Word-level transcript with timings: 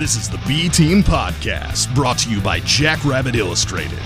This 0.00 0.16
is 0.16 0.30
the 0.30 0.40
B 0.48 0.70
Team 0.70 1.02
Podcast, 1.02 1.94
brought 1.94 2.16
to 2.20 2.30
you 2.30 2.40
by 2.40 2.60
Jackrabbit 2.60 3.36
Illustrated. 3.36 3.98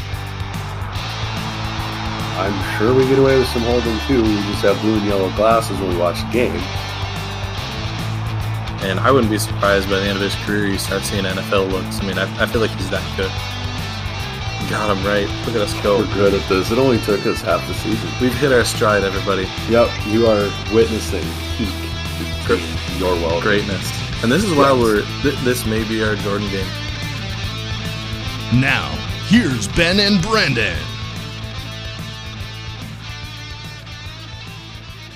I'm 2.34 2.76
sure 2.76 2.92
we 2.92 3.06
get 3.06 3.20
away 3.20 3.38
with 3.38 3.46
some 3.46 3.62
holding 3.62 3.96
too. 4.08 4.20
We 4.20 4.34
just 4.50 4.62
have 4.62 4.76
blue 4.80 4.98
and 4.98 5.06
yellow 5.06 5.30
glasses 5.36 5.78
when 5.78 5.90
we 5.90 5.96
watch 5.96 6.20
the 6.22 6.32
game. 6.32 6.60
And 8.82 8.98
I 8.98 9.12
wouldn't 9.12 9.30
be 9.30 9.38
surprised 9.38 9.88
by 9.88 10.00
the 10.00 10.06
end 10.06 10.16
of 10.16 10.22
his 10.22 10.34
career 10.44 10.66
you 10.66 10.78
start 10.78 11.02
seeing 11.02 11.22
NFL 11.22 11.70
looks. 11.70 12.00
I 12.00 12.06
mean, 12.08 12.18
I, 12.18 12.24
I 12.42 12.46
feel 12.46 12.60
like 12.60 12.72
he's 12.72 12.90
that 12.90 13.06
good. 13.16 13.30
Got 14.68 14.96
him 14.96 15.06
right. 15.06 15.28
Look 15.46 15.54
at 15.54 15.62
us 15.62 15.80
go. 15.80 15.98
We're 15.98 16.12
good 16.14 16.34
at 16.34 16.48
this. 16.48 16.72
It 16.72 16.78
only 16.78 16.98
took 17.02 17.24
us 17.24 17.40
half 17.40 17.64
the 17.68 17.74
season. 17.74 18.10
We've 18.20 18.34
hit 18.34 18.52
our 18.52 18.64
stride, 18.64 19.04
everybody. 19.04 19.46
Yep, 19.70 19.90
you 20.08 20.26
are 20.26 20.50
witnessing 20.74 21.22
peak. 21.56 21.70
Your 22.98 23.14
well. 23.14 23.40
Greatness. 23.40 24.03
And 24.22 24.32
this 24.32 24.42
is 24.44 24.54
why 24.54 24.72
we're. 24.72 25.02
Th- 25.22 25.38
this 25.40 25.66
may 25.66 25.86
be 25.86 26.02
our 26.02 26.14
Jordan 26.16 26.48
game. 26.50 26.66
Now, 28.60 28.90
here's 29.26 29.68
Ben 29.68 30.00
and 30.00 30.22
Brendan. 30.22 30.78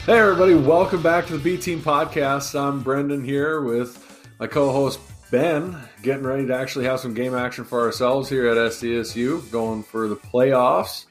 Hey 0.05 0.19
everybody, 0.19 0.55
welcome 0.55 1.03
back 1.03 1.27
to 1.27 1.37
the 1.37 1.39
B 1.39 1.57
Team 1.61 1.81
Podcast. 1.81 2.59
I'm 2.59 2.83
Brendan 2.83 3.23
here 3.25 3.61
with 3.61 4.27
my 4.41 4.47
co-host 4.47 5.01
Ben, 5.31 5.77
getting 6.03 6.23
ready 6.25 6.47
to 6.47 6.55
actually 6.55 6.87
have 6.87 6.99
some 7.01 7.13
game 7.13 7.35
action 7.35 7.65
for 7.65 7.83
ourselves 7.83 8.29
here 8.29 8.49
at 8.49 8.57
SDSU, 8.57 9.51
going 9.51 9.83
for 9.83 10.09
the 10.09 10.17
playoffs. 10.17 11.05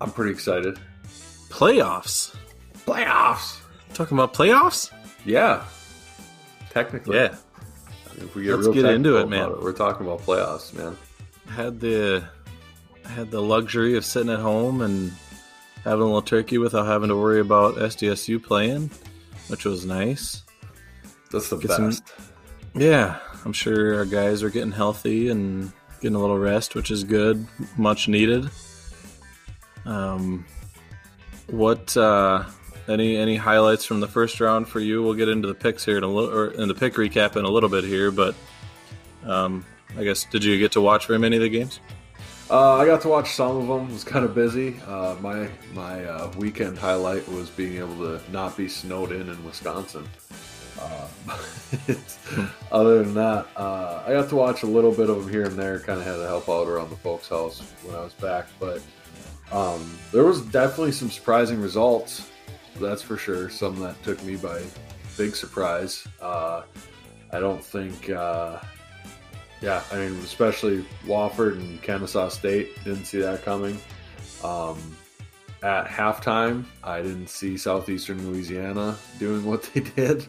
I'm 0.00 0.10
pretty 0.10 0.32
excited. 0.32 0.78
Playoffs. 1.48 2.34
Playoffs. 2.84 3.60
Talking 3.94 4.16
about 4.18 4.34
playoffs? 4.34 4.90
Yeah. 5.24 5.64
Technically. 6.76 7.16
Yeah. 7.16 7.34
If 8.18 8.34
we 8.34 8.44
get 8.44 8.56
Let's 8.56 8.66
real 8.66 8.74
get 8.74 8.84
into 8.92 9.16
it, 9.16 9.28
man. 9.30 9.44
about 9.46 9.62
We're 9.62 9.72
talking 9.72 10.06
about 10.06 10.20
playoffs, 10.20 10.74
man. 10.74 10.94
Had 11.48 11.80
the 11.80 12.22
had 13.06 13.30
the 13.30 13.40
luxury 13.40 13.96
of 13.96 14.04
sitting 14.04 14.30
at 14.30 14.40
home 14.40 14.82
and 14.82 15.10
having 15.84 16.02
a 16.02 16.04
little 16.04 16.20
turkey 16.20 16.58
without 16.58 16.84
having 16.86 17.08
to 17.08 17.16
worry 17.16 17.40
about 17.40 17.76
SDSU 17.76 18.42
playing, 18.42 18.90
which 19.48 19.64
was 19.64 19.86
nice. 19.86 20.42
That's 21.32 21.48
the 21.48 21.56
Get 21.56 21.68
best. 21.68 21.78
some- 22.08 22.26
Yeah, 22.74 23.20
I'm 23.46 23.54
sure 23.54 23.94
our 23.96 24.04
guys 24.04 24.42
are 24.42 24.50
getting 24.50 24.72
healthy 24.72 25.28
and 25.30 25.72
getting 26.02 26.16
a 26.16 26.20
little 26.20 26.38
rest, 26.38 26.74
which 26.74 26.90
is 26.90 27.04
good, 27.04 27.46
much 27.78 28.06
needed. 28.06 28.50
Um, 29.86 30.44
what 31.48 31.96
uh, 31.96 32.44
any 32.88 33.16
any 33.16 33.36
highlights 33.36 33.84
from 33.84 34.00
the 34.00 34.08
first 34.08 34.40
round 34.40 34.68
for 34.68 34.80
you? 34.80 35.02
We'll 35.02 35.14
get 35.14 35.28
into 35.28 35.48
the 35.48 35.54
picks 35.54 35.84
here 35.84 35.98
in 35.98 36.04
a 36.04 36.08
little, 36.08 36.30
or 36.30 36.50
in 36.50 36.68
the 36.68 36.74
pick 36.74 36.94
recap 36.94 37.36
in 37.36 37.44
a 37.44 37.50
little 37.50 37.68
bit 37.68 37.84
here, 37.84 38.10
but 38.10 38.34
um, 39.24 39.64
I 39.96 40.04
guess 40.04 40.24
did 40.24 40.44
you 40.44 40.58
get 40.58 40.72
to 40.72 40.80
watch 40.80 41.06
very 41.06 41.18
many 41.18 41.36
of 41.36 41.42
the 41.42 41.48
games? 41.48 41.80
Uh, 42.48 42.74
I 42.74 42.86
got 42.86 43.00
to 43.00 43.08
watch 43.08 43.32
some 43.32 43.56
of 43.56 43.66
them. 43.66 43.92
Was 43.92 44.04
kind 44.04 44.24
of 44.24 44.34
busy. 44.34 44.80
Uh, 44.86 45.16
my 45.20 45.48
my 45.74 46.04
uh, 46.04 46.30
weekend 46.36 46.78
highlight 46.78 47.28
was 47.28 47.50
being 47.50 47.78
able 47.78 47.96
to 47.98 48.20
not 48.30 48.56
be 48.56 48.68
snowed 48.68 49.10
in 49.10 49.28
in 49.28 49.44
Wisconsin. 49.44 50.06
Uh, 50.80 51.08
other 52.72 53.02
than 53.02 53.14
that, 53.14 53.46
uh, 53.56 54.02
I 54.06 54.12
got 54.12 54.28
to 54.28 54.36
watch 54.36 54.62
a 54.62 54.66
little 54.66 54.92
bit 54.92 55.10
of 55.10 55.24
them 55.24 55.32
here 55.32 55.44
and 55.44 55.58
there. 55.58 55.80
Kind 55.80 55.98
of 55.98 56.06
had 56.06 56.16
to 56.16 56.26
help 56.26 56.48
out 56.48 56.68
around 56.68 56.90
the 56.90 56.96
folks' 56.96 57.28
house 57.28 57.60
when 57.82 57.96
I 57.96 58.00
was 58.00 58.12
back, 58.14 58.46
but 58.60 58.80
um, 59.50 59.98
there 60.12 60.24
was 60.24 60.40
definitely 60.42 60.92
some 60.92 61.10
surprising 61.10 61.60
results. 61.60 62.30
That's 62.80 63.02
for 63.02 63.16
sure. 63.16 63.48
Some 63.48 63.78
that 63.80 64.02
took 64.02 64.22
me 64.24 64.36
by 64.36 64.62
big 65.16 65.34
surprise. 65.34 66.06
Uh, 66.20 66.62
I 67.32 67.40
don't 67.40 67.64
think. 67.64 68.10
Uh, 68.10 68.58
yeah, 69.62 69.82
I 69.90 69.96
mean, 69.96 70.18
especially 70.20 70.84
Wofford 71.06 71.54
and 71.54 71.80
Kennesaw 71.82 72.28
State 72.28 72.82
didn't 72.84 73.06
see 73.06 73.20
that 73.20 73.42
coming. 73.42 73.78
Um, 74.44 74.78
at 75.62 75.86
halftime, 75.86 76.64
I 76.84 77.00
didn't 77.02 77.28
see 77.28 77.56
Southeastern 77.56 78.30
Louisiana 78.30 78.96
doing 79.18 79.44
what 79.44 79.62
they 79.62 79.80
did, 79.96 80.26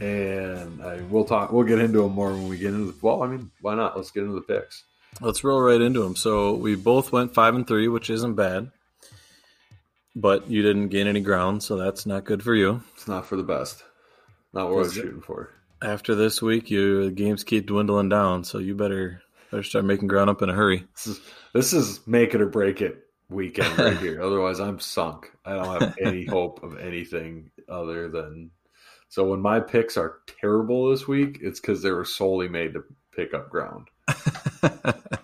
and 0.00 0.82
I 0.82 1.00
we'll 1.02 1.24
talk. 1.24 1.52
We'll 1.52 1.64
get 1.64 1.78
into 1.78 2.02
them 2.02 2.12
more 2.12 2.32
when 2.32 2.48
we 2.48 2.58
get 2.58 2.74
into. 2.74 2.92
The, 2.92 2.98
well, 3.00 3.22
I 3.22 3.28
mean, 3.28 3.50
why 3.60 3.74
not? 3.74 3.96
Let's 3.96 4.10
get 4.10 4.24
into 4.24 4.34
the 4.34 4.40
picks. 4.42 4.84
Let's 5.20 5.44
roll 5.44 5.60
right 5.60 5.80
into 5.80 6.02
them. 6.02 6.16
So 6.16 6.54
we 6.54 6.74
both 6.74 7.12
went 7.12 7.34
five 7.34 7.54
and 7.54 7.66
three, 7.66 7.88
which 7.88 8.10
isn't 8.10 8.34
bad, 8.34 8.70
but 10.14 10.50
you 10.50 10.62
didn't 10.62 10.88
gain 10.88 11.06
any 11.06 11.20
ground, 11.20 11.62
so 11.62 11.76
that's 11.76 12.06
not 12.06 12.24
good 12.24 12.42
for 12.42 12.54
you. 12.54 12.82
It's 12.94 13.08
not 13.08 13.26
for 13.26 13.36
the 13.36 13.42
best. 13.42 13.82
Not 14.52 14.68
what 14.68 14.76
I 14.76 14.78
was 14.78 14.94
shooting 14.94 15.20
for. 15.20 15.50
After 15.82 16.14
this 16.14 16.42
week, 16.42 16.70
your 16.70 17.10
games 17.10 17.44
keep 17.44 17.66
dwindling 17.66 18.08
down, 18.08 18.44
so 18.44 18.58
you 18.58 18.74
better 18.74 19.22
better 19.50 19.62
start 19.62 19.84
making 19.84 20.08
ground 20.08 20.30
up 20.30 20.42
in 20.42 20.50
a 20.50 20.54
hurry. 20.54 20.84
This 20.94 21.06
is 21.06 21.20
this 21.54 21.72
is 21.72 22.06
make 22.06 22.34
it 22.34 22.40
or 22.40 22.46
break 22.46 22.80
it 22.80 23.06
weekend 23.28 23.78
right 23.78 23.96
here. 23.98 24.20
Otherwise, 24.20 24.60
I'm 24.60 24.80
sunk. 24.80 25.32
I 25.44 25.54
don't 25.54 25.80
have 25.80 25.96
any 26.00 26.24
hope 26.26 26.62
of 26.62 26.78
anything 26.78 27.50
other 27.68 28.08
than. 28.08 28.50
So 29.08 29.24
when 29.24 29.40
my 29.40 29.58
picks 29.58 29.96
are 29.96 30.18
terrible 30.40 30.90
this 30.90 31.08
week, 31.08 31.38
it's 31.42 31.60
because 31.60 31.82
they 31.82 31.90
were 31.90 32.04
solely 32.04 32.48
made 32.48 32.74
to 32.74 32.84
pick 33.12 33.34
up 33.34 33.50
ground. 33.50 33.88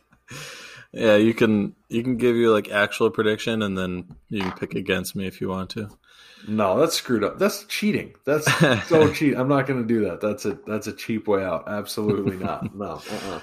yeah, 0.97 1.17
you 1.17 1.35
can 1.35 1.75
you 1.89 2.03
can 2.03 2.17
give 2.17 2.37
you 2.37 2.53
like 2.53 2.71
actual 2.71 3.11
prediction, 3.11 3.63
and 3.63 3.77
then 3.77 4.17
you 4.29 4.41
can 4.43 4.53
pick 4.53 4.75
against 4.75 5.15
me 5.15 5.27
if 5.27 5.41
you 5.41 5.49
want 5.49 5.71
to. 5.71 5.89
No, 6.49 6.79
that's 6.79 6.95
screwed 6.95 7.25
up. 7.25 7.39
That's 7.39 7.65
cheating. 7.65 8.15
That's 8.25 8.47
so 8.89 9.13
cheap. 9.13 9.37
I'm 9.37 9.49
not 9.49 9.67
going 9.67 9.83
to 9.83 9.87
do 9.89 10.05
that. 10.07 10.21
That's 10.21 10.45
a 10.45 10.59
that's 10.67 10.87
a 10.87 10.93
cheap 10.93 11.27
way 11.29 11.43
out. 11.45 11.65
Absolutely 11.69 12.37
not. 12.37 12.75
No. 12.75 13.01
Uh-uh. 13.11 13.41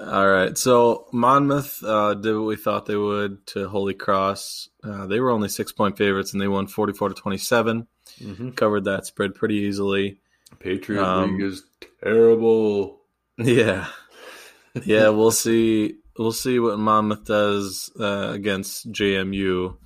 All 0.00 0.26
right, 0.28 0.56
so 0.56 1.06
Monmouth 1.12 1.84
uh, 1.84 2.14
did 2.14 2.34
what 2.34 2.46
we 2.46 2.56
thought 2.56 2.86
they 2.86 2.96
would 2.96 3.46
to 3.48 3.68
Holy 3.68 3.92
Cross. 3.92 4.70
Uh, 4.82 5.06
they 5.06 5.20
were 5.20 5.30
only 5.30 5.50
six 5.50 5.70
point 5.70 5.98
favorites, 5.98 6.32
and 6.32 6.40
they 6.40 6.48
won 6.48 6.66
forty 6.66 6.92
four 6.94 7.08
to 7.10 7.14
twenty 7.14 7.36
seven. 7.38 7.86
hmm 8.18 8.50
Covered 8.52 8.84
that 8.84 9.04
spread 9.06 9.34
pretty 9.34 9.56
easily. 9.56 10.18
Patriot 10.60 11.02
Um, 11.04 11.32
League 11.36 11.42
is 11.46 11.64
terrible. 12.02 13.00
Yeah, 13.38 13.86
yeah. 14.84 15.08
We'll 15.08 15.30
see. 15.30 15.96
We'll 16.18 16.32
see 16.32 16.58
what 16.58 16.78
Monmouth 16.78 17.24
does 17.24 17.90
uh, 17.98 18.30
against 18.32 18.90
JMU. 18.92 19.76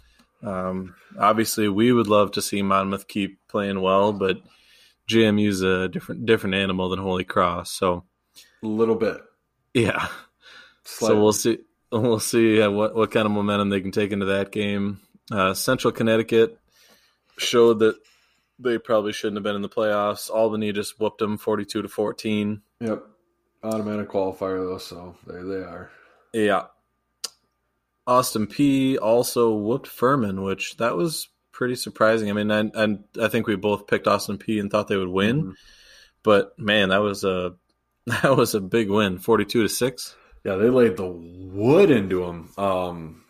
Um, 0.43 0.95
obviously, 1.19 1.69
we 1.69 1.93
would 1.93 2.09
love 2.09 2.33
to 2.33 2.43
see 2.43 2.63
Monmouth 2.63 3.07
keep 3.09 3.39
playing 3.49 3.81
well, 3.81 4.13
but 4.13 4.39
JMU's 5.09 5.63
a 5.63 5.89
different 5.89 6.27
different 6.27 6.57
animal 6.57 6.89
than 6.89 6.99
Holy 6.99 7.25
Cross. 7.25 7.71
So 7.73 8.05
A 8.63 8.67
little 8.67 8.97
bit. 8.97 9.19
yeah. 9.75 10.09
Slightly. 10.85 11.17
So 11.17 11.23
we'll 11.23 11.33
see. 11.33 11.59
We'll 11.93 12.19
see 12.21 12.61
uh, 12.61 12.71
what 12.71 12.95
what 12.95 13.11
kind 13.13 13.27
of 13.27 13.33
momentum 13.33 13.71
they 13.71 13.81
can 13.81 13.93
take 13.93 14.11
into 14.13 14.27
that 14.27 14.51
game. 14.53 15.01
Uh, 15.31 15.55
Central 15.55 15.93
Connecticut 15.93 16.59
showed 17.39 17.79
that 17.81 17.97
they 18.59 18.79
probably 18.79 19.13
shouldn't 19.13 19.37
have 19.37 19.43
been 19.45 19.57
in 19.57 19.63
the 19.63 19.69
playoffs. 19.69 20.31
Albany 20.31 20.73
just 20.73 20.99
whooped 21.01 21.19
them 21.19 21.39
forty-two 21.39 21.83
to 21.83 21.89
fourteen. 21.89 22.63
Yep. 22.81 23.05
Automatic 23.63 24.09
qualifier 24.11 24.59
though, 24.59 24.79
so 24.79 25.17
there 25.27 25.45
they 25.45 25.57
are. 25.57 25.91
Yeah. 26.33 26.65
Austin 28.07 28.47
Peay 28.47 28.99
also 29.01 29.53
whooped 29.55 29.87
Furman, 29.89 30.43
which 30.43 30.77
that 30.77 30.97
was 30.97 31.29
pretty 31.53 31.75
surprising. 31.75 32.31
I 32.31 32.35
mean, 32.35 32.51
I, 32.51 32.71
I, 32.75 32.99
I 33.21 33.29
think 33.29 33.47
we 33.47 33.57
both 33.57 33.87
picked 33.87 34.07
Austin 34.07 34.39
Peay 34.39 34.61
and 34.61 34.71
thought 34.71 34.89
they 34.89 34.97
would 34.97 35.09
win, 35.09 35.43
Mhm. 35.43 35.55
but 36.23 36.57
man, 36.59 36.91
that 36.91 36.99
was 36.99 37.25
a 37.25 37.55
that 38.07 38.37
was 38.37 38.55
a 38.55 38.61
big 38.61 38.89
win, 38.91 39.19
forty-two 39.19 39.63
to 39.63 39.69
six. 39.69 40.15
Yeah, 40.45 40.55
they 40.57 40.69
laid 40.71 40.97
the 40.97 41.07
wood 41.09 41.91
into 41.91 42.25
them. 42.25 42.51
Um, 42.57 43.25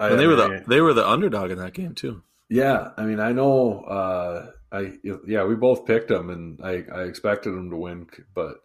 I, 0.00 0.08
And 0.10 0.18
they 0.20 0.26
were 0.26 0.36
the 0.36 0.64
they 0.66 0.80
were 0.80 0.94
the 0.94 1.06
underdog 1.06 1.50
in 1.50 1.58
that 1.58 1.74
game 1.74 1.94
too. 1.94 2.22
yeah. 2.48 2.92
I 2.96 3.04
mean, 3.04 3.20
I 3.20 3.32
know. 3.32 3.80
Uh, 3.80 4.50
I 4.72 4.92
yeah, 5.26 5.44
we 5.44 5.54
both 5.54 5.84
picked 5.84 6.08
them, 6.08 6.30
and 6.30 6.60
I, 6.64 6.84
I 6.92 7.02
expected 7.02 7.50
them 7.50 7.68
to 7.70 7.76
win, 7.76 8.06
but 8.34 8.56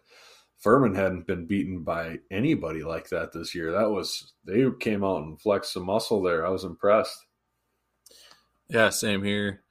Furman 0.62 0.94
hadn't 0.94 1.26
been 1.26 1.46
beaten 1.46 1.82
by 1.82 2.18
anybody 2.30 2.84
like 2.84 3.08
that 3.08 3.32
this 3.32 3.54
year. 3.54 3.72
That 3.72 3.90
was 3.90 4.32
they 4.46 4.64
came 4.78 5.02
out 5.02 5.22
and 5.22 5.40
flexed 5.40 5.72
some 5.72 5.84
muscle 5.84 6.22
there. 6.22 6.46
I 6.46 6.50
was 6.50 6.64
impressed. 6.64 7.18
Yeah, 8.68 8.90
same 8.90 9.24
here. 9.24 9.62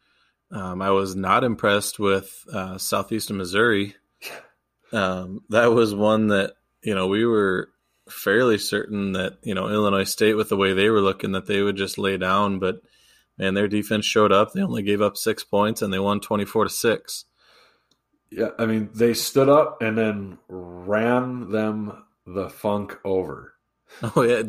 Um, 0.51 0.81
I 0.81 0.91
was 0.91 1.15
not 1.15 1.45
impressed 1.45 1.97
with 1.97 2.43
uh, 2.53 2.77
Southeastern 2.77 3.37
Missouri. 3.37 3.95
Um, 4.93 5.39
that 5.47 5.67
was 5.67 5.95
one 5.95 6.27
that 6.27 6.55
you 6.83 6.93
know 6.93 7.07
we 7.07 7.25
were 7.25 7.69
fairly 8.09 8.57
certain 8.57 9.13
that 9.13 9.37
you 9.41 9.55
know 9.55 9.69
Illinois 9.69 10.03
State 10.03 10.33
with 10.33 10.49
the 10.49 10.57
way 10.57 10.73
they 10.73 10.89
were 10.89 10.99
looking 10.99 11.31
that 11.31 11.45
they 11.45 11.61
would 11.61 11.77
just 11.77 11.97
lay 11.97 12.17
down, 12.17 12.59
but 12.59 12.81
man, 13.37 13.53
their 13.53 13.69
defense 13.69 14.05
showed 14.05 14.33
up. 14.33 14.51
They 14.51 14.61
only 14.61 14.83
gave 14.83 15.01
up 15.01 15.15
six 15.15 15.45
points 15.45 15.81
and 15.81 15.93
they 15.93 15.99
won 15.99 16.19
twenty 16.19 16.43
four 16.43 16.65
to 16.65 16.69
six. 16.69 17.23
Yeah, 18.31 18.49
I 18.57 18.65
mean, 18.65 18.89
they 18.93 19.13
stood 19.13 19.49
up 19.49 19.81
and 19.81 19.97
then 19.97 20.37
ran 20.47 21.51
them 21.51 22.03
the 22.25 22.49
funk 22.49 22.97
over. 23.03 23.53
Oh 24.15 24.21
yeah, 24.21 24.41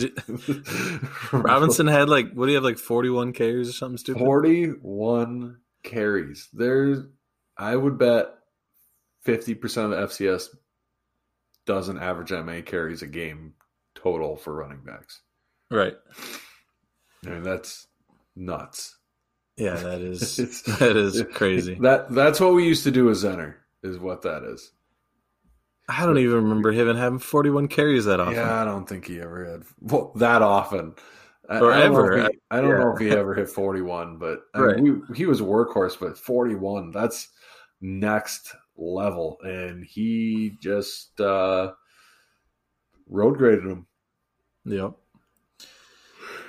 Robinson 1.33 1.89
had 1.89 2.09
like 2.09 2.33
what 2.33 2.47
do 2.47 2.53
you 2.53 2.55
have 2.55 2.63
like 2.63 2.79
forty 2.79 3.11
one 3.11 3.33
carries 3.33 3.69
or 3.69 3.73
something 3.73 3.99
stupid? 3.99 4.21
41 4.21 5.57
carries. 5.83 6.49
There's, 6.53 7.01
I 7.59 7.75
would 7.75 7.99
bet 7.99 8.29
50% 9.27 9.85
of 9.85 9.91
the 9.91 9.97
FCS 9.97 10.49
doesn't 11.67 11.99
average 11.99 12.31
that 12.31 12.45
many 12.45 12.63
carries 12.63 13.03
a 13.03 13.07
game 13.07 13.55
total 13.95 14.37
for 14.37 14.55
running 14.55 14.83
backs. 14.85 15.21
Right. 15.71 15.97
I 17.27 17.31
mean, 17.31 17.43
that's 17.43 17.87
nuts. 18.35 18.97
Yeah, 19.57 19.75
that 19.75 20.01
is 20.01 20.37
that 20.79 20.97
is 20.97 21.23
crazy. 21.35 21.77
That 21.81 22.11
that's 22.11 22.41
what 22.41 22.55
we 22.55 22.67
used 22.67 22.85
to 22.85 22.91
do 22.91 23.05
with 23.07 23.19
Zenner, 23.19 23.55
is 23.83 23.99
what 23.99 24.23
that 24.23 24.43
is. 24.45 24.73
I 25.89 26.07
don't 26.07 26.19
even 26.19 26.37
remember 26.37 26.71
him 26.73 26.95
having 26.97 27.19
41 27.19 27.69
carries 27.69 28.05
that 28.05 28.21
often. 28.21 28.35
Yeah, 28.35 28.63
I 28.63 28.65
don't 28.65 28.89
think 28.89 29.07
he 29.07 29.21
ever 29.21 29.45
had 29.45 29.63
well, 29.81 30.13
that 30.17 30.41
often. 30.43 30.95
I, 31.49 31.59
Or 31.59 31.73
I 31.73 31.81
don't 31.81 31.93
know 31.93 31.99
ever. 32.05 32.19
if 32.19 32.31
he- 32.33 32.39
I 32.51 32.61
don't 32.61 32.71
Yeah. 32.71 32.79
know 32.79 32.93
if 32.93 32.99
he 33.01 33.11
ever 33.11 33.35
hit 33.35 33.49
41, 33.51 34.17
but 34.19 34.41
I 34.55 34.59
mean, 34.61 34.67
Right. 34.69 34.83
we, 35.11 35.17
he 35.17 35.27
was 35.27 35.41
a 35.41 35.45
workhorse, 35.45 35.99
but 35.99 36.17
41, 36.17 36.93
that's 36.93 37.29
next 37.81 38.55
level. 38.77 39.39
And 39.43 39.85
he 39.85 40.57
just 40.61 41.21
uh, 41.21 41.73
road 43.09 43.37
graded 43.39 43.65
him. 43.65 43.87
Yep. 44.65 44.93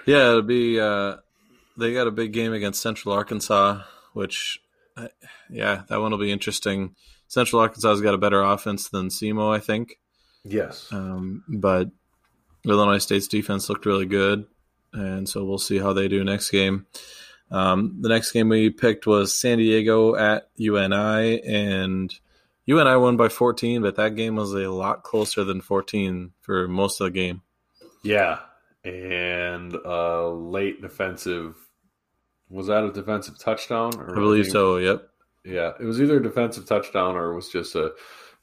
Yeah, 0.06 0.30
it'll 0.30 0.42
be. 0.44 0.80
Uh, 0.80 1.18
they 1.78 1.94
got 1.94 2.08
a 2.08 2.12
big 2.12 2.34
game 2.34 2.54
against 2.54 2.82
Central 2.82 3.16
Arkansas, 3.16 3.82
which, 4.14 4.60
yeah, 5.50 5.84
that 5.90 6.00
one 6.02 6.12
will 6.12 6.20
be 6.20 6.32
interesting. 6.32 6.96
Central 7.34 7.62
Arkansas's 7.62 8.02
got 8.02 8.14
a 8.14 8.20
better 8.20 8.44
offense 8.44 8.90
than 8.90 9.10
SEMO, 9.10 9.52
I 9.56 9.60
think, 9.60 9.98
Yes. 10.44 10.88
um, 10.92 11.44
but 11.48 11.90
Illinois 12.64 13.00
State's 13.00 13.28
defense 13.28 13.70
looked 13.70 13.88
really 13.88 14.06
good, 14.06 14.46
and 14.94 15.28
so 15.28 15.44
we'll 15.44 15.58
see 15.58 15.80
how 15.80 15.94
they 15.94 16.08
do 16.08 16.24
next 16.24 16.52
game. 16.52 16.86
Um, 17.50 17.98
the 18.02 18.10
next 18.10 18.32
game 18.34 18.50
we 18.50 18.70
picked 18.70 19.08
was 19.08 19.34
San 19.36 19.58
Diego 19.58 20.16
at 20.16 20.50
UNI, 20.58 21.42
and 21.44 22.14
UNI 22.68 22.98
won 22.98 23.18
by 23.18 23.30
14, 23.30 23.82
but 23.82 23.96
that 23.96 24.16
game 24.16 24.36
was 24.36 24.54
a 24.54 24.70
lot 24.70 25.02
closer 25.02 25.44
than 25.44 25.60
14 25.60 26.34
for 26.42 26.68
most 26.68 27.02
of 27.02 27.06
the 27.06 27.12
game. 27.12 27.42
Yeah. 28.04 28.40
And 28.84 29.76
uh, 29.86 30.30
late 30.30 30.82
defensive. 30.82 31.56
Was 32.50 32.68
that 32.68 32.84
a 32.84 32.92
defensive 32.92 33.40
touchdown? 33.40 33.96
Or 33.98 34.12
I 34.12 34.20
believe 34.20 34.48
so. 34.48 34.78
Yep. 34.78 35.10
Yeah, 35.46 35.74
it 35.80 35.84
was 35.84 36.02
either 36.02 36.18
a 36.18 36.24
defensive 36.24 36.66
touchdown 36.66 37.16
or 37.16 37.32
it 37.32 37.36
was 37.36 37.50
just 37.50 37.76
a 37.76 37.92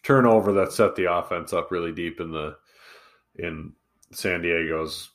turnover 0.02 0.52
that 0.52 0.73
set 0.73 0.97
the 0.97 1.12
offense 1.12 1.52
up 1.52 1.70
really 1.70 1.93
deep 1.93 2.20
in 2.20 2.31
the 2.31 2.56
in 3.37 3.73
San 4.12 4.43
Diego's 4.43 5.11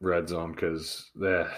red 0.00 0.28
zone 0.28 0.52
because 0.52 1.10
the 1.14 1.46
eh, 1.48 1.54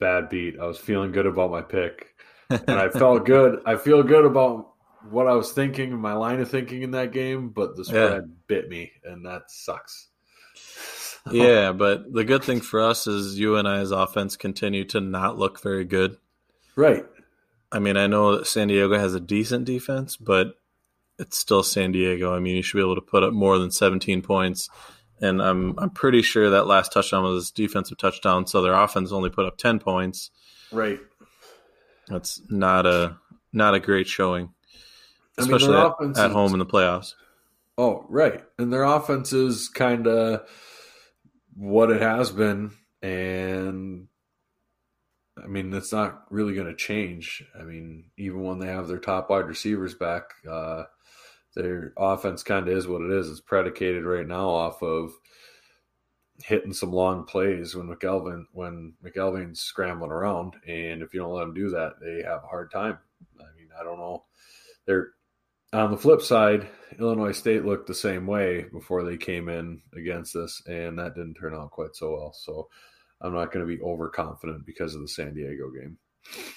bad 0.00 0.28
beat. 0.28 0.58
I 0.58 0.66
was 0.66 0.78
feeling 0.78 1.12
good 1.12 1.26
about 1.26 1.50
my 1.50 1.62
pick, 1.62 2.14
and 2.48 2.70
I 2.70 2.88
felt 2.88 3.26
good. 3.26 3.60
I 3.66 3.76
feel 3.76 4.02
good 4.02 4.24
about 4.24 4.72
what 5.10 5.26
I 5.26 5.34
was 5.34 5.52
thinking, 5.52 5.98
my 5.98 6.12
line 6.12 6.40
of 6.40 6.50
thinking 6.50 6.82
in 6.82 6.92
that 6.92 7.12
game, 7.12 7.50
but 7.50 7.76
the 7.76 7.84
spread 7.84 8.32
bit 8.46 8.68
me, 8.68 8.92
and 9.04 9.26
that 9.26 9.50
sucks. 9.50 10.08
yeah, 11.30 11.72
but 11.72 12.12
the 12.12 12.24
good 12.24 12.44
thing 12.44 12.60
for 12.60 12.80
us 12.80 13.06
is 13.06 13.38
UNI's 13.38 13.90
offense 13.90 14.36
continued 14.36 14.90
to 14.90 15.00
not 15.00 15.38
look 15.38 15.60
very 15.60 15.84
good. 15.84 16.16
right. 16.76 17.04
I 17.72 17.78
mean, 17.78 17.96
I 17.96 18.06
know 18.06 18.36
that 18.36 18.46
San 18.46 18.68
Diego 18.68 18.98
has 18.98 19.14
a 19.14 19.20
decent 19.20 19.64
defense, 19.64 20.16
but 20.16 20.54
it's 21.18 21.38
still 21.38 21.62
San 21.62 21.92
Diego. 21.92 22.34
I 22.34 22.38
mean, 22.38 22.56
you 22.56 22.62
should 22.62 22.76
be 22.76 22.82
able 22.82 22.96
to 22.96 23.00
put 23.00 23.22
up 23.22 23.32
more 23.32 23.58
than 23.58 23.70
17 23.70 24.22
points. 24.22 24.68
And 25.20 25.40
I'm 25.40 25.78
I'm 25.78 25.90
pretty 25.90 26.20
sure 26.20 26.50
that 26.50 26.66
last 26.66 26.92
touchdown 26.92 27.22
was 27.22 27.50
a 27.50 27.54
defensive 27.54 27.96
touchdown, 27.96 28.46
so 28.46 28.60
their 28.60 28.74
offense 28.74 29.12
only 29.12 29.30
put 29.30 29.46
up 29.46 29.56
10 29.56 29.78
points. 29.78 30.30
Right. 30.72 30.98
That's 32.08 32.42
not 32.50 32.86
a 32.86 33.18
not 33.52 33.74
a 33.74 33.80
great 33.80 34.08
showing, 34.08 34.52
I 35.38 35.42
mean, 35.42 35.54
especially 35.54 35.76
at, 35.76 36.18
at 36.18 36.30
home 36.32 36.52
in 36.52 36.58
the 36.58 36.66
playoffs. 36.66 37.14
Oh, 37.78 38.04
right. 38.08 38.42
And 38.58 38.72
their 38.72 38.82
offense 38.82 39.32
is 39.32 39.68
kind 39.68 40.06
of 40.06 40.48
what 41.54 41.90
it 41.90 42.02
has 42.02 42.30
been. 42.30 42.72
And 43.00 44.08
I 45.42 45.46
mean, 45.46 45.72
it's 45.72 45.92
not 45.92 46.24
really 46.30 46.54
going 46.54 46.68
to 46.68 46.74
change. 46.74 47.44
I 47.58 47.62
mean, 47.64 48.04
even 48.16 48.42
when 48.42 48.58
they 48.58 48.68
have 48.68 48.88
their 48.88 48.98
top 48.98 49.30
wide 49.30 49.46
receivers 49.46 49.94
back, 49.94 50.22
uh, 50.48 50.84
their 51.54 51.92
offense 51.96 52.42
kind 52.42 52.68
of 52.68 52.76
is 52.76 52.86
what 52.86 53.02
it 53.02 53.10
is. 53.10 53.28
It's 53.30 53.40
predicated 53.40 54.04
right 54.04 54.26
now 54.26 54.48
off 54.48 54.82
of 54.82 55.12
hitting 56.44 56.72
some 56.72 56.92
long 56.92 57.24
plays 57.24 57.74
when 57.74 57.88
McElvain 57.88 58.44
when 58.52 58.94
McElvain's 59.04 59.60
scrambling 59.60 60.10
around, 60.10 60.54
and 60.66 61.02
if 61.02 61.12
you 61.12 61.20
don't 61.20 61.34
let 61.34 61.44
him 61.44 61.54
do 61.54 61.70
that, 61.70 61.94
they 62.00 62.22
have 62.22 62.42
a 62.42 62.48
hard 62.48 62.70
time. 62.70 62.98
I 63.38 63.44
mean, 63.56 63.68
I 63.78 63.84
don't 63.84 63.98
know. 63.98 64.24
They're 64.86 65.10
on 65.72 65.90
the 65.90 65.96
flip 65.96 66.20
side, 66.20 66.68
Illinois 66.98 67.32
State 67.32 67.64
looked 67.64 67.86
the 67.86 67.94
same 67.94 68.26
way 68.26 68.66
before 68.72 69.04
they 69.04 69.16
came 69.16 69.48
in 69.48 69.80
against 69.96 70.36
us, 70.36 70.62
and 70.66 70.98
that 70.98 71.14
didn't 71.14 71.34
turn 71.34 71.54
out 71.54 71.70
quite 71.70 71.94
so 71.94 72.12
well. 72.12 72.32
So 72.34 72.68
I'm 73.22 73.34
not 73.34 73.52
going 73.52 73.66
to 73.66 73.76
be 73.76 73.82
overconfident 73.82 74.66
because 74.66 74.94
of 74.94 75.00
the 75.00 75.08
San 75.08 75.34
Diego 75.34 75.70
game. 75.70 75.98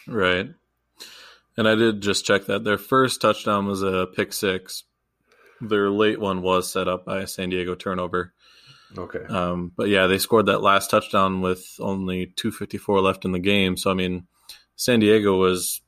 Right. 0.08 0.50
And 1.58 1.68
I 1.68 1.76
did 1.76 2.02
just 2.02 2.26
check 2.26 2.46
that 2.46 2.64
their 2.64 2.78
first 2.78 3.22
touchdown 3.22 3.66
was 3.66 3.82
a 3.82 4.08
pick 4.08 4.34
six. 4.34 4.84
Their 5.62 5.90
late 5.90 6.20
one 6.20 6.42
was 6.42 6.72
set 6.72 6.88
up 6.88 7.06
by 7.06 7.22
a 7.22 7.28
San 7.28 7.50
Diego 7.50 7.76
turnover. 7.76 8.34
Okay. 8.98 9.24
Um, 9.30 9.72
but 9.76 9.88
yeah, 9.88 10.08
they 10.08 10.18
scored 10.18 10.48
that 10.48 10.62
last 10.62 10.90
touchdown 10.90 11.42
with 11.42 11.76
only 11.80 12.28
254 12.28 13.02
left 13.02 13.26
in 13.26 13.32
the 13.32 13.40
game. 13.40 13.78
So 13.78 13.90
I 13.90 13.94
mean, 13.94 14.28
San 14.76 15.00
Diego 15.00 15.38
was 15.38 15.82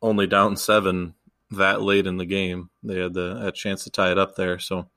only 0.00 0.26
down 0.26 0.56
seven 0.56 1.14
that 1.50 1.82
late 1.82 2.06
in 2.06 2.16
the 2.16 2.26
game. 2.26 2.70
They 2.82 2.98
had 2.98 3.14
the 3.14 3.46
a 3.46 3.52
chance 3.52 3.84
to 3.84 3.90
tie 3.90 4.10
it 4.10 4.18
up 4.18 4.36
there. 4.36 4.58
So 4.58 4.88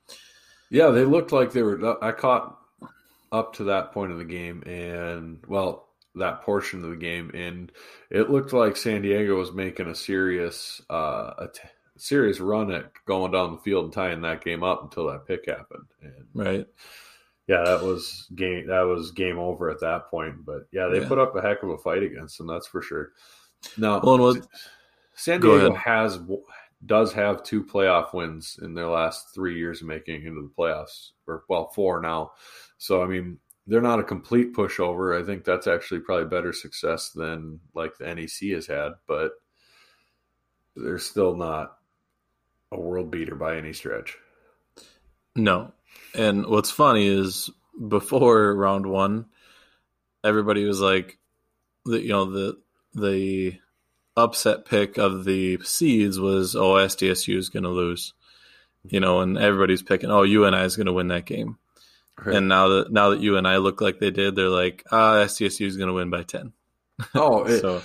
Yeah, 0.69 0.89
they 0.89 1.03
looked 1.03 1.31
like 1.31 1.51
they 1.51 1.61
were. 1.61 2.03
I 2.03 2.11
caught 2.11 2.57
up 3.35 3.53
to 3.55 3.65
that 3.65 3.91
point 3.91 4.11
of 4.11 4.17
the 4.17 4.25
game, 4.25 4.63
and 4.65 5.39
well, 5.47 5.89
that 6.15 6.41
portion 6.43 6.83
of 6.83 6.89
the 6.89 6.95
game, 6.95 7.29
and 7.33 7.71
it 8.09 8.29
looked 8.29 8.53
like 8.53 8.77
San 8.77 9.01
Diego 9.01 9.35
was 9.35 9.51
making 9.51 9.87
a 9.87 9.95
serious, 9.95 10.81
uh, 10.89 11.33
a 11.37 11.47
t- 11.53 11.59
serious 11.97 12.39
run 12.39 12.71
at 12.71 12.91
going 13.05 13.31
down 13.31 13.51
the 13.51 13.61
field 13.61 13.85
and 13.85 13.93
tying 13.93 14.21
that 14.21 14.43
game 14.43 14.63
up 14.63 14.83
until 14.83 15.07
that 15.07 15.25
pick 15.27 15.45
happened. 15.47 15.85
And 16.01 16.25
right, 16.33 16.67
yeah, 17.47 17.63
that 17.65 17.83
was 17.83 18.27
game. 18.35 18.67
That 18.67 18.81
was 18.83 19.11
game 19.11 19.37
over 19.37 19.69
at 19.69 19.81
that 19.81 20.09
point. 20.09 20.45
But 20.45 20.67
yeah, 20.71 20.87
they 20.87 21.01
Yeah. 21.01 21.07
put 21.07 21.19
up 21.19 21.35
a 21.35 21.41
heck 21.41 21.63
of 21.63 21.69
a 21.69 21.77
fight 21.77 22.03
against 22.03 22.37
them. 22.37 22.47
That's 22.47 22.67
for 22.67 22.81
sure. 22.81 23.11
Now, 23.77 23.99
Well, 24.01 24.35
San 25.15 25.41
Diego 25.41 25.73
has 25.73 26.17
does 26.85 27.13
have 27.13 27.43
two 27.43 27.63
playoff 27.63 28.13
wins 28.13 28.59
in 28.61 28.73
their 28.73 28.87
last 28.87 29.33
three 29.33 29.57
years 29.57 29.81
of 29.81 29.87
making 29.87 30.25
into 30.25 30.41
the 30.41 30.53
playoffs, 30.57 31.11
or 31.27 31.43
well, 31.49 31.71
four 31.73 32.01
now. 32.01 32.31
So 32.77 33.01
I 33.03 33.07
mean, 33.07 33.39
they're 33.67 33.81
not 33.81 33.99
a 33.99 34.03
complete 34.03 34.53
pushover. 34.53 35.19
I 35.19 35.25
think 35.25 35.43
that's 35.43 35.67
actually 35.67 36.01
probably 36.01 36.25
better 36.25 36.53
success 36.53 37.11
than 37.11 37.59
like 37.73 37.97
the 37.97 38.13
NEC 38.13 38.53
has 38.53 38.67
had, 38.67 38.93
but 39.07 39.31
they're 40.75 40.99
still 40.99 41.35
not 41.35 41.77
a 42.71 42.79
world 42.79 43.11
beater 43.11 43.35
by 43.35 43.57
any 43.57 43.73
stretch. 43.73 44.17
no. 45.35 45.71
And 46.13 46.45
what's 46.45 46.71
funny 46.71 47.07
is 47.07 47.49
before 47.87 48.53
round 48.55 48.85
one, 48.85 49.25
everybody 50.23 50.65
was 50.65 50.81
like, 50.81 51.17
the 51.85 52.01
you 52.01 52.09
know 52.09 52.25
the 52.25 52.57
the 52.93 53.57
upset 54.17 54.65
pick 54.65 54.97
of 54.97 55.25
the 55.25 55.59
seeds 55.63 56.19
was 56.19 56.55
oh 56.55 56.73
SDSU 56.75 57.37
is 57.37 57.49
going 57.49 57.63
to 57.63 57.69
lose, 57.69 58.13
you 58.83 58.99
know, 58.99 59.19
and 59.21 59.37
everybody's 59.37 59.83
picking 59.83 60.09
oh 60.11 60.23
UNI 60.23 60.57
is 60.63 60.75
going 60.75 60.87
to 60.87 60.93
win 60.93 61.09
that 61.09 61.25
game. 61.25 61.57
Right. 62.23 62.37
And 62.37 62.47
now 62.47 62.67
that 62.69 62.91
now 62.91 63.09
that 63.09 63.19
you 63.19 63.35
and 63.37 63.47
I 63.47 63.57
look 63.57 63.81
like 63.81 63.99
they 63.99 64.11
did, 64.11 64.35
they're 64.35 64.47
like, 64.49 64.83
ah, 64.91 65.15
SDSU 65.25 65.65
is 65.67 65.75
going 65.77 65.89
to 65.89 65.93
win 65.93 66.09
by 66.09 66.23
ten. 66.23 66.53
oh, 67.15 67.43
it, 67.43 67.59
so 67.59 67.81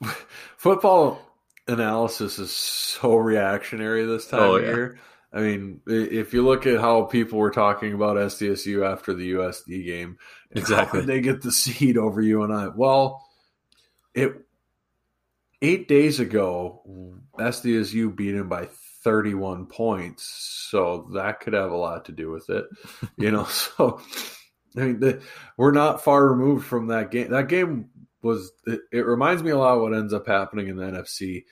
football 0.56 1.20
analysis 1.68 2.38
is 2.38 2.50
so 2.50 3.16
reactionary 3.16 4.04
this 4.06 4.26
time 4.26 4.40
Oh, 4.40 4.56
of 4.56 4.62
yeah. 4.62 4.68
year. 4.68 4.98
I 5.32 5.40
mean, 5.40 5.80
if 5.86 6.32
you 6.32 6.44
look 6.44 6.64
at 6.66 6.80
how 6.80 7.02
people 7.02 7.38
were 7.40 7.50
talking 7.50 7.92
about 7.92 8.16
SDSU 8.16 8.90
after 8.90 9.12
the 9.14 9.32
USD 9.32 9.84
game, 9.84 10.18
Exactly. 10.52 11.00
how 11.00 11.06
did 11.06 11.08
they 11.08 11.20
get 11.20 11.42
the 11.42 11.50
seed 11.50 11.98
over 11.98 12.22
UNI. 12.22 12.68
Well, 12.76 13.26
it 14.14 14.43
eight 15.64 15.88
days 15.88 16.20
ago, 16.20 17.16
SDSU 17.38 18.14
beat 18.14 18.34
him 18.34 18.48
by 18.48 18.68
31 19.02 19.66
points, 19.66 20.24
so 20.70 21.08
that 21.14 21.40
could 21.40 21.54
have 21.54 21.72
a 21.72 21.76
lot 21.76 22.04
to 22.06 22.12
do 22.12 22.30
with 22.30 22.50
it. 22.50 22.66
You 23.16 23.30
know, 23.30 23.44
so 23.44 24.00
I 24.76 24.80
mean, 24.80 25.00
the, 25.00 25.22
we're 25.56 25.72
not 25.72 26.02
far 26.02 26.26
removed 26.28 26.66
from 26.66 26.88
that 26.88 27.10
game. 27.10 27.30
That 27.30 27.48
game 27.48 27.90
was 28.22 28.50
it, 28.66 28.80
it 28.92 29.06
reminds 29.06 29.42
me 29.42 29.50
a 29.50 29.58
lot 29.58 29.76
of 29.76 29.82
what 29.82 29.94
ends 29.94 30.12
up 30.12 30.26
happening 30.26 30.68
in 30.68 30.76
the 30.76 30.84
NFC 30.84 31.44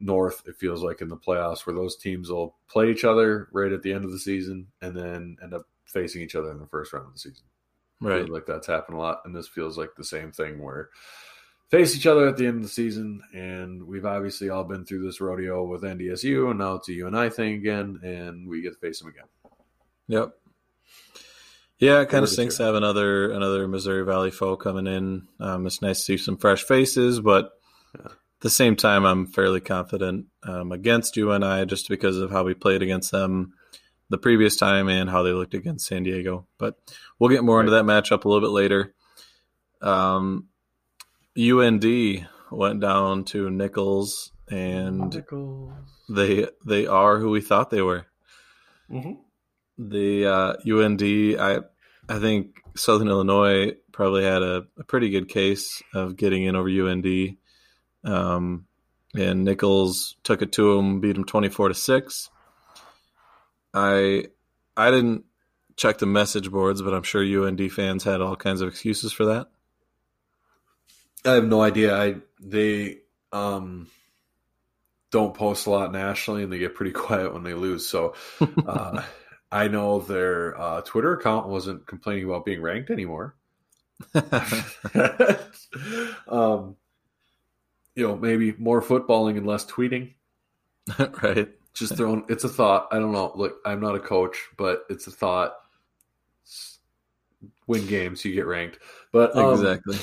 North. 0.00 0.42
It 0.46 0.56
feels 0.56 0.82
like 0.82 1.00
in 1.00 1.08
the 1.08 1.16
playoffs 1.16 1.66
where 1.66 1.74
those 1.74 1.96
teams 1.96 2.30
will 2.30 2.56
play 2.68 2.90
each 2.90 3.04
other 3.04 3.48
right 3.52 3.72
at 3.72 3.82
the 3.82 3.92
end 3.92 4.04
of 4.04 4.12
the 4.12 4.18
season 4.18 4.68
and 4.80 4.96
then 4.96 5.36
end 5.42 5.54
up 5.54 5.66
facing 5.86 6.22
each 6.22 6.36
other 6.36 6.50
in 6.50 6.58
the 6.58 6.66
first 6.66 6.92
round 6.92 7.06
of 7.06 7.14
the 7.14 7.18
season. 7.18 7.44
right, 8.00 8.28
like 8.28 8.46
that's 8.46 8.66
happened 8.66 8.96
a 8.96 9.00
lot, 9.00 9.22
and 9.24 9.34
this 9.34 9.48
feels 9.48 9.76
like 9.76 9.90
the 9.96 10.04
same 10.04 10.30
thing 10.30 10.62
where 10.62 10.90
face 11.70 11.94
each 11.96 12.06
other 12.06 12.26
at 12.26 12.36
the 12.36 12.46
end 12.46 12.56
of 12.56 12.62
the 12.62 12.68
season, 12.68 13.22
and 13.32 13.82
we've 13.86 14.06
obviously 14.06 14.50
all 14.50 14.64
been 14.64 14.84
through 14.84 15.04
this 15.04 15.20
rodeo 15.20 15.64
with 15.64 15.82
NDSU, 15.82 16.50
and 16.50 16.58
now 16.58 16.74
it's 16.74 16.88
a 16.88 16.94
UNI 16.94 17.30
thing 17.30 17.54
again, 17.54 18.00
and 18.02 18.48
we 18.48 18.62
get 18.62 18.72
to 18.72 18.78
face 18.78 19.00
them 19.00 19.08
again. 19.08 19.26
Yep. 20.08 20.34
Yeah, 21.78 22.00
it 22.00 22.08
kind 22.08 22.24
of 22.24 22.30
stinks 22.30 22.56
to 22.56 22.64
have 22.64 22.74
another 22.74 23.30
another 23.30 23.68
Missouri 23.68 24.04
Valley 24.04 24.32
foe 24.32 24.56
coming 24.56 24.88
in. 24.88 25.28
Um, 25.38 25.64
it's 25.66 25.80
nice 25.80 25.98
to 25.98 26.04
see 26.04 26.16
some 26.16 26.36
fresh 26.36 26.64
faces, 26.64 27.20
but 27.20 27.52
at 27.94 28.10
the 28.40 28.50
same 28.50 28.74
time, 28.74 29.04
I'm 29.04 29.26
fairly 29.28 29.60
confident 29.60 30.26
um, 30.42 30.72
against 30.72 31.16
UNI 31.16 31.66
just 31.66 31.88
because 31.88 32.18
of 32.18 32.32
how 32.32 32.42
we 32.42 32.54
played 32.54 32.82
against 32.82 33.12
them 33.12 33.52
the 34.10 34.18
previous 34.18 34.56
time 34.56 34.88
and 34.88 35.08
how 35.08 35.22
they 35.22 35.32
looked 35.32 35.54
against 35.54 35.86
San 35.86 36.02
Diego. 36.02 36.48
But 36.58 36.76
we'll 37.18 37.30
get 37.30 37.44
more 37.44 37.60
into 37.60 37.72
that 37.72 37.84
matchup 37.84 38.24
a 38.24 38.28
little 38.28 38.40
bit 38.40 38.52
later. 38.52 38.94
Um, 39.80 40.48
UND 41.38 42.26
went 42.50 42.80
down 42.80 43.24
to 43.24 43.48
Nicholls, 43.50 44.32
and 44.50 45.14
Nicholls. 45.14 45.72
they 46.08 46.48
they 46.66 46.86
are 46.86 47.18
who 47.18 47.30
we 47.30 47.40
thought 47.40 47.70
they 47.70 47.82
were 47.82 48.06
Mm-hmm. 48.90 49.12
the 49.76 50.26
uh, 50.26 50.54
UND, 50.66 51.02
I 51.38 51.60
I 52.08 52.18
think 52.18 52.62
Southern 52.74 53.08
Illinois 53.08 53.72
probably 53.92 54.24
had 54.24 54.42
a, 54.42 54.66
a 54.78 54.84
pretty 54.84 55.10
good 55.10 55.28
case 55.28 55.82
of 55.92 56.16
getting 56.16 56.44
in 56.44 56.56
over 56.56 56.68
UND, 56.68 57.36
um, 58.04 58.66
and 59.14 59.44
Nicholls 59.44 60.16
took 60.24 60.40
it 60.40 60.52
to 60.52 60.74
them, 60.76 61.00
beat 61.00 61.12
them 61.14 61.24
twenty 61.24 61.48
four 61.50 61.68
to 61.68 61.74
six. 61.74 62.30
I 63.74 64.28
I 64.76 64.90
didn't 64.90 65.24
check 65.76 65.98
the 65.98 66.06
message 66.06 66.50
boards, 66.50 66.80
but 66.82 66.94
I'm 66.94 67.02
sure 67.02 67.22
UND 67.22 67.70
fans 67.70 68.04
had 68.04 68.20
all 68.20 68.36
kinds 68.36 68.62
of 68.62 68.68
excuses 68.68 69.12
for 69.12 69.26
that. 69.26 69.48
I 71.28 71.34
have 71.34 71.46
no 71.46 71.60
idea. 71.60 71.96
I 71.96 72.16
they 72.40 72.98
um 73.32 73.88
don't 75.10 75.34
post 75.34 75.66
a 75.66 75.70
lot 75.70 75.92
nationally, 75.92 76.42
and 76.42 76.52
they 76.52 76.58
get 76.58 76.74
pretty 76.74 76.92
quiet 77.04 77.32
when 77.34 77.42
they 77.42 77.54
lose. 77.54 77.86
So 77.86 78.14
uh, 78.66 79.02
I 79.50 79.68
know 79.68 80.00
their 80.00 80.58
uh, 80.60 80.80
Twitter 80.82 81.14
account 81.14 81.48
wasn't 81.48 81.86
complaining 81.86 82.24
about 82.24 82.44
being 82.44 82.60
ranked 82.60 82.90
anymore. 82.90 83.34
um, 86.28 86.76
you 87.94 88.06
know, 88.06 88.16
maybe 88.16 88.54
more 88.58 88.80
footballing 88.80 89.36
and 89.36 89.46
less 89.46 89.66
tweeting. 89.66 90.14
right. 91.22 91.50
Just 91.74 91.96
throwing. 91.96 92.24
It's 92.28 92.44
a 92.44 92.48
thought. 92.48 92.88
I 92.90 92.98
don't 92.98 93.12
know. 93.12 93.32
Look, 93.34 93.56
I'm 93.64 93.80
not 93.80 93.94
a 93.94 94.00
coach, 94.00 94.48
but 94.56 94.84
it's 94.88 95.06
a 95.06 95.10
thought. 95.10 95.54
Win 97.66 97.86
games, 97.86 98.24
you 98.24 98.34
get 98.34 98.46
ranked. 98.46 98.78
But 99.12 99.36
um, 99.36 99.52
Exactly. 99.52 99.98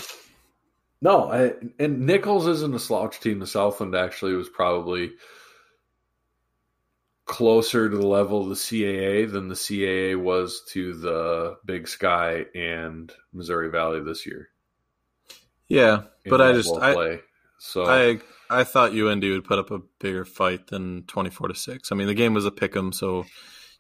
No, 1.02 1.30
I, 1.32 1.54
and 1.78 2.06
Nicholls 2.06 2.48
isn't 2.48 2.76
a 2.76 2.80
slouch 2.80 3.20
team. 3.20 3.40
The 3.40 3.48
Southland 3.48 3.96
actually 3.96 4.34
was 4.34 4.50
probably 4.50 5.12
closer 7.26 7.90
to 7.90 7.98
the 7.98 8.08
level 8.08 8.44
of 8.44 8.50
the 8.50 8.56
CAA 8.56 9.30
than 9.30 9.48
the 9.48 9.56
CAA 9.56 10.16
was 10.16 10.62
to 10.70 10.94
the 10.94 11.58
Big 11.66 11.88
Sky 11.88 12.46
and 12.56 13.12
Missouri 13.34 13.70
Valley 13.70 14.02
this 14.02 14.26
year. 14.26 14.50
Yeah, 15.68 16.04
but 16.26 16.42
I 16.42 16.54
just 16.54 16.70
ball 16.70 16.84
I, 16.84 16.94
play. 16.94 17.20
So 17.58 17.86
I 17.86 18.20
I 18.50 18.64
thought 18.64 18.92
UND 18.92 19.24
would 19.24 19.46
put 19.46 19.60
up 19.60 19.72
a 19.72 19.82
bigger 20.00 20.26
fight 20.26 20.68
than 20.68 21.04
twenty 21.08 21.32
four 21.32 21.48
to 21.48 21.56
six. 21.56 21.92
I 21.92 21.96
mean, 21.96 22.08
the 22.08 22.14
game 22.14 22.34
was 22.34 22.46
a 22.46 22.52
pick 22.52 22.76
'em, 22.76 22.92
so 22.92 23.26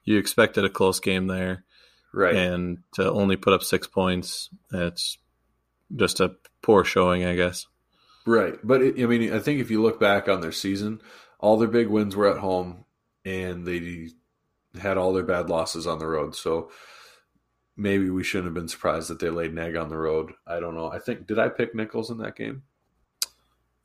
you 0.03 0.17
expected 0.17 0.65
a 0.65 0.69
close 0.69 0.99
game 0.99 1.27
there, 1.27 1.63
right, 2.13 2.35
and 2.35 2.79
to 2.93 3.11
only 3.11 3.35
put 3.35 3.53
up 3.53 3.61
six 3.63 3.85
points, 3.85 4.49
it's 4.73 5.19
just 5.95 6.19
a 6.19 6.35
poor 6.61 6.83
showing, 6.83 7.25
I 7.25 7.35
guess. 7.35 7.67
right. 8.25 8.55
But 8.63 8.81
it, 8.81 9.01
I 9.01 9.05
mean, 9.05 9.33
I 9.33 9.39
think 9.39 9.59
if 9.59 9.69
you 9.71 9.81
look 9.81 9.99
back 9.99 10.27
on 10.29 10.41
their 10.41 10.51
season, 10.51 11.01
all 11.39 11.57
their 11.57 11.67
big 11.67 11.87
wins 11.87 12.15
were 12.15 12.27
at 12.29 12.37
home, 12.39 12.85
and 13.23 13.65
they 13.65 14.09
had 14.79 14.97
all 14.97 15.13
their 15.13 15.23
bad 15.23 15.49
losses 15.49 15.85
on 15.87 15.99
the 15.99 16.07
road. 16.07 16.35
So 16.35 16.69
maybe 17.77 18.09
we 18.09 18.23
shouldn't 18.23 18.47
have 18.47 18.53
been 18.53 18.67
surprised 18.67 19.09
that 19.09 19.19
they 19.19 19.29
laid 19.29 19.51
an 19.51 19.59
egg 19.59 19.75
on 19.75 19.89
the 19.89 19.97
road. 19.97 20.33
I 20.47 20.59
don't 20.59 20.75
know. 20.75 20.91
I 20.91 20.99
think 20.99 21.27
did 21.27 21.39
I 21.39 21.49
pick 21.49 21.75
Nicholls 21.75 22.09
in 22.09 22.17
that 22.19 22.35
game? 22.35 22.63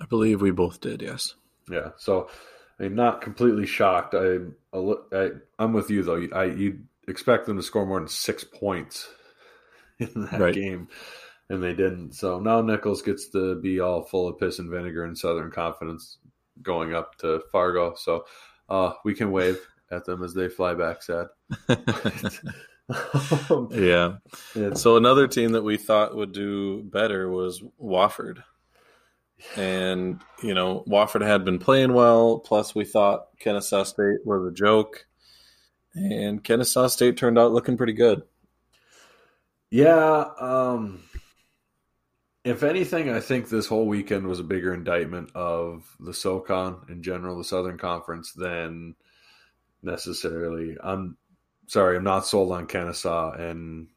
I 0.00 0.06
believe 0.06 0.40
we 0.40 0.50
both 0.50 0.80
did. 0.80 1.02
Yes. 1.02 1.34
Yeah. 1.70 1.90
So 1.98 2.30
I'm 2.78 2.94
not 2.94 3.20
completely 3.20 3.66
shocked. 3.66 4.14
I, 4.14 4.38
I 5.12 5.30
I'm 5.58 5.72
with 5.72 5.90
you 5.90 6.02
though. 6.02 6.26
I 6.34 6.44
you 6.44 6.80
expect 7.06 7.46
them 7.46 7.56
to 7.56 7.62
score 7.62 7.84
more 7.84 7.98
than 7.98 8.08
six 8.08 8.44
points 8.44 9.08
in 9.98 10.08
that 10.30 10.40
Right. 10.40 10.54
game, 10.54 10.88
and 11.50 11.62
they 11.62 11.74
didn't. 11.74 12.12
So 12.12 12.40
now 12.40 12.62
Nicholls 12.62 13.02
gets 13.02 13.28
to 13.30 13.56
be 13.60 13.80
all 13.80 14.02
full 14.02 14.28
of 14.28 14.38
piss 14.38 14.58
and 14.58 14.70
vinegar 14.70 15.04
and 15.04 15.18
Southern 15.18 15.50
confidence 15.50 16.16
going 16.62 16.94
up 16.94 17.18
to 17.18 17.42
Fargo. 17.52 17.94
So 17.96 18.24
uh, 18.70 18.92
we 19.04 19.14
can 19.14 19.30
wave 19.30 19.58
at 19.90 20.04
them 20.06 20.22
as 20.22 20.32
they 20.32 20.48
fly 20.48 20.72
back 20.74 21.02
sad. 21.02 21.26
yeah. 23.70 24.16
It's- 24.54 24.80
So 24.80 24.96
another 24.96 25.28
team 25.28 25.52
that 25.52 25.62
we 25.62 25.76
thought 25.76 26.16
would 26.16 26.32
do 26.32 26.82
better 26.82 27.28
was 27.28 27.62
Wofford. 27.80 28.42
And, 29.56 30.20
you 30.42 30.52
know, 30.54 30.84
Wofford 30.86 31.22
had 31.26 31.44
been 31.44 31.58
playing 31.58 31.94
well, 31.94 32.40
plus 32.40 32.74
we 32.74 32.84
thought 32.84 33.26
Kennesaw 33.38 33.84
State 33.84 34.18
was 34.24 34.46
a 34.46 34.52
joke. 34.52 35.06
And 35.94 36.44
Kennesaw 36.44 36.88
State 36.88 37.16
turned 37.16 37.38
out 37.38 37.52
looking 37.52 37.76
pretty 37.76 37.94
good. 37.94 38.22
Yeah. 39.70 40.24
Um, 40.38 41.02
if 42.44 42.62
anything, 42.62 43.10
I 43.10 43.20
think 43.20 43.48
this 43.48 43.66
whole 43.66 43.86
weekend 43.86 44.26
was 44.26 44.40
a 44.40 44.44
bigger 44.44 44.72
indictment 44.72 45.30
of 45.34 45.84
the 46.00 46.14
SoCon 46.14 46.86
in 46.88 47.02
general, 47.02 47.36
the 47.36 47.44
Southern 47.44 47.76
Conference, 47.76 48.32
than 48.32 48.94
necessarily. 49.82 50.76
I'm 50.82 51.16
sorry, 51.66 51.96
I'm 51.96 52.04
not 52.04 52.26
sold 52.26 52.52
on 52.52 52.66
Kennesaw, 52.66 53.32
and 53.32 53.88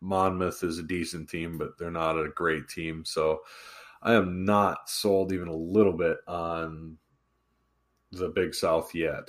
Monmouth 0.00 0.64
is 0.64 0.78
a 0.78 0.82
decent 0.82 1.28
team, 1.28 1.58
but 1.58 1.78
they're 1.78 1.90
not 1.90 2.18
a 2.18 2.28
great 2.28 2.68
team. 2.68 3.04
So 3.04 3.42
I 4.02 4.14
am 4.14 4.44
not 4.44 4.88
sold 4.88 5.32
even 5.32 5.48
a 5.48 5.54
little 5.54 5.92
bit 5.92 6.18
on 6.26 6.96
the 8.10 8.28
Big 8.28 8.54
South 8.54 8.94
yet. 8.94 9.28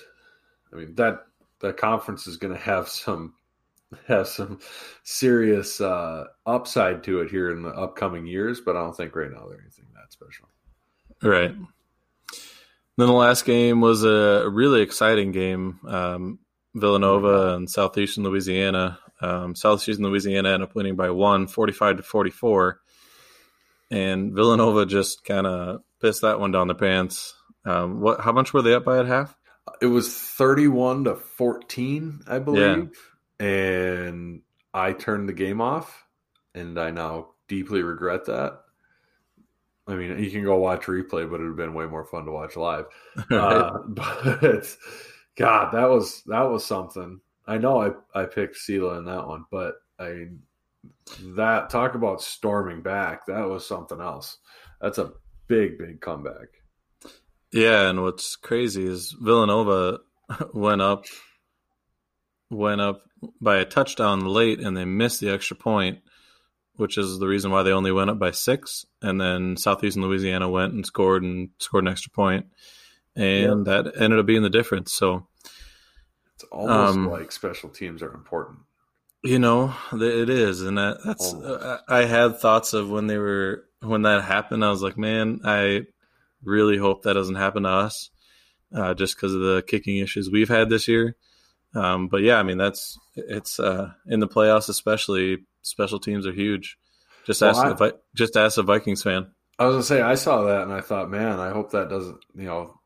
I 0.71 0.77
mean 0.77 0.95
that 0.95 1.25
that 1.59 1.77
conference 1.77 2.25
is 2.27 2.37
going 2.37 2.53
to 2.53 2.59
have 2.59 2.87
some 2.89 3.35
have 4.07 4.27
some 4.27 4.59
serious 5.03 5.81
uh, 5.81 6.25
upside 6.45 7.03
to 7.03 7.21
it 7.21 7.29
here 7.29 7.51
in 7.51 7.63
the 7.63 7.69
upcoming 7.69 8.25
years, 8.25 8.61
but 8.61 8.75
I 8.75 8.79
don't 8.79 8.95
think 8.95 9.15
right 9.15 9.31
now 9.31 9.47
they're 9.47 9.61
anything 9.61 9.85
that 9.93 10.11
special. 10.11 10.47
Right. 11.21 11.55
Then 12.97 13.07
the 13.07 13.13
last 13.13 13.45
game 13.45 13.81
was 13.81 14.03
a 14.03 14.47
really 14.49 14.81
exciting 14.81 15.31
game. 15.31 15.79
Um, 15.87 16.39
Villanova 16.75 17.55
and 17.55 17.69
Southeastern 17.69 18.23
Louisiana. 18.23 18.99
Um, 19.21 19.55
Southeastern 19.55 20.05
Louisiana 20.05 20.49
ended 20.49 20.69
up 20.69 20.75
winning 20.75 20.95
by 20.95 21.09
one, 21.09 21.47
45 21.47 21.97
to 21.97 22.03
44. 22.03 22.79
And 23.89 24.33
Villanova 24.33 24.85
just 24.85 25.23
kind 25.23 25.47
of 25.47 25.81
pissed 26.01 26.21
that 26.21 26.39
one 26.39 26.51
down 26.51 26.67
the 26.67 26.75
pants. 26.75 27.35
Um, 27.65 28.01
what? 28.01 28.19
How 28.21 28.31
much 28.31 28.53
were 28.53 28.61
they 28.61 28.73
up 28.73 28.85
by 28.85 28.99
at 28.99 29.05
half? 29.05 29.35
It 29.81 29.85
was 29.85 30.13
thirty-one 30.13 31.05
to 31.05 31.15
fourteen, 31.15 32.21
I 32.27 32.39
believe, 32.39 32.91
and 33.43 34.41
I 34.73 34.93
turned 34.93 35.27
the 35.27 35.33
game 35.33 35.59
off, 35.59 36.05
and 36.55 36.79
I 36.79 36.91
now 36.91 37.31
deeply 37.49 37.83
regret 37.83 38.25
that. 38.25 38.61
I 39.85 39.95
mean, 39.95 40.17
you 40.17 40.31
can 40.31 40.45
go 40.45 40.55
watch 40.55 40.83
replay, 40.83 41.29
but 41.29 41.41
it 41.41 41.43
would 41.43 41.47
have 41.47 41.55
been 41.57 41.73
way 41.73 41.85
more 41.85 42.05
fun 42.05 42.23
to 42.25 42.31
watch 42.31 42.55
live. 42.55 42.85
Uh, 43.29 43.79
but 43.87 44.75
God, 45.35 45.73
that 45.73 45.89
was 45.89 46.23
that 46.27 46.43
was 46.43 46.65
something. 46.65 47.19
I 47.45 47.57
know 47.57 47.81
I 47.81 48.21
I 48.21 48.25
picked 48.25 48.55
Sela 48.55 48.97
in 48.97 49.05
that 49.05 49.27
one, 49.27 49.45
but 49.51 49.75
I 49.99 50.29
that 51.35 51.69
talk 51.69 51.95
about 51.95 52.21
storming 52.21 52.81
back. 52.81 53.25
That 53.25 53.49
was 53.49 53.67
something 53.67 53.99
else. 53.99 54.37
That's 54.79 54.99
a 54.99 55.11
big 55.47 55.77
big 55.77 55.99
comeback. 55.99 56.47
Yeah, 57.51 57.89
and 57.89 58.03
what's 58.03 58.37
crazy 58.37 58.85
is 58.85 59.15
Villanova 59.19 59.99
went 60.53 60.81
up 60.81 61.05
went 62.53 62.81
up 62.81 63.01
by 63.41 63.57
a 63.57 63.65
touchdown 63.65 64.21
late 64.25 64.59
and 64.59 64.75
they 64.75 64.85
missed 64.85 65.19
the 65.19 65.29
extra 65.31 65.55
point, 65.55 65.99
which 66.75 66.97
is 66.97 67.19
the 67.19 67.27
reason 67.27 67.51
why 67.51 67.63
they 67.63 67.71
only 67.71 67.91
went 67.91 68.09
up 68.09 68.19
by 68.19 68.31
six. 68.31 68.85
And 69.01 69.19
then 69.19 69.57
Southeastern 69.57 70.03
Louisiana 70.03 70.49
went 70.49 70.73
and 70.73 70.85
scored 70.85 71.23
and 71.23 71.49
scored 71.59 71.83
an 71.85 71.91
extra 71.91 72.11
point, 72.11 72.47
and 73.15 73.65
that 73.65 73.93
ended 73.99 74.19
up 74.19 74.25
being 74.25 74.43
the 74.43 74.49
difference. 74.49 74.93
So 74.93 75.27
It's 76.35 76.43
almost 76.45 76.97
Um, 76.97 77.09
like 77.09 77.31
special 77.31 77.69
teams 77.69 78.01
are 78.01 78.13
important. 78.13 78.59
you 79.23 79.39
know 79.39 79.73
it 79.93 80.29
is, 80.29 80.61
and 80.61 80.77
that, 80.77 80.97
that's 81.05 81.33
Almost. 81.33 81.59
I 81.87 81.99
I 82.01 82.05
had 82.05 82.39
thoughts 82.39 82.73
of 82.73 82.89
when 82.89 83.07
they 83.07 83.17
were 83.17 83.65
when 83.81 84.01
that 84.03 84.23
happened. 84.23 84.63
I 84.65 84.69
was 84.69 84.81
like, 84.81 84.97
man, 84.97 85.39
I 85.45 85.83
really 86.43 86.77
hope 86.77 87.03
that 87.03 87.13
doesn't 87.13 87.35
happen 87.35 87.63
to 87.63 87.69
us, 87.69 88.09
uh, 88.73 88.93
just 88.93 89.15
because 89.15 89.33
of 89.33 89.41
the 89.41 89.63
kicking 89.67 89.97
issues 89.97 90.29
we've 90.29 90.49
had 90.49 90.69
this 90.69 90.87
year. 90.87 91.15
Um, 91.75 92.07
but 92.07 92.21
yeah, 92.21 92.35
I 92.37 92.43
mean 92.43 92.57
that's 92.57 92.97
it's 93.15 93.59
uh, 93.59 93.91
in 94.07 94.19
the 94.19 94.27
playoffs, 94.27 94.69
especially 94.69 95.39
special 95.63 95.99
teams 95.99 96.27
are 96.27 96.31
huge. 96.33 96.77
Just 97.25 97.41
Well, 97.41 97.49
ask 97.51 97.65
I- 97.65 97.73
the 97.73 97.99
just 98.15 98.35
ask 98.37 98.57
a 98.57 98.63
Vikings 98.63 99.01
fan. 99.03 99.27
I 99.59 99.65
was 99.65 99.73
gonna 99.73 99.83
say 99.83 100.01
I 100.01 100.15
saw 100.15 100.43
that 100.43 100.63
and 100.63 100.73
I 100.73 100.81
thought, 100.81 101.09
man, 101.11 101.39
I 101.39 101.49
hope 101.51 101.71
that 101.71 101.89
doesn't. 101.89 102.17
You 102.35 102.45
know, 102.45 102.79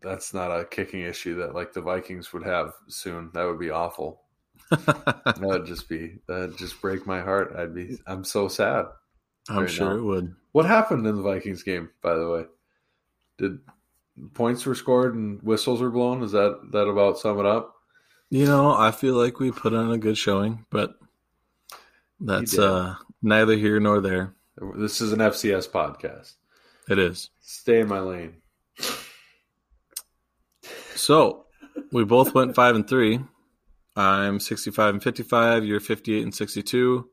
that's 0.00 0.32
not 0.34 0.50
a 0.50 0.64
kicking 0.64 1.00
issue 1.02 1.36
that 1.36 1.54
like 1.54 1.72
the 1.72 1.80
Vikings 1.82 2.32
would 2.32 2.44
have 2.44 2.72
soon. 2.88 3.30
That 3.34 3.44
would 3.44 3.58
be 3.60 3.70
awful. 3.70 4.22
that 4.70 5.38
would 5.40 5.66
just 5.66 5.88
be 5.88 6.18
that'd 6.26 6.56
just 6.58 6.80
break 6.80 7.06
my 7.06 7.20
heart. 7.20 7.54
I'd 7.56 7.74
be 7.74 7.98
I'm 8.06 8.24
so 8.24 8.48
sad. 8.48 8.86
I'm 9.48 9.60
Right 9.60 9.70
sure 9.70 9.90
now. 9.90 9.96
it 9.96 10.02
would. 10.02 10.34
What 10.52 10.64
happened 10.66 11.06
in 11.06 11.16
the 11.16 11.22
Vikings 11.22 11.62
game, 11.62 11.90
by 12.02 12.14
the 12.14 12.28
way? 12.30 12.44
Did 13.38 13.58
points 14.32 14.64
were 14.64 14.74
scored 14.74 15.14
and 15.14 15.42
whistles 15.42 15.80
were 15.82 15.90
blown? 15.90 16.22
Is 16.22 16.32
that 16.32 16.60
that 16.72 16.86
about 16.88 17.18
sum 17.18 17.38
it 17.40 17.46
up? 17.46 17.74
You 18.30 18.46
know, 18.46 18.74
I 18.74 18.90
feel 18.90 19.14
like 19.14 19.38
we 19.38 19.52
put 19.52 19.74
on 19.74 19.92
a 19.92 19.98
good 19.98 20.18
showing, 20.18 20.66
but 20.70 20.94
that's 22.20 22.58
uh, 22.58 22.96
neither 23.22 23.54
here 23.54 23.78
nor 23.80 24.00
there. 24.00 24.34
This 24.76 25.00
is 25.00 25.12
an 25.12 25.18
FCS 25.18 25.68
podcast. 25.68 26.34
It 26.88 26.98
is. 26.98 27.30
Stay 27.40 27.80
in 27.80 27.88
my 27.88 28.00
lane. 28.00 28.36
So 30.94 31.46
we 31.92 32.04
both 32.04 32.34
went 32.34 32.54
five 32.54 32.74
and 32.74 32.88
three. 32.88 33.20
I'm 33.96 34.40
65 34.40 34.94
and 34.94 35.02
55. 35.02 35.64
You're 35.64 35.80
58 35.80 36.22
and 36.22 36.34
62. 36.34 37.08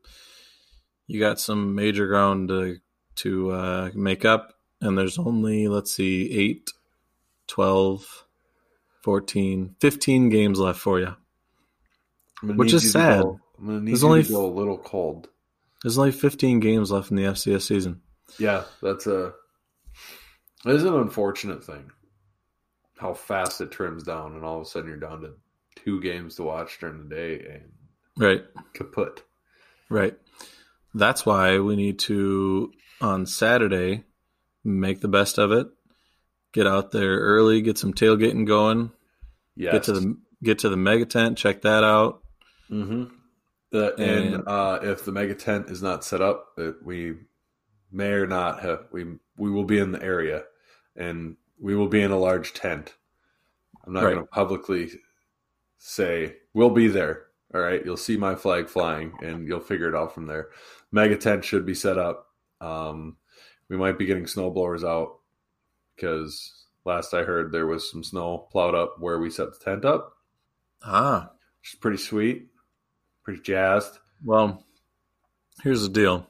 You 1.06 1.20
got 1.20 1.40
some 1.40 1.74
major 1.74 2.06
ground 2.06 2.48
to 2.48 2.78
to 3.14 3.50
uh, 3.50 3.90
make 3.94 4.24
up, 4.24 4.54
and 4.80 4.96
there's 4.96 5.18
only 5.18 5.68
let's 5.68 5.92
see, 5.92 6.32
8, 6.32 6.70
12, 7.48 8.21
14, 9.02 9.76
15 9.80 10.28
games 10.28 10.58
left 10.58 10.78
for 10.80 11.00
you. 11.00 11.14
Which 12.42 12.72
is 12.72 12.84
you 12.84 12.90
sad. 12.90 13.22
go- 13.22 13.40
I'm 13.58 13.66
gonna 13.66 13.80
need 13.80 13.90
There's 13.92 14.04
only 14.04 14.24
to 14.24 14.32
go 14.32 14.46
a 14.46 14.52
little 14.52 14.78
cold. 14.78 15.28
There's 15.82 15.98
only 15.98 16.12
15 16.12 16.60
games 16.60 16.90
left 16.90 17.10
in 17.10 17.16
the 17.16 17.24
FCS 17.24 17.62
season. 17.66 18.00
Yeah, 18.38 18.64
that's 18.80 19.06
a. 19.06 19.32
It 20.64 20.72
is 20.74 20.84
an 20.84 20.94
unfortunate 20.94 21.64
thing. 21.64 21.90
How 22.98 23.14
fast 23.14 23.60
it 23.60 23.70
trims 23.72 24.02
down, 24.04 24.34
and 24.34 24.44
all 24.44 24.60
of 24.60 24.62
a 24.62 24.68
sudden 24.68 24.88
you're 24.88 24.96
down 24.98 25.22
to 25.22 25.34
two 25.76 26.00
games 26.00 26.36
to 26.36 26.44
watch 26.44 26.78
during 26.80 27.08
the 27.08 27.14
day, 27.14 27.46
and 27.54 27.72
Right. 28.16 28.44
kaput. 28.74 29.22
Right. 29.88 30.16
That's 30.94 31.24
why 31.26 31.58
we 31.58 31.74
need 31.76 31.98
to 32.00 32.72
on 33.00 33.26
Saturday 33.26 34.04
make 34.64 35.00
the 35.00 35.08
best 35.08 35.38
of 35.38 35.50
it. 35.52 35.68
Get 36.52 36.66
out 36.66 36.90
there 36.90 37.18
early, 37.18 37.62
get 37.62 37.78
some 37.78 37.94
tailgating 37.94 38.46
going. 38.46 38.92
Yes. 39.56 39.72
Get 39.72 39.82
to 39.84 39.92
the 39.92 40.16
get 40.42 40.58
to 40.60 40.68
the 40.68 40.76
mega 40.76 41.06
tent, 41.06 41.38
check 41.38 41.62
that 41.62 41.82
out. 41.84 42.22
Mm-hmm. 42.70 43.04
Uh, 43.74 43.90
and 43.98 44.34
And- 44.34 44.48
uh, 44.48 44.80
if 44.82 45.04
the 45.04 45.12
mega 45.12 45.34
tent 45.34 45.70
is 45.70 45.82
not 45.82 46.04
set 46.04 46.20
up, 46.20 46.48
uh, 46.58 46.72
we 46.82 47.14
may 47.90 48.10
or 48.12 48.26
not 48.26 48.60
have 48.60 48.86
we 48.92 49.04
we 49.36 49.50
will 49.50 49.64
be 49.64 49.78
in 49.78 49.92
the 49.92 50.02
area, 50.02 50.44
and 50.96 51.36
we 51.58 51.74
will 51.74 51.88
be 51.88 52.02
in 52.02 52.10
a 52.10 52.18
large 52.18 52.52
tent. 52.52 52.94
I'm 53.86 53.92
not 53.94 54.04
Right. 54.04 54.14
going 54.14 54.24
to 54.26 54.30
publicly 54.30 54.90
say 55.78 56.36
we'll 56.54 56.70
be 56.70 56.88
there. 56.88 57.26
All 57.54 57.60
right, 57.60 57.84
you'll 57.84 57.96
see 57.96 58.16
my 58.16 58.34
flag 58.34 58.68
flying, 58.68 59.12
and 59.22 59.46
you'll 59.46 59.60
figure 59.60 59.88
it 59.88 59.94
out 59.94 60.14
from 60.14 60.26
there. 60.26 60.48
Mega 60.90 61.16
tent 61.16 61.44
should 61.44 61.66
be 61.66 61.74
set 61.74 61.98
up. 61.98 62.28
Um, 62.60 63.16
we 63.68 63.76
might 63.76 63.98
be 63.98 64.06
getting 64.06 64.26
snow 64.26 64.50
blowers 64.50 64.84
out 64.84 65.18
because 65.94 66.64
last 66.84 67.14
I 67.14 67.22
heard 67.22 67.52
there 67.52 67.66
was 67.66 67.90
some 67.90 68.02
snow 68.04 68.48
plowed 68.50 68.74
up 68.74 68.96
where 68.98 69.18
we 69.18 69.30
set 69.30 69.52
the 69.52 69.64
tent 69.64 69.84
up, 69.84 70.14
Ah. 70.82 71.30
which 71.60 71.74
is 71.74 71.78
pretty 71.78 71.98
sweet, 71.98 72.48
pretty 73.24 73.40
jazzed. 73.42 73.98
Well, 74.24 74.64
here's 75.62 75.82
the 75.82 75.88
deal. 75.88 76.26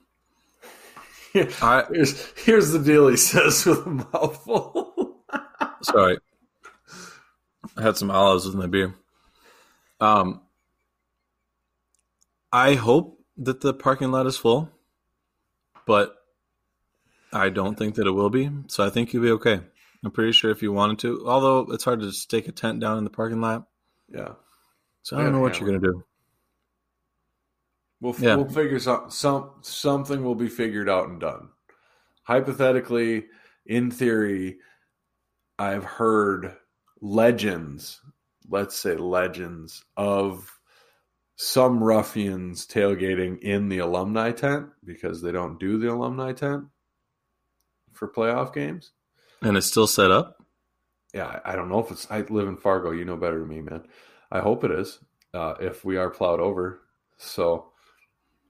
I 1.34 1.84
Here's 1.90 2.32
here's 2.44 2.70
the 2.72 2.78
deal. 2.78 3.08
He 3.08 3.16
says 3.16 3.64
with 3.66 3.86
a 3.86 3.90
mouthful. 3.90 5.16
sorry. 5.82 6.18
I 7.76 7.82
had 7.82 7.96
some 7.96 8.10
olives 8.10 8.44
with 8.46 8.54
my 8.54 8.66
beer. 8.66 8.94
Um 10.00 10.42
I 12.52 12.74
hope 12.74 13.18
that 13.38 13.62
the 13.62 13.72
parking 13.72 14.10
lot 14.12 14.26
is 14.26 14.36
full, 14.36 14.70
but 15.86 16.14
I 17.32 17.48
don't 17.48 17.78
think 17.78 17.94
that 17.94 18.06
it 18.06 18.10
will 18.12 18.30
be. 18.30 18.50
So 18.66 18.84
I 18.84 18.90
think 18.90 19.12
you'll 19.12 19.22
be 19.22 19.30
okay. 19.32 19.60
I'm 20.04 20.10
pretty 20.10 20.32
sure 20.32 20.50
if 20.50 20.62
you 20.62 20.72
wanted 20.72 20.98
to, 21.00 21.26
although 21.26 21.72
it's 21.72 21.84
hard 21.84 22.00
to 22.00 22.12
stake 22.12 22.48
a 22.48 22.52
tent 22.52 22.80
down 22.80 22.98
in 22.98 23.04
the 23.04 23.10
parking 23.10 23.40
lot. 23.40 23.68
yeah, 24.12 24.32
So 25.02 25.16
I 25.16 25.22
don't 25.22 25.32
know 25.32 25.40
what 25.40 25.58
you're 25.58 25.68
gonna 25.68 25.80
do. 25.80 26.04
we'll 28.00 28.14
Yeah. 28.18 28.36
we'll 28.36 28.48
figure 28.48 28.78
some 28.80 29.10
some 29.10 29.50
something 29.62 30.24
will 30.24 30.34
be 30.34 30.48
figured 30.48 30.88
out 30.88 31.08
and 31.08 31.20
done. 31.20 31.50
Hypothetically, 32.24 33.26
in 33.64 33.90
theory, 33.90 34.58
I've 35.58 35.84
heard 35.84 36.56
legends. 37.00 38.00
Let's 38.48 38.76
say 38.76 38.96
legends 38.96 39.84
of 39.96 40.50
some 41.36 41.82
ruffians 41.82 42.66
tailgating 42.66 43.38
in 43.40 43.68
the 43.68 43.78
alumni 43.78 44.32
tent 44.32 44.66
because 44.84 45.22
they 45.22 45.32
don't 45.32 45.58
do 45.58 45.78
the 45.78 45.92
alumni 45.92 46.32
tent 46.32 46.64
for 47.92 48.08
playoff 48.08 48.52
games. 48.54 48.92
And 49.42 49.56
it's 49.56 49.66
still 49.66 49.86
set 49.86 50.10
up. 50.10 50.36
yeah, 51.14 51.40
I 51.44 51.56
don't 51.56 51.68
know 51.68 51.80
if 51.80 51.90
it's. 51.90 52.06
I 52.10 52.20
live 52.22 52.48
in 52.48 52.56
Fargo. 52.56 52.90
You 52.92 53.04
know 53.04 53.16
better 53.16 53.40
than 53.40 53.48
me, 53.48 53.60
man. 53.60 53.82
I 54.30 54.40
hope 54.40 54.64
it 54.64 54.70
is. 54.70 54.98
Uh, 55.34 55.54
if 55.60 55.84
we 55.84 55.96
are 55.96 56.10
plowed 56.10 56.40
over, 56.40 56.82
so 57.16 57.72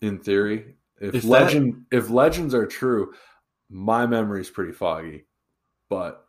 in 0.01 0.19
theory, 0.19 0.75
if, 1.01 1.15
If 1.15 1.23
that- 1.23 1.29
legend, 1.29 1.87
if 1.91 2.11
legends 2.11 2.55
are 2.55 2.67
true, 2.67 3.13
my 3.71 4.07
memory's 4.07 4.51
pretty 4.51 4.73
foggy. 4.73 5.27
But 5.89 6.27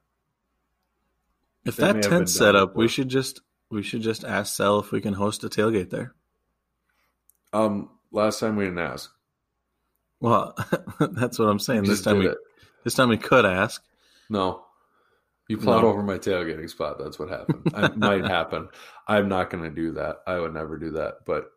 If 1.65 1.75
that 1.77 2.01
tent's 2.03 2.33
set 2.33 2.55
up, 2.55 2.75
we 2.75 2.87
should 2.87 3.09
just 3.09 3.41
we 3.69 3.81
should 3.83 4.01
just 4.01 4.23
ask 4.23 4.55
Sal 4.55 4.79
if 4.79 4.91
we 4.91 5.01
can 5.01 5.13
host 5.15 5.43
a 5.43 5.49
tailgate 5.49 5.89
there. 5.89 6.13
um, 7.53 7.89
last 8.11 8.39
time 8.39 8.55
we 8.55 8.65
didn't 8.65 8.79
ask. 8.79 9.11
Well, 10.19 10.55
that's 10.99 11.37
what 11.39 11.49
I'm 11.49 11.59
saying. 11.59 11.81
We 11.83 11.87
This 11.89 12.01
time 12.01 12.19
we 12.19 12.27
it. 12.29 12.37
This 12.83 12.93
time 12.95 13.09
we 13.09 13.17
could 13.17 13.45
ask. 13.45 13.83
No, 14.29 14.63
you 15.47 15.57
plowed 15.57 15.83
No. 15.83 15.89
over 15.89 16.03
my 16.03 16.17
tailgating 16.17 16.69
spot. 16.69 16.97
That's 16.99 17.19
what 17.19 17.29
happened. 17.29 17.63
it 17.75 17.97
might 17.97 18.25
happen. 18.25 18.69
I'm 19.07 19.27
not 19.29 19.49
going 19.49 19.63
to 19.63 19.69
do 19.69 19.91
that. 19.93 20.17
I 20.27 20.39
would 20.39 20.53
never 20.53 20.77
do 20.77 20.91
that. 20.91 21.25
But 21.25 21.51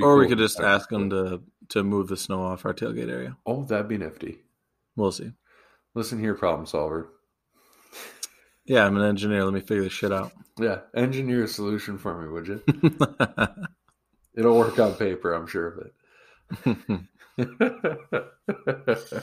Or 0.00 0.16
we 0.16 0.28
could 0.28 0.38
just 0.38 0.60
ask 0.60 0.88
them 0.88 1.10
to 1.10 1.42
to 1.70 1.82
move 1.82 2.08
the 2.08 2.16
snow 2.16 2.42
off 2.42 2.64
our 2.66 2.74
tailgate 2.74 3.08
area. 3.10 3.36
Oh, 3.46 3.64
that'd 3.64 3.88
be 3.88 3.98
nifty. 3.98 4.40
We'll 4.96 5.12
see. 5.12 5.32
Listen 5.94 6.18
here, 6.20 6.34
problem 6.34 6.66
solver. 6.66 7.08
Yeah, 8.64 8.86
I'm 8.86 8.96
an 8.96 9.04
engineer. 9.04 9.44
Let 9.44 9.54
me 9.54 9.60
figure 9.60 9.82
this 9.84 9.92
shit 9.92 10.12
out. 10.12 10.32
Yeah, 10.58 10.80
engineer 10.94 11.44
a 11.44 11.48
solution 11.48 11.98
for 11.98 12.20
me, 12.20 12.28
would 12.28 12.46
you? 12.46 12.62
It'll 14.34 14.56
work 14.56 14.78
on 14.78 14.94
paper, 14.94 15.32
I'm 15.32 15.46
sure 15.46 15.68
of 15.68 15.90
it. 16.66 17.02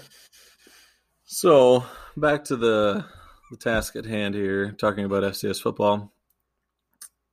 so 1.31 1.83
back 2.17 2.43
to 2.45 2.55
the 2.55 3.05
the 3.51 3.57
task 3.57 3.95
at 3.95 4.05
hand 4.05 4.33
here, 4.33 4.71
talking 4.71 5.05
about 5.05 5.21
FCS 5.21 5.61
football. 5.61 6.11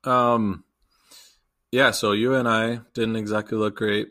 Um, 0.04 0.64
yeah. 1.72 1.92
So 1.92 2.12
you 2.12 2.34
and 2.34 2.46
I 2.46 2.80
didn't 2.92 3.16
exactly 3.16 3.56
look 3.56 3.76
great. 3.76 4.08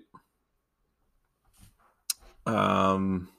Um, 2.48 3.30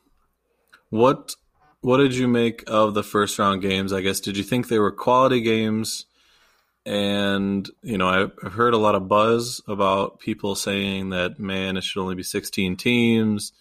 what 0.90 1.35
what 1.80 1.96
did 1.96 2.14
you 2.14 2.28
make 2.28 2.62
of 2.68 2.94
the 2.94 3.02
first 3.02 3.40
round 3.40 3.61
games? 3.61 3.92
I 3.92 4.00
guess 4.00 4.20
did 4.20 4.37
you 4.37 4.44
think 4.44 4.68
they 4.68 4.78
were 4.78 4.92
quality 4.92 5.40
games? 5.40 6.06
And 6.85 7.68
you 7.82 7.98
know, 7.98 8.09
I've 8.09 8.52
heard 8.52 8.72
a 8.72 8.78
lot 8.78 8.94
of 8.94 9.09
buzz 9.09 9.61
about 9.66 10.20
people 10.20 10.54
saying 10.54 11.11
that 11.11 11.40
man, 11.40 11.76
it 11.76 11.82
should 11.82 12.00
only 12.00 12.14
be 12.14 12.22
16 12.22 12.76
teams, 12.76 13.52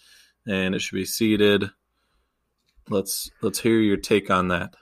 and 0.48 0.76
it 0.76 0.82
should 0.84 0.95
be 0.95 1.06
seeded. 1.06 1.71
Let's 2.89 3.32
let's 3.41 3.60
hear 3.60 3.80
your 3.80 3.98
take 3.98 4.30
on 4.30 4.50
that. 4.50 4.76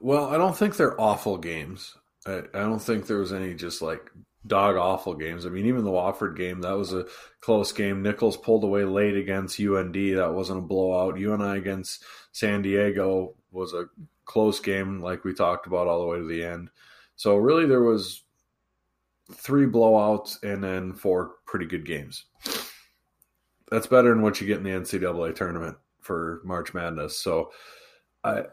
well, 0.00 0.26
I 0.26 0.38
don't 0.38 0.56
think 0.56 0.76
they're 0.76 1.00
awful 1.00 1.38
games. 1.38 1.96
I, 2.26 2.42
I 2.54 2.60
don't 2.60 2.80
think 2.80 3.06
there 3.06 3.18
was 3.18 3.32
any 3.32 3.54
just 3.54 3.82
like 3.82 4.10
dog 4.46 4.76
awful 4.76 5.14
games. 5.14 5.46
I 5.46 5.50
mean, 5.50 5.66
even 5.66 5.84
the 5.84 5.90
Wofford 5.90 6.36
game, 6.36 6.60
that 6.62 6.76
was 6.76 6.92
a 6.92 7.06
close 7.40 7.72
game. 7.72 8.02
Nicholls 8.02 8.36
pulled 8.36 8.64
away 8.64 8.84
late 8.84 9.16
against 9.16 9.60
UND. 9.60 9.94
That 9.94 10.32
wasn't 10.34 10.58
a 10.58 10.62
blowout. 10.62 11.18
UNI 11.18 11.58
against 11.58 12.04
San 12.32 12.62
Diego 12.62 13.34
was 13.50 13.74
a 13.74 13.86
close 14.24 14.60
game, 14.60 15.00
like 15.00 15.24
we 15.24 15.34
talked 15.34 15.66
about 15.66 15.86
all 15.86 16.00
the 16.00 16.06
way 16.06 16.18
to 16.18 16.26
the 16.26 16.44
end. 16.44 16.70
So 17.16 17.36
really, 17.36 17.66
there 17.66 17.82
was 17.82 18.24
three 19.32 19.66
blowouts 19.66 20.42
and 20.42 20.62
then 20.62 20.94
four 20.94 21.32
pretty 21.46 21.66
good 21.66 21.86
games. 21.86 22.24
That's 23.70 23.86
better 23.86 24.10
than 24.10 24.22
what 24.22 24.40
you 24.40 24.46
get 24.46 24.58
in 24.58 24.64
the 24.64 24.70
NCAA 24.70 25.34
tournament 25.34 25.76
for 26.04 26.40
March 26.44 26.74
Madness. 26.74 27.18
So 27.18 27.50
I 28.22 28.44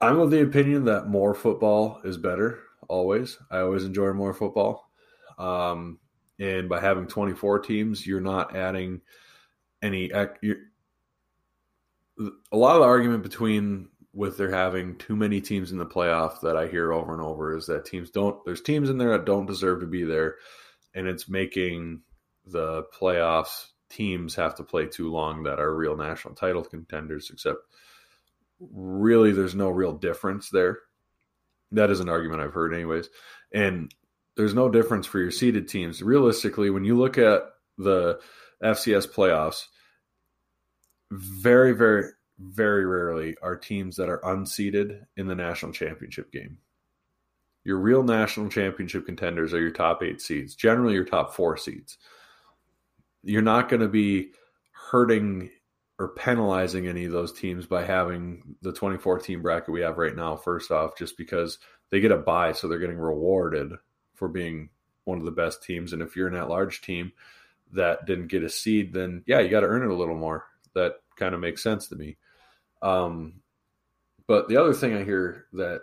I'm 0.00 0.18
of 0.18 0.30
the 0.30 0.42
opinion 0.42 0.84
that 0.84 1.08
more 1.08 1.34
football 1.34 2.00
is 2.04 2.18
better 2.18 2.60
always. 2.88 3.38
I 3.50 3.60
always 3.60 3.84
enjoy 3.84 4.12
more 4.12 4.34
football. 4.34 4.90
Um, 5.38 5.98
and 6.38 6.68
by 6.68 6.80
having 6.80 7.06
24 7.06 7.60
teams, 7.60 8.06
you're 8.06 8.20
not 8.20 8.54
adding 8.56 9.00
any 9.82 10.10
a 10.12 10.26
lot 12.52 12.76
of 12.76 12.80
the 12.80 12.86
argument 12.86 13.22
between 13.22 13.88
with 14.12 14.36
there 14.36 14.50
having 14.50 14.96
too 14.96 15.16
many 15.16 15.40
teams 15.40 15.72
in 15.72 15.78
the 15.78 15.86
playoff 15.86 16.40
that 16.40 16.56
I 16.56 16.68
hear 16.68 16.92
over 16.92 17.12
and 17.12 17.22
over 17.22 17.56
is 17.56 17.66
that 17.66 17.84
teams 17.84 18.10
don't 18.10 18.42
there's 18.44 18.60
teams 18.60 18.88
in 18.88 18.98
there 18.98 19.10
that 19.10 19.26
don't 19.26 19.46
deserve 19.46 19.80
to 19.80 19.86
be 19.86 20.04
there 20.04 20.36
and 20.94 21.08
it's 21.08 21.28
making 21.28 22.02
the 22.46 22.84
playoffs 22.96 23.70
teams 23.94 24.34
have 24.34 24.56
to 24.56 24.64
play 24.64 24.86
too 24.86 25.10
long 25.10 25.44
that 25.44 25.60
are 25.60 25.74
real 25.74 25.96
national 25.96 26.34
title 26.34 26.64
contenders. 26.64 27.30
Except, 27.32 27.58
really, 28.60 29.32
there's 29.32 29.54
no 29.54 29.68
real 29.68 29.92
difference 29.92 30.50
there. 30.50 30.78
That 31.72 31.90
is 31.90 32.00
an 32.00 32.08
argument 32.08 32.42
I've 32.42 32.54
heard, 32.54 32.74
anyways, 32.74 33.08
and 33.52 33.92
there's 34.36 34.54
no 34.54 34.68
difference 34.68 35.06
for 35.06 35.18
your 35.18 35.30
seeded 35.30 35.68
teams. 35.68 36.02
Realistically, 36.02 36.70
when 36.70 36.84
you 36.84 36.96
look 36.98 37.18
at 37.18 37.42
the 37.78 38.20
FCS 38.62 39.08
playoffs, 39.08 39.66
very, 41.10 41.72
very, 41.72 42.10
very 42.38 42.84
rarely 42.84 43.36
are 43.42 43.56
teams 43.56 43.96
that 43.96 44.08
are 44.08 44.20
unseeded 44.20 45.02
in 45.16 45.26
the 45.26 45.34
national 45.34 45.72
championship 45.72 46.32
game. 46.32 46.58
Your 47.64 47.78
real 47.78 48.02
national 48.02 48.50
championship 48.50 49.06
contenders 49.06 49.54
are 49.54 49.60
your 49.60 49.70
top 49.70 50.02
eight 50.02 50.20
seeds, 50.20 50.54
generally 50.54 50.94
your 50.94 51.04
top 51.04 51.34
four 51.34 51.56
seeds. 51.56 51.96
You're 53.24 53.42
not 53.42 53.68
going 53.68 53.80
to 53.80 53.88
be 53.88 54.30
hurting 54.72 55.50
or 55.98 56.08
penalizing 56.08 56.86
any 56.86 57.04
of 57.04 57.12
those 57.12 57.32
teams 57.32 57.66
by 57.66 57.84
having 57.84 58.56
the 58.62 58.72
24 58.72 59.20
team 59.20 59.42
bracket 59.42 59.72
we 59.72 59.80
have 59.80 59.98
right 59.98 60.14
now, 60.14 60.36
first 60.36 60.70
off, 60.70 60.96
just 60.96 61.16
because 61.16 61.58
they 61.90 62.00
get 62.00 62.12
a 62.12 62.16
buy, 62.16 62.52
so 62.52 62.66
they're 62.66 62.78
getting 62.78 62.98
rewarded 62.98 63.72
for 64.14 64.28
being 64.28 64.70
one 65.04 65.18
of 65.18 65.24
the 65.24 65.30
best 65.30 65.62
teams. 65.62 65.92
And 65.92 66.02
if 66.02 66.16
you're 66.16 66.28
an 66.28 66.34
at 66.34 66.48
large 66.48 66.80
team 66.80 67.12
that 67.72 68.06
didn't 68.06 68.28
get 68.28 68.42
a 68.42 68.48
seed, 68.48 68.92
then 68.92 69.22
yeah, 69.26 69.40
you 69.40 69.48
got 69.48 69.60
to 69.60 69.66
earn 69.66 69.82
it 69.82 69.90
a 69.90 69.96
little 69.96 70.16
more. 70.16 70.46
That 70.74 70.94
kind 71.16 71.34
of 71.34 71.40
makes 71.40 71.62
sense 71.62 71.88
to 71.88 71.96
me. 71.96 72.16
Um, 72.82 73.40
but 74.26 74.48
the 74.48 74.56
other 74.56 74.74
thing 74.74 74.94
I 74.94 75.04
hear 75.04 75.46
that 75.52 75.82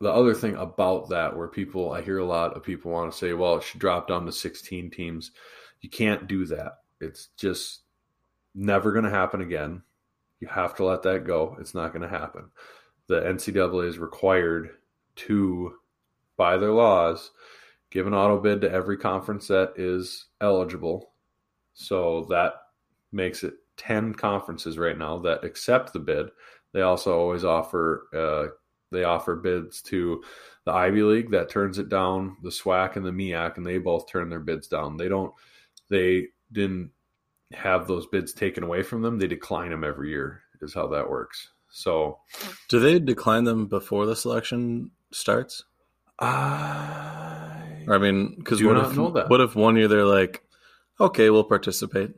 the 0.00 0.10
other 0.10 0.34
thing 0.34 0.56
about 0.56 1.10
that, 1.10 1.36
where 1.36 1.48
people, 1.48 1.92
I 1.92 2.00
hear 2.00 2.18
a 2.18 2.24
lot 2.24 2.56
of 2.56 2.62
people 2.62 2.90
want 2.90 3.12
to 3.12 3.18
say, 3.18 3.34
well, 3.34 3.56
it 3.56 3.62
should 3.62 3.80
drop 3.80 4.08
down 4.08 4.24
to 4.26 4.32
16 4.32 4.90
teams. 4.90 5.30
You 5.80 5.88
can't 5.90 6.26
do 6.26 6.46
that. 6.46 6.78
It's 7.00 7.28
just 7.36 7.82
never 8.54 8.92
going 8.92 9.04
to 9.04 9.10
happen 9.10 9.40
again. 9.40 9.82
You 10.40 10.48
have 10.48 10.74
to 10.76 10.84
let 10.84 11.02
that 11.02 11.24
go. 11.24 11.56
It's 11.60 11.74
not 11.74 11.92
going 11.92 12.02
to 12.02 12.08
happen. 12.08 12.50
The 13.06 13.20
NCAA 13.20 13.88
is 13.88 13.98
required 13.98 14.70
to 15.16 15.74
by 16.36 16.56
their 16.56 16.72
laws, 16.72 17.32
give 17.90 18.06
an 18.06 18.14
auto 18.14 18.40
bid 18.40 18.62
to 18.62 18.70
every 18.70 18.96
conference 18.96 19.48
that 19.48 19.74
is 19.76 20.26
eligible. 20.40 21.12
So 21.74 22.26
that 22.30 22.54
makes 23.12 23.42
it 23.42 23.54
10 23.76 24.14
conferences 24.14 24.78
right 24.78 24.96
now 24.96 25.18
that 25.18 25.44
accept 25.44 25.92
the 25.92 25.98
bid. 25.98 26.30
They 26.72 26.82
also 26.82 27.18
always 27.18 27.44
offer 27.44 28.06
uh, 28.14 28.54
they 28.92 29.04
offer 29.04 29.36
bids 29.36 29.82
to 29.82 30.22
the 30.64 30.72
Ivy 30.72 31.02
League 31.02 31.30
that 31.30 31.48
turns 31.48 31.78
it 31.78 31.88
down, 31.88 32.36
the 32.42 32.50
SWAC 32.50 32.96
and 32.96 33.06
the 33.06 33.12
MIAC, 33.12 33.56
and 33.56 33.66
they 33.66 33.78
both 33.78 34.10
turn 34.10 34.28
their 34.28 34.40
bids 34.40 34.66
down. 34.66 34.96
They 34.96 35.08
don't 35.08 35.32
they 35.90 36.28
didn't 36.52 36.90
have 37.52 37.86
those 37.86 38.06
bids 38.06 38.32
taken 38.32 38.64
away 38.64 38.82
from 38.82 39.02
them. 39.02 39.18
They 39.18 39.26
decline 39.26 39.70
them 39.70 39.84
every 39.84 40.10
year 40.10 40.42
is 40.62 40.74
how 40.74 40.88
that 40.88 41.10
works. 41.10 41.48
So 41.70 42.18
do 42.68 42.80
they 42.80 42.98
decline 42.98 43.44
them 43.44 43.66
before 43.66 44.06
the 44.06 44.16
selection 44.16 44.90
starts? 45.12 45.64
I, 46.18 47.84
I 47.88 47.98
mean, 47.98 48.34
because 48.36 48.62
what 48.62 48.76
if 48.76 48.96
what 48.96 49.40
if 49.40 49.54
one 49.54 49.76
year 49.76 49.88
they're 49.88 50.04
like, 50.04 50.42
okay, 50.98 51.30
we'll 51.30 51.44
participate. 51.44 52.10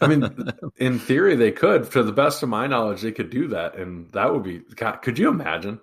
I 0.00 0.06
mean, 0.06 0.52
in 0.76 0.98
theory, 0.98 1.36
they 1.36 1.52
could. 1.52 1.90
To 1.92 2.02
the 2.02 2.12
best 2.12 2.42
of 2.42 2.48
my 2.48 2.66
knowledge, 2.66 3.02
they 3.02 3.12
could 3.12 3.30
do 3.30 3.48
that, 3.48 3.76
and 3.76 4.10
that 4.12 4.32
would 4.32 4.44
be. 4.44 4.60
God, 4.74 5.02
could 5.02 5.18
you 5.18 5.28
imagine? 5.28 5.80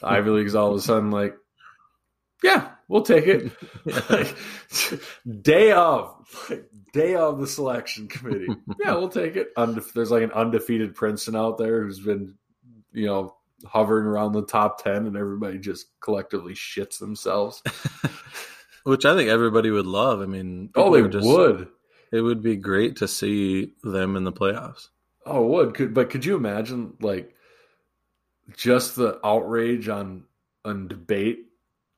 The 0.00 0.08
Ivy 0.08 0.30
League's 0.30 0.54
all 0.54 0.70
of 0.70 0.76
a 0.76 0.80
sudden 0.80 1.10
like, 1.10 1.36
yeah, 2.42 2.70
we'll 2.88 3.02
take 3.02 3.26
it. 3.26 3.52
like, 4.10 4.36
day 5.42 5.72
of, 5.72 6.14
like, 6.50 6.68
day 6.92 7.14
of 7.14 7.40
the 7.40 7.46
selection 7.46 8.08
committee. 8.08 8.48
Yeah, 8.80 8.94
we'll 8.94 9.08
take 9.08 9.36
it. 9.36 9.48
Unde- 9.56 9.82
there's 9.94 10.10
like 10.10 10.22
an 10.22 10.32
undefeated 10.32 10.94
Princeton 10.94 11.36
out 11.36 11.58
there 11.58 11.82
who's 11.82 12.00
been, 12.00 12.34
you 12.92 13.06
know, 13.06 13.36
hovering 13.66 14.06
around 14.06 14.32
the 14.32 14.44
top 14.44 14.82
10 14.82 15.06
and 15.06 15.16
everybody 15.16 15.58
just 15.58 15.86
collectively 16.00 16.54
shits 16.54 16.98
themselves. 16.98 17.62
Which 18.84 19.06
I 19.06 19.16
think 19.16 19.30
everybody 19.30 19.70
would 19.70 19.86
love. 19.86 20.20
I 20.20 20.26
mean, 20.26 20.70
oh, 20.74 20.92
they 20.92 21.08
just, 21.08 21.26
would. 21.26 21.68
It 22.12 22.20
would 22.20 22.42
be 22.42 22.56
great 22.56 22.96
to 22.96 23.08
see 23.08 23.72
them 23.82 24.16
in 24.16 24.24
the 24.24 24.32
playoffs. 24.32 24.88
Oh, 25.24 25.46
would. 25.46 25.74
Could, 25.74 25.94
but 25.94 26.10
could 26.10 26.24
you 26.24 26.36
imagine, 26.36 26.94
like, 27.00 27.34
just 28.56 28.96
the 28.96 29.18
outrage 29.24 29.88
on 29.88 30.24
on 30.64 30.88
debate 30.88 31.46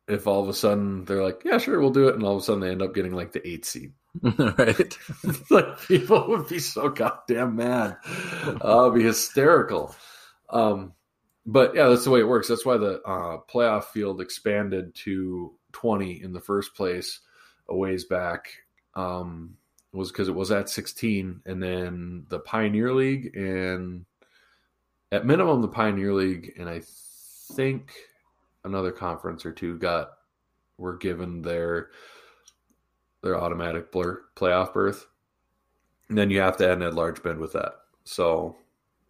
if 0.08 0.26
all 0.26 0.42
of 0.42 0.48
a 0.48 0.54
sudden 0.54 1.04
they're 1.04 1.22
like, 1.22 1.42
yeah, 1.44 1.58
sure, 1.58 1.80
we'll 1.80 1.90
do 1.90 2.08
it. 2.08 2.14
And 2.14 2.24
all 2.24 2.36
of 2.36 2.42
a 2.42 2.44
sudden 2.44 2.60
they 2.60 2.70
end 2.70 2.82
up 2.82 2.94
getting 2.94 3.14
like 3.14 3.32
the 3.32 3.46
eight 3.46 3.64
seed. 3.64 3.92
right. 4.22 4.98
like 5.50 5.80
people 5.86 6.28
would 6.28 6.48
be 6.48 6.58
so 6.58 6.88
goddamn 6.88 7.56
mad. 7.56 7.96
Uh, 8.60 8.90
be 8.90 9.02
hysterical. 9.02 9.94
Um, 10.50 10.92
but 11.44 11.74
yeah, 11.74 11.88
that's 11.88 12.04
the 12.04 12.10
way 12.10 12.20
it 12.20 12.28
works. 12.28 12.48
That's 12.48 12.64
why 12.64 12.76
the 12.76 13.02
uh, 13.02 13.38
playoff 13.52 13.84
field 13.84 14.20
expanded 14.20 14.94
to 14.96 15.52
20 15.72 16.22
in 16.22 16.32
the 16.32 16.40
first 16.40 16.74
place 16.74 17.20
a 17.68 17.76
ways 17.76 18.04
back. 18.04 18.48
Um, 18.94 19.56
was 19.92 20.12
because 20.12 20.28
it 20.28 20.34
was 20.34 20.50
at 20.50 20.68
16, 20.68 21.42
and 21.46 21.62
then 21.62 22.26
the 22.28 22.38
Pioneer 22.38 22.92
League 22.92 23.34
and 23.34 24.04
at 25.10 25.26
minimum 25.26 25.62
the 25.62 25.68
Pioneer 25.68 26.12
League, 26.12 26.52
and 26.58 26.68
I 26.68 26.82
think 27.54 27.92
another 28.66 28.92
conference 28.92 29.46
or 29.46 29.52
two 29.52 29.78
got 29.78 30.10
were 30.78 30.96
given 30.96 31.42
their 31.42 31.90
their 33.22 33.40
automatic 33.40 33.90
blur 33.90 34.22
playoff 34.36 34.72
berth. 34.72 35.06
And 36.08 36.16
then 36.16 36.30
you 36.30 36.40
have 36.40 36.56
to 36.58 36.68
add 36.70 36.82
an 36.82 36.94
large 36.94 37.22
bid 37.22 37.38
with 37.38 37.52
that. 37.54 37.72
So 38.04 38.56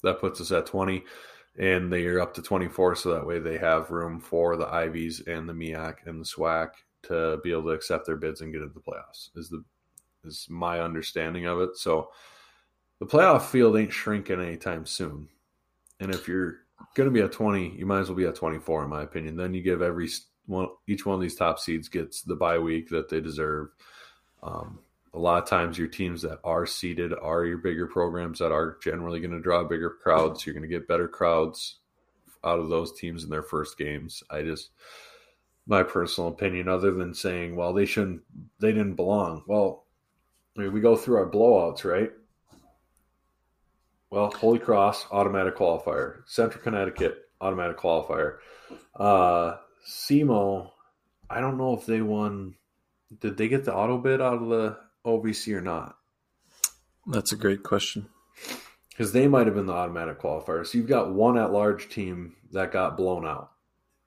that 0.03 0.21
puts 0.21 0.41
us 0.41 0.53
at 0.53 0.67
20 0.67 1.05
and 1.59 1.93
they're 1.93 2.21
up 2.21 2.35
to 2.35 2.43
24 2.43 2.97
so 2.97 3.15
that 3.15 3.27
way 3.27 3.39
they 3.39 3.59
have 3.59 3.91
room 3.91 4.21
for 4.21 4.57
the 4.57 4.67
ivies 4.67 5.23
and 5.27 5.49
the 5.49 5.53
miac 5.53 6.07
and 6.07 6.21
the 6.21 6.25
swac 6.25 6.71
to 7.03 7.39
be 7.43 7.51
able 7.51 7.65
to 7.65 7.71
accept 7.71 8.07
their 8.07 8.17
bids 8.17 8.41
and 8.41 8.53
get 8.53 8.63
into 8.63 8.75
the 8.75 8.81
playoffs 8.81 9.31
is 9.37 9.49
the 9.49 9.65
is 10.25 10.47
my 10.51 10.81
understanding 10.81 11.47
of 11.47 11.61
it 11.61 11.77
so 11.77 12.11
the 12.99 13.07
playoff 13.07 13.43
field 13.43 13.77
ain't 13.77 13.93
shrinking 13.93 14.41
anytime 14.41 14.85
soon 14.85 15.29
and 16.01 16.15
if 16.15 16.29
you're 16.29 16.66
going 16.97 17.09
to 17.09 17.15
be 17.15 17.21
at 17.21 17.33
20 17.33 17.77
you 17.77 17.87
might 17.87 18.01
as 18.01 18.09
well 18.09 18.17
be 18.17 18.25
at 18.25 18.35
24 18.35 18.85
in 18.85 18.91
my 18.91 19.03
opinion 19.03 19.37
then 19.37 19.55
you 19.55 19.63
give 19.63 19.83
every 19.83 20.09
one 20.47 20.69
each 20.89 21.07
one 21.07 21.15
of 21.15 21.21
these 21.21 21.37
top 21.37 21.59
seeds 21.59 21.89
gets 21.89 22.23
the 22.23 22.35
bye 22.35 22.59
week 22.59 22.89
that 22.89 23.09
they 23.09 23.21
deserve 23.21 23.69
um, 24.43 24.79
a 25.17 25.19
lot 25.19 25.43
of 25.43 25.49
times 25.49 25.79
your 25.79 25.89
teams 25.89 26.21
that 26.23 26.39
are 26.45 26.67
seeded 26.67 27.13
are 27.15 27.47
your 27.47 27.59
bigger 27.59 27.87
programs 27.87 28.39
that 28.39 28.53
are 28.53 28.77
generally 28.83 29.19
going 29.19 29.33
to 29.33 29.41
draw 29.41 29.65
bigger 29.65 29.91
crowds. 29.91 30.45
You're 30.45 30.53
going 30.53 30.63
to 30.63 30.69
get 30.69 30.87
better 30.87 31.09
crowds 31.09 31.79
out 32.45 32.59
of 32.59 32.69
those 32.69 32.93
teams 32.93 33.25
in 33.25 33.31
their 33.31 33.43
first 33.43 33.79
games. 33.79 34.23
I 34.31 34.43
just 34.43 34.71
my 35.67 35.83
personal 35.83 36.29
opinion, 36.29 36.69
other 36.69 36.93
than 36.93 37.13
saying, 37.15 37.57
well, 37.57 37.73
they 37.73 37.87
shouldn't, 37.87 38.21
they 38.61 38.73
didn't 38.73 38.95
belong. 38.95 39.43
Well, 39.49 39.87
I 40.57 40.61
mean, 40.61 40.73
we 40.73 40.81
go 40.81 40.97
through 40.97 41.17
our 41.17 41.31
blowouts, 41.31 41.85
right? 41.85 42.13
Well, 44.11 44.31
Holy 44.31 44.59
Cross 44.59 45.07
automatic 45.11 45.57
qualifier, 45.57 46.23
Central 46.27 46.63
Connecticut 46.63 47.29
automatic 47.41 47.77
qualifier, 47.77 48.39
uh, 48.95 49.57
SEMO. 49.87 50.71
I 51.29 51.41
don't 51.41 51.59
know 51.59 51.75
if 51.75 51.87
they 51.87 52.01
won. 52.01 52.55
Did 53.21 53.37
they 53.37 53.49
get 53.49 53.65
the 53.65 53.75
auto 53.75 53.99
bid 53.99 54.21
out 54.21 54.43
of 54.43 54.49
the 54.49 54.79
OVC 55.05 55.55
or 55.55 55.61
not? 55.61 55.97
That's 57.07 57.33
a 57.33 57.37
great 57.37 57.63
question. 57.63 58.09
Because 58.91 59.13
they 59.13 59.29
might 59.29 59.47
have 59.47 59.55
been 59.55 59.67
the 59.67 59.73
automatic 59.73 60.21
qualifier. 60.21 60.67
So 60.67 60.79
you've 60.79 60.89
got 60.89 61.13
one 61.13 61.37
at 61.37 61.53
large 61.53 61.89
team 61.89 62.35
that 62.53 62.73
got 62.73 62.97
blown 62.97 63.27
out, 63.27 63.53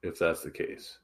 if 0.02 0.18
that's 0.18 0.42
the 0.42 0.52
case. 0.52 0.98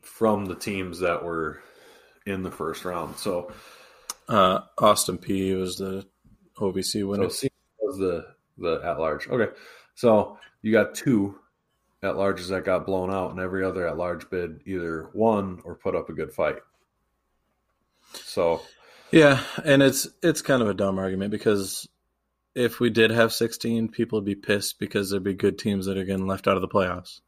From 0.00 0.46
the 0.46 0.54
teams 0.54 1.00
that 1.00 1.24
were 1.24 1.60
in 2.26 2.42
the 2.42 2.50
first 2.50 2.84
round. 2.84 3.16
So 3.16 3.52
uh, 4.28 4.60
Austin 4.78 5.18
Peay 5.18 5.58
was 5.58 5.78
the 5.78 6.06
OVC 6.56 7.06
winner. 7.06 7.30
So 7.30 7.48
was 7.80 7.98
the 7.98 8.26
the 8.58 8.80
at 8.84 8.98
large. 8.98 9.28
Okay. 9.28 9.52
So 9.94 10.38
you 10.62 10.72
got 10.72 10.94
two 10.94 11.38
at 12.02 12.14
larges 12.14 12.48
that 12.48 12.64
got 12.64 12.86
blown 12.86 13.10
out, 13.10 13.30
and 13.30 13.40
every 13.40 13.64
other 13.64 13.86
at 13.86 13.96
large 13.96 14.28
bid 14.30 14.60
either 14.66 15.08
won 15.14 15.60
or 15.64 15.74
put 15.74 15.94
up 15.94 16.08
a 16.08 16.12
good 16.12 16.32
fight. 16.32 16.56
So, 18.12 18.62
yeah, 19.10 19.42
and 19.64 19.82
it's 19.82 20.08
it's 20.22 20.42
kind 20.42 20.62
of 20.62 20.68
a 20.68 20.74
dumb 20.74 20.98
argument 20.98 21.30
because 21.30 21.88
if 22.54 22.78
we 22.78 22.90
did 22.90 23.10
have 23.10 23.32
16, 23.32 23.88
people 23.88 24.18
would 24.18 24.24
be 24.24 24.36
pissed 24.36 24.78
because 24.78 25.10
there'd 25.10 25.24
be 25.24 25.34
good 25.34 25.58
teams 25.58 25.86
that 25.86 25.98
are 25.98 26.04
getting 26.04 26.26
left 26.26 26.46
out 26.46 26.56
of 26.56 26.60
the 26.60 26.68
playoffs. 26.68 27.20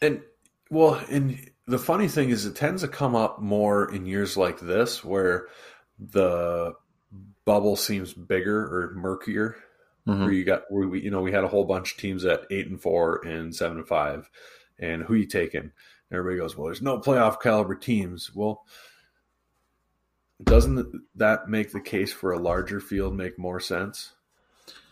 And 0.00 0.22
well, 0.70 0.94
and 1.10 1.38
the 1.66 1.78
funny 1.78 2.08
thing 2.08 2.30
is, 2.30 2.46
it 2.46 2.56
tends 2.56 2.82
to 2.82 2.88
come 2.88 3.14
up 3.14 3.40
more 3.40 3.92
in 3.92 4.06
years 4.06 4.36
like 4.36 4.60
this 4.60 5.04
where 5.04 5.48
the 5.98 6.74
bubble 7.44 7.76
seems 7.76 8.12
bigger 8.12 8.60
or 8.60 8.92
murkier 8.94 9.56
mm-hmm. 10.06 10.22
where 10.22 10.32
you 10.32 10.44
got 10.44 10.62
where 10.70 10.88
we 10.88 11.02
you 11.02 11.10
know 11.10 11.22
we 11.22 11.32
had 11.32 11.44
a 11.44 11.48
whole 11.48 11.64
bunch 11.64 11.92
of 11.92 11.98
teams 11.98 12.24
at 12.24 12.42
eight 12.50 12.68
and 12.68 12.80
four 12.80 13.26
and 13.26 13.54
seven 13.54 13.78
and 13.78 13.88
five, 13.88 14.30
and 14.78 15.02
who 15.02 15.14
you 15.14 15.26
taking? 15.26 15.72
Everybody 16.12 16.38
goes, 16.38 16.56
well, 16.56 16.66
there's 16.66 16.82
no 16.82 16.98
playoff 16.98 17.40
caliber 17.40 17.74
teams. 17.74 18.32
Well, 18.32 18.64
doesn't 20.42 20.86
that 21.16 21.48
make 21.48 21.72
the 21.72 21.80
case 21.80 22.12
for 22.12 22.32
a 22.32 22.38
larger 22.38 22.78
field 22.78 23.16
make 23.16 23.38
more 23.38 23.60
sense? 23.60 24.12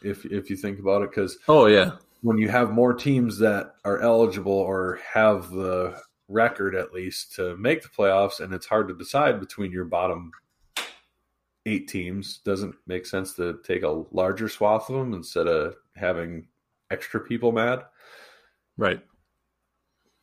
If 0.02 0.24
if 0.26 0.50
you 0.50 0.56
think 0.56 0.78
about 0.78 1.02
it, 1.02 1.10
because 1.10 1.38
oh 1.48 1.66
yeah, 1.66 1.92
when 2.22 2.38
you 2.38 2.48
have 2.48 2.70
more 2.70 2.94
teams 2.94 3.38
that 3.38 3.74
are 3.84 4.00
eligible 4.00 4.52
or 4.52 5.00
have 5.12 5.50
the 5.50 6.00
record 6.28 6.74
at 6.74 6.92
least 6.92 7.34
to 7.36 7.56
make 7.56 7.82
the 7.82 7.88
playoffs, 7.88 8.40
and 8.40 8.52
it's 8.52 8.66
hard 8.66 8.88
to 8.88 8.94
decide 8.94 9.40
between 9.40 9.72
your 9.72 9.84
bottom 9.84 10.32
eight 11.66 11.88
teams, 11.88 12.38
doesn't 12.44 12.74
make 12.86 13.06
sense 13.06 13.34
to 13.34 13.58
take 13.64 13.82
a 13.82 14.04
larger 14.12 14.48
swath 14.48 14.88
of 14.90 14.96
them 14.96 15.14
instead 15.14 15.46
of 15.46 15.74
having 15.96 16.46
extra 16.90 17.20
people 17.20 17.52
mad. 17.52 17.84
Right. 18.76 19.00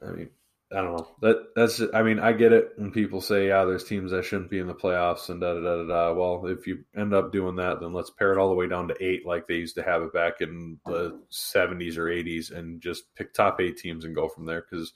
I 0.06 0.12
mean, 0.12 0.30
I 0.71 0.77
don't 0.77 0.97
know. 0.97 1.08
That 1.21 1.54
that's. 1.56 1.82
I 1.93 2.01
mean, 2.01 2.19
I 2.19 2.32
get 2.32 2.54
it 2.54 2.73
when 2.77 2.91
people 2.91 3.19
say, 3.19 3.49
"Yeah, 3.49 3.65
there's 3.65 3.84
teams 3.84 4.12
that 4.12 4.23
shouldn't 4.23 4.49
be 4.49 4.60
in 4.60 4.67
the 4.67 4.73
playoffs," 4.73 5.30
and 5.30 5.41
da 5.41 5.54
da 5.54 5.60
da 5.60 5.75
da. 5.77 5.88
da. 5.88 6.13
Well, 6.13 6.47
if 6.47 6.65
you 6.65 6.86
end 6.95 7.13
up 7.13 7.34
doing 7.34 7.58
that, 7.58 7.82
then 7.82 7.91
let's 7.91 8.10
pare 8.10 8.32
it 8.32 8.38
all 8.38 8.49
the 8.49 8.56
way 8.56 8.67
down 8.67 8.88
to 8.88 8.95
eight, 9.04 9.25
like 9.25 9.47
they 9.47 9.56
used 9.56 9.75
to 9.75 9.84
have 9.84 10.01
it 10.01 10.13
back 10.13 10.39
in 10.39 10.80
the 10.86 11.19
'70s 11.30 11.97
or 11.97 12.06
'80s, 12.06 12.51
and 12.51 12.82
just 12.82 13.13
pick 13.15 13.34
top 13.34 13.60
eight 13.60 13.77
teams 13.77 14.06
and 14.06 14.15
go 14.15 14.30
from 14.30 14.45
there. 14.45 14.62
Because 14.69 14.93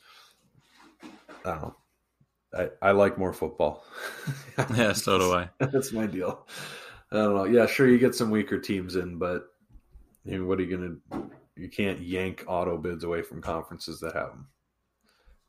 I 1.44 1.52
don't 1.52 1.62
know. 1.62 1.76
I, 2.54 2.70
I 2.82 2.92
like 2.92 3.18
more 3.18 3.34
football. 3.34 3.86
yeah, 4.76 4.94
so 4.94 5.18
do 5.18 5.34
I. 5.34 5.50
That's 5.60 5.92
my 5.92 6.06
deal. 6.06 6.48
I 7.12 7.18
don't 7.18 7.36
know. 7.36 7.46
Yeah, 7.46 7.66
sure, 7.66 7.88
you 7.88 7.98
get 7.98 8.16
some 8.16 8.30
weaker 8.30 8.60
teams 8.60 8.96
in, 8.96 9.18
but 9.18 9.48
I 10.26 10.32
mean, 10.32 10.48
what 10.48 10.60
are 10.60 10.64
you 10.64 10.78
gonna? 10.78 11.28
You 11.56 11.70
can't 11.70 12.02
yank 12.02 12.44
auto 12.48 12.78
bids 12.78 13.04
away 13.04 13.22
from 13.22 13.42
conferences 13.42 14.00
that 14.02 14.14
have 14.14 14.30
them 14.30 14.48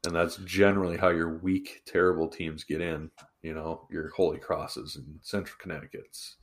and 0.06 0.14
that's 0.14 0.37
generally 0.37 0.96
how 0.96 1.09
your 1.09 1.38
weak, 1.38 1.82
terrible 1.85 2.28
teams 2.28 2.64
get 2.64 2.80
in. 2.80 3.11
You 3.42 3.54
know, 3.54 3.87
your 3.90 4.11
Holy 4.11 4.38
Crosses 4.38 4.96
and 4.96 5.18
Central 5.22 5.56
Connecticut's. 5.61 6.37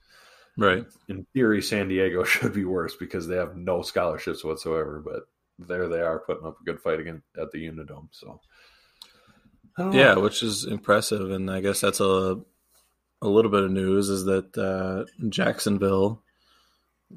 Right. 0.58 0.86
In 1.10 1.26
theory, 1.34 1.62
San 1.62 1.88
Diego 1.88 2.24
should 2.24 2.54
be 2.54 2.66
worse 2.66 2.96
because 2.96 3.28
they 3.28 3.36
have 3.36 3.56
no 3.56 3.82
scholarships 3.82 4.44
whatsoever, 4.44 5.02
but 5.04 5.24
there 5.68 5.88
they 5.88 6.02
are 6.02 6.20
putting 6.20 6.46
up 6.46 6.58
a 6.62 6.64
good 6.64 6.80
fight 6.80 7.00
again 7.00 7.22
at 7.40 7.52
the 7.52 7.66
Unidome. 7.66 8.10
So, 8.12 8.40
yeah, 9.78 10.16
which 10.16 10.44
is 10.44 10.66
impressive, 10.66 11.32
and 11.32 11.50
I 11.50 11.62
guess 11.62 11.82
that's 11.82 12.00
a 12.00 12.40
a 13.22 13.28
little 13.28 13.50
bit 13.50 13.64
of 13.64 13.72
news 13.72 14.10
is 14.10 14.26
that 14.26 14.58
uh, 14.58 15.06
Jacksonville, 15.30 16.22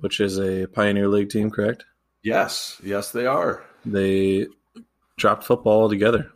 which 0.01 0.21
is 0.21 0.39
a 0.39 0.67
Pioneer 0.67 1.09
League 1.09 1.31
team, 1.31 1.51
correct? 1.51 1.85
Yes, 2.23 2.81
yes, 2.83 3.11
they 3.11 3.27
are. 3.27 3.65
They 3.85 4.47
dropped 5.17 5.45
football 5.45 5.83
altogether. 5.83 6.31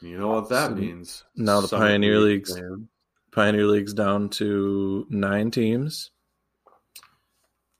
You 0.00 0.18
know 0.18 0.28
what 0.28 0.48
that 0.48 0.70
so 0.70 0.74
means? 0.74 1.24
Now 1.36 1.60
the 1.60 1.68
Pioneer 1.68 2.18
League's 2.18 2.54
man. 2.54 2.88
Pioneer 3.32 3.66
League's 3.66 3.94
down 3.94 4.30
to 4.30 5.06
nine 5.10 5.50
teams, 5.50 6.10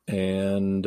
and 0.07 0.85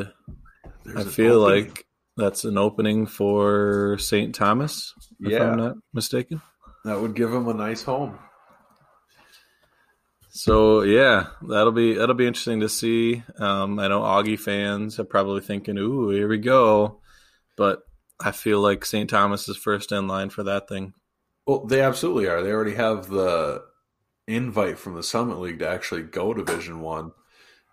There's 0.86 1.08
I 1.08 1.10
feel 1.10 1.44
opening. 1.44 1.66
like 1.70 1.86
that's 2.16 2.44
an 2.44 2.58
opening 2.58 3.08
for 3.08 3.98
St. 3.98 4.36
Thomas, 4.36 4.94
if 5.20 5.32
yeah. 5.32 5.52
I'm 5.52 5.58
not 5.58 5.78
mistaken. 5.94 6.42
That 6.86 7.00
would 7.00 7.16
give 7.16 7.32
them 7.32 7.48
a 7.48 7.54
nice 7.54 7.84
home. 7.84 8.18
So 10.30 10.82
yeah, 10.82 11.28
that'll 11.48 11.74
be 11.74 11.94
that'll 11.94 12.16
be 12.16 12.26
interesting 12.26 12.62
to 12.62 12.70
see. 12.70 13.22
Um, 13.38 13.80
I 13.80 13.90
know 13.90 14.02
Augie 14.02 14.40
fans 14.40 14.98
are 14.98 15.04
probably 15.04 15.42
thinking, 15.42 15.78
"Ooh, 15.78 16.10
here 16.10 16.30
we 16.30 16.38
go," 16.38 17.02
but 17.58 17.82
I 18.20 18.32
feel 18.32 18.62
like 18.62 18.86
St. 18.86 19.10
Thomas 19.10 19.50
is 19.50 19.58
first 19.58 19.92
in 19.92 20.08
line 20.08 20.30
for 20.30 20.44
that 20.44 20.70
thing. 20.70 20.94
Well, 21.46 21.66
they 21.66 21.82
absolutely 21.82 22.28
are. 22.28 22.42
They 22.42 22.52
already 22.52 22.76
have 22.76 23.10
the 23.10 23.64
invite 24.28 24.78
from 24.78 24.96
the 24.96 25.04
Summit 25.04 25.40
League 25.40 25.60
to 25.60 25.68
actually 25.68 26.04
go 26.04 26.34
Division 26.34 26.80
One. 26.82 27.12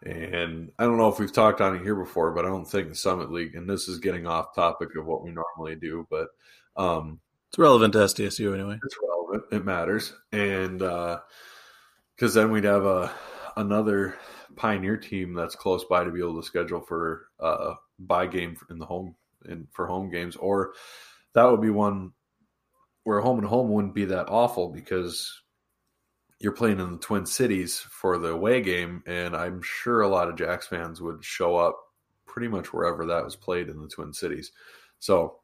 And 0.04 0.70
I 0.78 0.84
don't 0.84 0.96
know 0.96 1.08
if 1.08 1.18
we've 1.18 1.32
talked 1.32 1.60
on 1.60 1.76
it 1.76 1.82
here 1.82 1.96
before, 1.96 2.32
but 2.32 2.44
I 2.44 2.48
don't 2.48 2.68
think 2.68 2.88
the 2.88 2.94
Summit 2.94 3.30
League, 3.30 3.54
and 3.54 3.68
this 3.68 3.88
is 3.88 3.98
getting 3.98 4.26
off 4.26 4.54
topic 4.54 4.90
of 4.96 5.06
what 5.06 5.22
we 5.22 5.32
normally 5.32 5.76
do, 5.76 6.06
but 6.08 6.28
um, 6.76 7.20
it's 7.48 7.58
relevant 7.58 7.92
to 7.94 8.00
SDSU 8.00 8.54
anyway. 8.54 8.78
It's 8.82 8.96
relevant. 9.02 9.44
It 9.52 9.64
matters. 9.64 10.14
And 10.32 10.78
because 10.78 12.36
uh, 12.36 12.40
then 12.40 12.50
we'd 12.50 12.64
have 12.64 12.84
a 12.84 13.12
another 13.56 14.16
Pioneer 14.56 14.96
team 14.96 15.34
that's 15.34 15.54
close 15.54 15.84
by 15.84 16.04
to 16.04 16.10
be 16.10 16.20
able 16.20 16.40
to 16.40 16.46
schedule 16.46 16.80
for 16.80 17.28
uh, 17.40 17.74
buy 17.98 18.26
game 18.26 18.56
in 18.70 18.78
the 18.78 18.86
home 18.86 19.14
in 19.48 19.66
for 19.72 19.86
home 19.86 20.10
games, 20.10 20.36
or 20.36 20.72
that 21.34 21.44
would 21.44 21.60
be 21.60 21.70
one 21.70 22.12
where 23.04 23.20
home 23.20 23.38
and 23.38 23.48
home 23.48 23.70
wouldn't 23.70 23.94
be 23.94 24.06
that 24.06 24.28
awful 24.28 24.68
because 24.68 25.32
you're 26.40 26.52
playing 26.52 26.80
in 26.80 26.92
the 26.92 26.98
Twin 26.98 27.24
Cities 27.24 27.78
for 27.78 28.18
the 28.18 28.28
away 28.28 28.60
game, 28.60 29.02
and 29.06 29.34
I'm 29.34 29.62
sure 29.62 30.02
a 30.02 30.08
lot 30.08 30.28
of 30.28 30.36
Jacks 30.36 30.66
fans 30.66 31.00
would 31.00 31.24
show 31.24 31.56
up 31.56 31.78
pretty 32.26 32.48
much 32.48 32.72
wherever 32.72 33.06
that 33.06 33.24
was 33.24 33.36
played 33.36 33.68
in 33.68 33.80
the 33.80 33.88
Twin 33.88 34.12
Cities. 34.12 34.52
So 34.98 35.38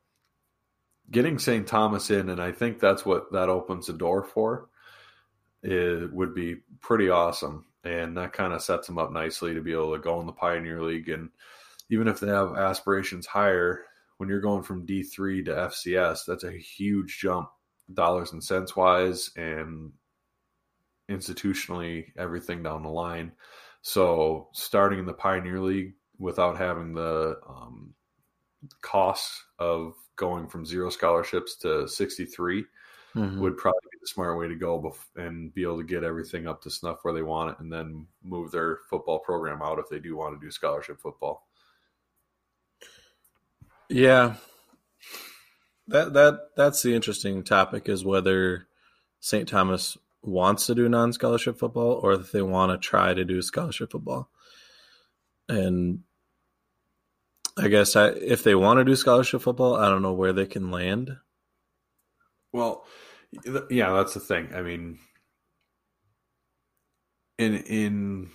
getting 1.11 1.38
St. 1.38 1.67
Thomas 1.67 2.11
in, 2.11 2.29
and 2.31 2.40
I 2.40 2.53
think 2.53 2.81
that's 2.81 3.05
what 3.05 3.33
that 3.33 3.49
opens 3.49 3.87
the 3.87 3.93
door 3.93 4.23
for, 4.23 4.69
it 5.62 6.12
would 6.12 6.35
be 6.35 6.57
pretty 6.81 7.09
awesome. 7.09 7.67
And 7.85 8.17
that 8.17 8.33
kind 8.33 8.53
of 8.53 8.62
sets 8.62 8.87
them 8.87 8.99
up 8.99 9.12
nicely 9.12 9.55
to 9.55 9.61
be 9.61 9.73
able 9.73 9.95
to 9.95 10.03
go 10.03 10.21
in 10.21 10.27
the 10.27 10.33
Pioneer 10.33 10.83
League 10.83 11.09
and– 11.09 11.31
even 11.90 12.09
if 12.09 12.21
they 12.21 12.29
have 12.29 12.57
aspirations 12.57 13.27
higher, 13.27 13.83
when 14.17 14.29
you're 14.29 14.40
going 14.40 14.62
from 14.62 14.87
D3 14.87 15.45
to 15.45 15.53
FCS, 15.53 16.21
that's 16.27 16.45
a 16.45 16.53
huge 16.53 17.19
jump, 17.19 17.49
dollars 17.93 18.33
and 18.33 18.43
cents 18.43 18.75
wise, 18.75 19.31
and 19.37 19.93
institutionally, 21.11 22.07
everything 22.17 22.62
down 22.62 22.83
the 22.83 22.88
line. 22.88 23.33
So, 23.83 24.49
starting 24.53 24.99
in 24.99 25.07
the 25.07 25.12
Pioneer 25.12 25.61
League 25.61 25.95
without 26.19 26.57
having 26.57 26.95
the 26.95 27.38
um, 27.47 27.95
costs 28.81 29.44
of 29.59 29.94
going 30.16 30.46
from 30.46 30.64
zero 30.64 30.90
scholarships 30.90 31.57
to 31.57 31.88
63 31.88 32.64
mm-hmm. 33.14 33.40
would 33.40 33.57
probably 33.57 33.81
be 33.92 33.98
the 34.00 34.07
smart 34.07 34.38
way 34.38 34.48
to 34.48 34.55
go 34.55 34.94
and 35.16 35.53
be 35.55 35.62
able 35.62 35.79
to 35.79 35.85
get 35.85 36.05
everything 36.05 36.46
up 36.46 36.62
to 36.62 36.70
snuff 36.70 36.98
where 37.03 37.14
they 37.14 37.22
want 37.22 37.50
it 37.50 37.61
and 37.61 37.72
then 37.72 38.07
move 38.22 38.50
their 38.50 38.79
football 38.88 39.18
program 39.18 39.62
out 39.62 39.79
if 39.79 39.88
they 39.90 39.98
do 39.98 40.16
want 40.16 40.38
to 40.38 40.44
do 40.44 40.50
scholarship 40.50 41.00
football. 41.00 41.46
Yeah. 43.88 44.35
That 45.88 46.14
that 46.14 46.40
that's 46.57 46.83
the 46.83 46.94
interesting 46.94 47.42
topic 47.42 47.88
is 47.88 48.05
whether 48.05 48.66
St. 49.20 49.48
Thomas 49.48 49.98
wants 50.22 50.66
to 50.66 50.74
do 50.74 50.88
non-scholarship 50.88 51.59
football 51.59 52.00
or 52.03 52.14
if 52.14 52.33
they 52.33 52.40
want 52.40 52.72
to 52.72 52.79
try 52.79 53.12
to 53.12 53.24
do 53.24 53.42
scholarship 53.42 53.92
football. 53.92 54.31
And 55.48 56.00
I 57.57 57.69
guess 57.69 57.97
I, 57.97 58.09
if 58.09 58.43
they 58.43 58.55
want 58.55 58.79
to 58.79 58.85
do 58.85 58.97
scholarship 58.97 59.43
football, 59.43 59.77
I 59.77 59.88
don't 59.88 60.03
know 60.03 60.12
where 60.12 60.33
they 60.33 60.47
can 60.47 60.71
land. 60.71 61.17
Well, 62.53 62.85
yeah, 63.71 63.93
that's 63.93 64.14
the 64.14 64.21
thing. 64.21 64.51
I 64.55 64.62
mean, 64.62 64.99
in 67.38 67.57
in 67.59 68.31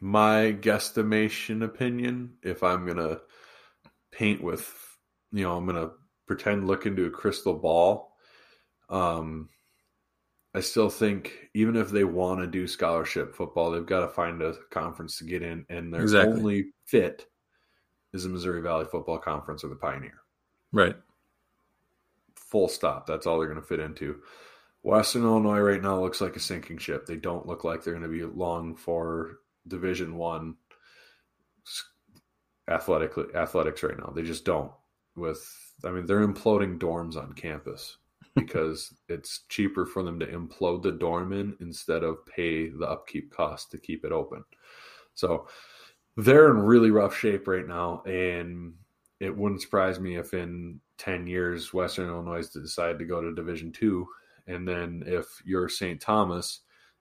my 0.00 0.56
guesstimation 0.58 1.64
opinion, 1.64 2.34
if 2.42 2.62
I'm 2.62 2.86
gonna 2.86 3.20
paint 4.12 4.42
with 4.42 4.70
you 5.32 5.44
know, 5.44 5.56
I'm 5.56 5.66
going 5.66 5.76
to 5.76 5.92
pretend 6.26 6.68
look 6.68 6.86
into 6.86 7.06
a 7.06 7.10
crystal 7.10 7.54
ball. 7.54 8.14
Um, 8.88 9.48
I 10.54 10.60
still 10.60 10.90
think 10.90 11.48
even 11.54 11.76
if 11.76 11.90
they 11.90 12.04
want 12.04 12.40
to 12.40 12.46
do 12.46 12.66
scholarship 12.66 13.34
football, 13.34 13.70
they've 13.70 13.86
got 13.86 14.00
to 14.00 14.08
find 14.08 14.42
a 14.42 14.54
conference 14.70 15.16
to 15.18 15.24
get 15.24 15.42
in, 15.42 15.64
and 15.70 15.92
their 15.92 16.02
exactly. 16.02 16.34
only 16.34 16.64
fit 16.84 17.26
is 18.12 18.24
the 18.24 18.28
Missouri 18.28 18.60
Valley 18.60 18.84
Football 18.84 19.18
Conference 19.18 19.64
or 19.64 19.68
the 19.68 19.76
Pioneer. 19.76 20.20
Right. 20.72 20.96
Full 22.34 22.68
stop. 22.68 23.06
That's 23.06 23.26
all 23.26 23.38
they're 23.38 23.48
going 23.48 23.60
to 23.60 23.66
fit 23.66 23.80
into. 23.80 24.20
Western 24.82 25.22
Illinois 25.22 25.60
right 25.60 25.82
now 25.82 26.00
looks 26.00 26.20
like 26.20 26.36
a 26.36 26.40
sinking 26.40 26.78
ship. 26.78 27.06
They 27.06 27.16
don't 27.16 27.46
look 27.46 27.64
like 27.64 27.82
they're 27.82 27.94
going 27.94 28.02
to 28.02 28.08
be 28.08 28.24
long 28.24 28.74
for 28.74 29.38
Division 29.68 30.16
One 30.16 30.56
athletically 32.68 33.26
athletics 33.34 33.82
right 33.82 33.98
now. 33.98 34.12
They 34.14 34.22
just 34.22 34.44
don't 34.44 34.72
with 35.16 35.46
I 35.84 35.90
mean 35.90 36.06
they're 36.06 36.26
imploding 36.26 36.78
dorms 36.78 37.16
on 37.16 37.32
campus 37.34 37.98
because 38.34 38.94
it's 39.08 39.40
cheaper 39.48 39.84
for 39.84 40.02
them 40.02 40.18
to 40.20 40.26
implode 40.26 40.82
the 40.82 40.92
dorm 40.92 41.32
in 41.32 41.56
instead 41.60 42.02
of 42.02 42.24
pay 42.26 42.68
the 42.68 42.86
upkeep 42.86 43.32
cost 43.32 43.70
to 43.70 43.78
keep 43.78 44.04
it 44.04 44.12
open. 44.12 44.44
So 45.14 45.48
they're 46.16 46.50
in 46.50 46.58
really 46.58 46.90
rough 46.90 47.16
shape 47.16 47.46
right 47.48 47.66
now 47.66 48.02
and 48.04 48.74
it 49.20 49.36
wouldn't 49.36 49.62
surprise 49.62 50.00
me 50.00 50.16
if 50.16 50.34
in 50.34 50.80
10 50.98 51.26
years 51.26 51.72
Western 51.72 52.08
Illinois 52.08 52.46
decide 52.48 52.98
to 52.98 53.04
go 53.04 53.20
to 53.20 53.34
Division 53.34 53.72
2 53.72 54.06
and 54.46 54.66
then 54.66 55.02
if 55.06 55.26
you're 55.44 55.68
St. 55.68 56.00
Thomas 56.00 56.60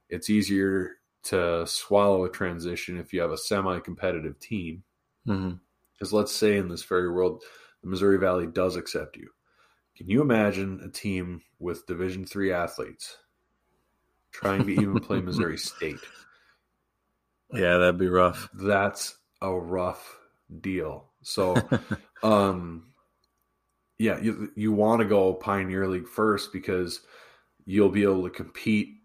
it's 0.10 0.30
easier 0.30 0.98
to 1.24 1.66
swallow 1.68 2.26
a 2.26 2.30
transition 2.30 2.98
if 2.98 3.14
you 3.14 3.22
have 3.22 3.32
a 3.32 3.38
semi-competitive 3.38 4.40
team. 4.40 4.84
Mm-hmm. 5.28 5.56
Because 5.94 6.12
let's 6.12 6.32
say 6.32 6.58
in 6.58 6.68
this 6.68 6.84
very 6.84 7.12
world 7.12 7.44
the 7.82 7.90
Missouri 7.90 8.18
Valley 8.18 8.48
does 8.48 8.76
accept 8.76 9.18
you. 9.18 9.30
Can 9.96 10.10
you 10.10 10.22
imagine 10.22 10.82
a 10.84 10.90
team 10.90 11.42
with 11.60 11.86
Division 11.86 12.26
three 12.26 12.52
athletes 12.52 13.18
trying 14.32 14.66
to 14.66 14.72
even 14.72 15.00
play 15.00 15.22
Missouri 15.22 15.58
State? 15.58 16.00
Yeah, 17.54 17.78
that'd 17.78 17.98
be 17.98 18.08
rough. 18.08 18.50
That's 18.54 19.16
a 19.42 19.54
rough 19.54 20.18
deal. 20.62 21.06
So, 21.24 21.56
um, 22.24 22.88
yeah, 23.98 24.20
you 24.20 24.52
you 24.56 24.72
want 24.72 25.02
to 25.02 25.08
go 25.08 25.34
Pioneer 25.34 25.88
League 25.88 26.08
first 26.08 26.52
because 26.54 27.02
you'll 27.66 27.90
be 27.90 28.04
able 28.04 28.24
to 28.24 28.30
compete 28.30 28.96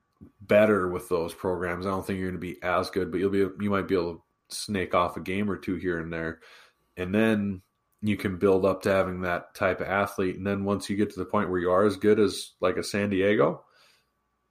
better 0.41 0.89
with 0.89 1.09
those 1.09 1.35
programs. 1.35 1.87
I 1.87 1.91
don't 1.91 2.07
think 2.07 2.19
you're 2.19 2.31
going 2.31 2.41
to 2.41 2.47
be 2.47 2.63
as 2.63 2.91
good, 2.91 3.11
but 3.11 3.21
you'll 3.21 3.31
be 3.31 3.39
you 3.39 3.71
might 3.71 3.89
be 3.89 3.95
able 3.95 4.15
to 4.15 4.23
snake 4.49 4.95
off 4.95 5.17
a 5.17 5.21
game 5.21 5.51
or 5.51 5.57
two 5.57 5.77
here 5.77 5.99
and 5.99 6.13
there, 6.13 6.41
and 6.97 7.15
then 7.15 7.63
you 8.03 8.17
can 8.17 8.39
build 8.39 8.65
up 8.65 8.83
to 8.83 8.91
having 8.93 9.23
that 9.23 9.55
type 9.55 9.81
of 9.81 9.89
athlete. 9.89 10.37
And 10.37 10.47
then 10.47 10.65
once 10.65 10.89
you 10.89 10.97
get 10.97 11.11
to 11.11 11.19
the 11.19 11.25
point 11.25 11.51
where 11.51 11.61
you 11.61 11.71
are 11.71 11.85
as 11.85 11.97
good 11.97 12.21
as 12.21 12.53
like 12.61 12.77
a 12.77 12.83
San 12.83 13.11
Diego, 13.11 13.65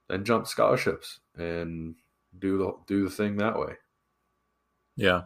then 0.09 0.25
jump 0.25 0.47
scholarships 0.47 1.19
and 1.37 1.95
do 2.37 2.57
the 2.57 2.73
do 2.87 3.03
the 3.03 3.09
thing 3.09 3.37
that 3.37 3.57
way. 3.57 3.75
Yeah, 4.95 5.23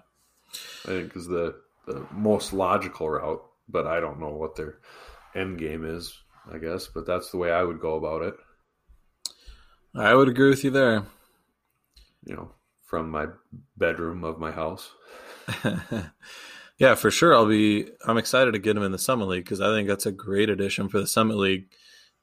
I 0.85 0.87
think 0.87 1.15
is 1.15 1.27
the 1.27 1.55
the 1.85 2.05
most 2.11 2.53
logical 2.53 3.09
route, 3.09 3.43
but 3.67 3.87
I 3.87 3.99
don't 3.99 4.19
know 4.19 4.29
what 4.29 4.55
their 4.55 4.79
end 5.35 5.59
game 5.59 5.85
is. 5.85 6.13
I 6.51 6.57
guess, 6.57 6.87
but 6.87 7.05
that's 7.05 7.29
the 7.31 7.37
way 7.37 7.51
I 7.51 7.63
would 7.63 7.79
go 7.79 7.95
about 7.95 8.23
it. 8.23 8.35
I 9.95 10.13
would 10.13 10.29
agree 10.29 10.49
with 10.49 10.63
you 10.63 10.71
there. 10.71 11.03
You 12.25 12.35
know, 12.35 12.51
from 12.85 13.11
my 13.11 13.27
bedroom 13.77 14.23
of 14.23 14.39
my 14.39 14.51
house. 14.51 14.91
yeah, 16.77 16.95
for 16.95 17.11
sure. 17.11 17.35
I'll 17.35 17.47
be. 17.47 17.87
I'm 18.05 18.17
excited 18.17 18.53
to 18.53 18.59
get 18.59 18.75
him 18.75 18.83
in 18.83 18.91
the 18.91 18.97
Summit 18.97 19.27
League 19.27 19.43
because 19.43 19.61
I 19.61 19.67
think 19.67 19.87
that's 19.87 20.05
a 20.05 20.11
great 20.11 20.49
addition 20.49 20.89
for 20.89 20.99
the 20.99 21.07
Summit 21.07 21.37
League. 21.37 21.67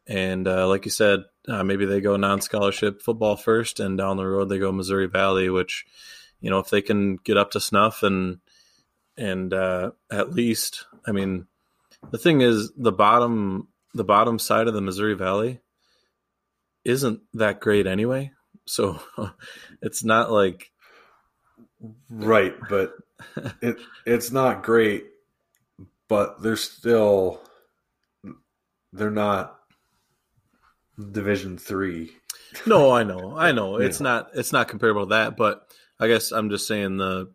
And 0.09 0.47
uh, 0.47 0.69
like 0.69 0.85
you 0.85 0.91
said, 0.91 1.21
uh, 1.49 1.65
maybe 1.65 1.85
they 1.85 2.01
go 2.01 2.17
non-scholarship 2.17 3.03
football 3.03 3.37
first, 3.37 3.81
and 3.81 3.99
down 3.99 4.17
the 4.17 4.27
road 4.27 4.49
they 4.49 4.59
go 4.59 4.73
Missouri 4.73 5.07
Valley. 5.07 5.49
Which, 5.51 5.85
you 6.41 6.51
know, 6.51 6.59
if 6.59 6.71
they 6.71 6.83
can 6.83 7.17
get 7.17 7.37
up 7.37 7.51
to 7.53 7.61
snuff 7.61 8.03
and 8.03 8.39
and 9.17 9.55
uh, 9.55 9.93
at 10.11 10.35
least, 10.35 10.85
I 11.07 11.13
mean, 11.13 11.47
the 12.11 12.19
thing 12.19 12.43
is, 12.43 12.73
the 12.77 12.93
bottom 12.93 13.69
the 13.95 14.05
bottom 14.05 14.39
side 14.39 14.69
of 14.69 14.75
the 14.75 14.81
Missouri 14.81 15.15
Valley 15.15 15.61
isn't 16.85 17.21
that 17.35 17.61
great 17.61 17.87
anyway. 17.87 18.31
So 18.67 19.01
it's 19.83 20.05
not 20.05 20.31
like 20.31 20.71
right, 22.11 22.55
but 22.69 22.95
it 23.63 23.77
it's 24.05 24.31
not 24.31 24.63
great, 24.63 25.07
but 26.09 26.43
they're 26.43 26.57
still 26.57 27.41
they're 28.93 29.11
not 29.11 29.59
Division 30.99 31.59
three. 31.59 32.13
No, 32.65 32.91
I 32.91 33.03
know, 33.03 33.37
I 33.37 33.53
know. 33.53 33.77
It's 33.81 34.01
not 34.01 34.31
it's 34.35 34.53
not 34.53 34.69
comparable 34.69 35.07
to 35.07 35.11
that, 35.11 35.37
but 35.37 35.71
I 35.99 36.09
guess 36.09 36.33
I'm 36.33 36.51
just 36.51 36.67
saying 36.67 36.97
the 36.99 37.33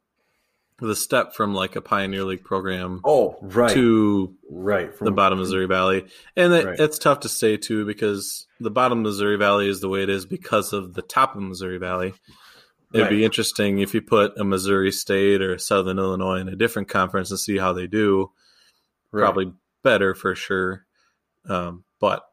the 0.80 0.96
step 0.96 1.36
from 1.36 1.54
like 1.54 1.76
a 1.76 1.82
Pioneer 1.82 2.24
League 2.24 2.44
program 2.44 3.02
oh 3.06 3.38
right 3.42 3.72
to 3.72 4.36
right 4.50 4.94
from, 4.94 5.06
the 5.06 5.12
bottom 5.12 5.40
Missouri 5.40 5.68
Valley, 5.68 6.06
and 6.36 6.54
it, 6.54 6.66
right. 6.66 6.80
it's 6.80 6.98
tough 6.98 7.22
to 7.22 7.30
say 7.30 7.56
too 7.56 7.86
because 7.86 8.48
the 8.60 8.72
bottom 8.72 9.04
Missouri 9.04 9.38
Valley 9.38 9.70
is 9.70 9.80
the 9.80 9.90
way 9.90 10.02
it 10.04 10.10
is 10.10 10.26
because 10.26 10.74
of 10.74 10.94
the 10.94 11.04
top 11.04 11.36
of 11.36 11.42
Missouri 11.42 11.78
Valley. 11.78 12.14
It'd 12.94 13.06
right. 13.06 13.10
be 13.10 13.24
interesting 13.24 13.80
if 13.80 13.94
you 13.94 14.02
put 14.02 14.38
a 14.38 14.44
Missouri 14.44 14.92
State 14.92 15.42
or 15.42 15.58
Southern 15.58 15.98
Illinois 15.98 16.40
in 16.42 16.50
a 16.50 16.58
different 16.58 16.90
conference 16.90 17.32
and 17.32 17.40
see 17.40 17.58
how 17.58 17.72
they 17.72 17.88
do. 17.88 18.32
Right. 19.12 19.24
Probably 19.24 19.54
better 19.84 20.14
for 20.14 20.36
sure, 20.36 20.86
um, 21.48 21.84
but 22.00 22.24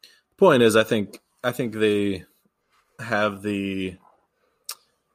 the 0.00 0.36
point 0.36 0.62
is, 0.62 0.76
I 0.76 0.84
think 0.84 1.18
I 1.42 1.52
think 1.52 1.74
they 1.74 2.24
have 3.00 3.42
the. 3.42 3.96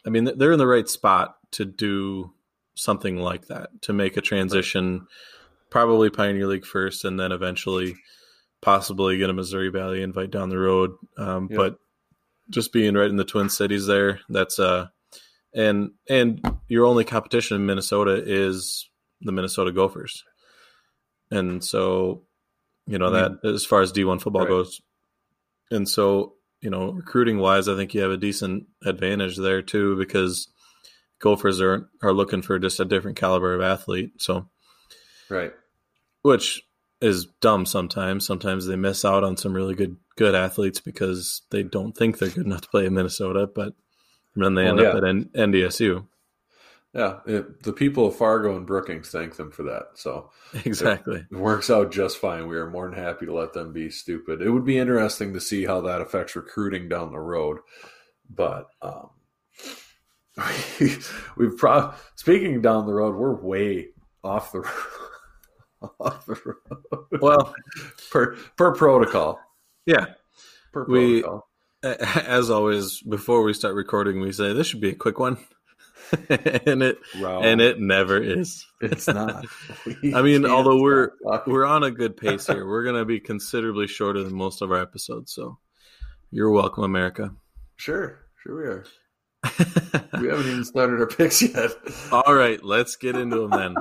I 0.06 0.10
mean, 0.10 0.30
they're 0.36 0.52
in 0.52 0.60
the 0.60 0.68
right 0.68 0.88
spot 0.88 1.38
to 1.52 1.66
do 1.66 2.34
something 2.76 3.18
like 3.18 3.48
that 3.48 3.70
to 3.84 3.94
make 3.94 4.18
a 4.18 4.22
transition, 4.22 5.08
probably 5.70 6.10
Pioneer 6.10 6.48
League 6.48 6.66
first, 6.66 7.06
and 7.06 7.20
then 7.20 7.32
eventually 7.32 7.96
possibly 8.62 9.18
get 9.18 9.30
a 9.30 9.34
Missouri 9.34 9.70
Valley 9.70 10.02
invite 10.02 10.32
down 10.32 10.50
the 10.50 10.58
road. 10.58 10.92
Um, 11.18 11.48
yeah. 11.52 11.58
But 11.58 11.78
just 12.50 12.74
being 12.74 12.96
right 12.96 13.10
in 13.10 13.16
the 13.16 13.24
Twin 13.24 13.50
Cities 13.50 13.86
there, 13.86 14.20
that's 14.30 14.60
uh, 14.60 14.88
and 15.54 15.92
and 16.10 16.42
your 16.68 16.86
only 16.86 17.04
competition 17.04 17.56
in 17.56 17.66
Minnesota 17.66 18.22
is 18.26 18.89
the 19.22 19.32
Minnesota 19.32 19.72
Gophers, 19.72 20.24
and 21.32 21.63
so 21.63 22.24
you 22.88 22.98
know 22.98 23.08
I 23.08 23.22
mean, 23.22 23.39
that 23.42 23.50
as 23.50 23.66
far 23.66 23.82
as 23.82 23.92
D 23.92 24.04
one 24.04 24.20
football 24.20 24.42
right. 24.42 24.50
goes, 24.50 24.82
and 25.72 25.88
so 25.88 26.34
you 26.63 26.69
know 26.69 26.91
recruiting 26.91 27.39
wise, 27.39 27.67
I 27.67 27.76
think 27.76 27.93
you 27.93 28.02
have 28.02 28.12
a 28.12 28.17
decent 28.17 28.65
advantage 28.84 29.38
there 29.38 29.62
too 29.62 29.97
because 29.97 30.47
Gophers 31.19 31.62
are 31.62 31.89
are 32.02 32.13
looking 32.13 32.41
for 32.41 32.58
just 32.58 32.80
a 32.80 32.86
different 32.86 33.17
caliber 33.17 33.54
of 33.54 33.62
athlete. 33.62 34.21
So, 34.21 34.49
right, 35.30 35.54
which 36.21 36.63
is 37.02 37.26
dumb 37.41 37.65
sometimes. 37.65 38.26
Sometimes 38.26 38.65
they 38.65 38.78
miss 38.78 39.04
out 39.04 39.23
on 39.23 39.38
some 39.38 39.54
really 39.54 39.76
good 39.76 39.97
good 40.15 40.36
athletes 40.36 40.80
because 40.80 41.41
they 41.52 41.63
don't 41.63 41.95
think 41.95 42.17
they're 42.17 42.30
good 42.30 42.45
enough 42.45 42.62
to 42.62 42.69
play 42.69 42.86
in 42.86 42.93
Minnesota, 42.93 43.45
but 43.45 43.73
then 44.36 44.56
they 44.56 44.65
end 44.65 44.80
yeah. 44.80 44.88
up 44.88 44.95
at 44.95 45.04
N- 45.04 45.30
NDSU. 45.36 46.08
Yeah, 46.93 47.19
it, 47.25 47.63
the 47.63 47.73
people 47.73 48.06
of 48.06 48.15
Fargo 48.15 48.56
and 48.56 48.67
Brookings 48.67 49.10
thank 49.10 49.36
them 49.36 49.49
for 49.49 49.63
that. 49.63 49.89
So 49.95 50.29
exactly, 50.63 51.25
it 51.32 51.36
works 51.36 51.71
out 51.71 51.91
just 51.91 52.19
fine. 52.19 52.47
We 52.47 52.56
are 52.58 52.69
more 52.69 52.88
than 52.88 52.97
happy 52.97 53.25
to 53.25 53.34
let 53.34 53.53
them 53.53 53.73
be 53.73 53.89
stupid. 53.89 54.41
It 54.41 54.51
would 54.51 54.65
be 54.65 54.77
interesting 54.77 55.34
to 55.34 55.41
see 55.41 55.65
how 55.65 55.82
that 55.82 56.01
affects 56.01 56.36
recruiting 56.36 56.89
down 56.89 57.12
the 57.12 57.19
road, 57.19 57.60
but 58.29 58.67
um, 58.84 59.10
we've 61.38 61.58
pro 61.58 61.93
speaking 62.15 62.62
down 62.62 62.86
the 62.86 62.93
road, 62.93 63.15
we're 63.15 63.41
way 63.41 63.88
off 64.23 64.51
the 64.51 64.60
off 65.99 66.25
the 66.27 66.39
road. 66.45 67.08
Well, 67.21 67.56
per 68.12 68.36
per 68.56 68.75
protocol. 68.75 69.39
Yeah. 69.88 70.06
Per 70.71 70.86
protocol. 70.86 71.47
We 71.84 71.89
as 72.27 72.49
always, 72.49 73.01
before 73.01 73.43
we 73.43 73.53
start 73.53 73.75
recording, 73.75 74.21
we 74.21 74.32
say 74.32 74.53
this 74.53 74.67
should 74.67 74.79
be 74.79 74.91
a 74.91 74.95
quick 74.95 75.19
one. 75.19 75.38
and 76.30 76.84
it 76.84 76.99
and 77.15 77.62
it 77.62 77.80
never 77.80 78.21
is. 78.21 78.65
It's 78.82 79.08
not. 79.08 79.45
I 80.13 80.21
mean, 80.21 80.45
although 80.45 80.82
we're 80.82 81.12
we're 81.47 81.65
on 81.65 81.84
a 81.84 81.91
good 81.91 82.17
pace 82.17 82.47
here, 82.47 82.67
we're 82.67 82.84
gonna 82.84 83.06
be 83.06 83.19
considerably 83.19 83.88
shorter 83.88 84.23
than 84.23 84.36
most 84.36 84.62
of 84.62 84.71
our 84.71 84.82
episodes. 84.82 85.34
So, 85.34 85.58
you're 86.32 86.52
welcome, 86.52 86.84
America. 86.84 87.34
Sure, 87.78 88.19
sure 88.43 88.56
we 88.56 88.63
are. 88.63 88.86
we 90.21 90.28
haven't 90.28 90.47
even 90.47 90.63
started 90.63 90.99
our 90.99 91.08
picks 91.08 91.41
yet. 91.41 91.71
All 92.12 92.34
right, 92.34 92.63
let's 92.63 92.95
get 92.95 93.15
into 93.15 93.47
them 93.47 93.49
then. 93.49 93.76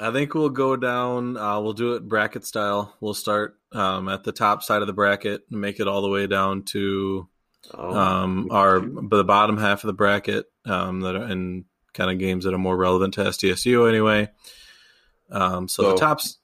I 0.00 0.10
think 0.10 0.34
we'll 0.34 0.48
go 0.48 0.76
down. 0.76 1.36
Uh, 1.36 1.60
we'll 1.60 1.74
do 1.74 1.94
it 1.94 2.08
bracket 2.08 2.44
style. 2.44 2.96
We'll 3.00 3.14
start 3.14 3.56
um, 3.72 4.08
at 4.08 4.24
the 4.24 4.32
top 4.32 4.62
side 4.62 4.80
of 4.80 4.86
the 4.86 4.92
bracket 4.92 5.42
and 5.50 5.60
make 5.60 5.80
it 5.80 5.86
all 5.88 6.02
the 6.02 6.08
way 6.08 6.26
down 6.26 6.62
to 6.66 7.28
oh, 7.74 7.94
um, 7.94 8.48
our 8.50 8.80
the 8.80 9.24
bottom 9.24 9.56
half 9.56 9.84
of 9.84 9.88
the 9.88 9.92
bracket 9.92 10.46
um, 10.64 11.00
that 11.00 11.16
are 11.16 11.28
in 11.28 11.64
kind 11.94 12.10
of 12.10 12.18
games 12.18 12.44
that 12.44 12.54
are 12.54 12.58
more 12.58 12.76
relevant 12.76 13.14
to 13.14 13.20
SDSU 13.20 13.88
anyway. 13.88 14.30
Um, 15.30 15.68
so, 15.68 15.82
so, 15.82 15.90
the 15.90 15.96
tops. 15.96 16.38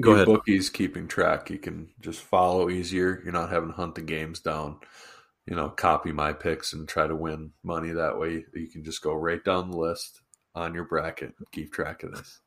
Go 0.00 0.12
ahead. 0.12 0.26
Bookies 0.26 0.70
keeping 0.70 1.06
track. 1.06 1.50
You 1.50 1.58
can 1.58 1.90
just 2.00 2.20
follow 2.20 2.70
easier. 2.70 3.20
You're 3.22 3.32
not 3.32 3.50
having 3.50 3.68
to 3.68 3.74
hunt 3.74 3.94
the 3.94 4.00
games 4.00 4.40
down 4.40 4.78
you 5.46 5.56
know, 5.56 5.68
copy 5.68 6.12
my 6.12 6.32
picks 6.32 6.72
and 6.72 6.88
try 6.88 7.06
to 7.06 7.16
win 7.16 7.52
money 7.62 7.90
that 7.90 8.18
way. 8.18 8.44
You 8.54 8.68
can 8.68 8.84
just 8.84 9.02
go 9.02 9.14
right 9.14 9.42
down 9.42 9.70
the 9.70 9.76
list 9.76 10.20
on 10.54 10.74
your 10.74 10.84
bracket 10.84 11.34
and 11.38 11.50
keep 11.50 11.72
track 11.72 12.02
of 12.02 12.14
this. 12.14 12.40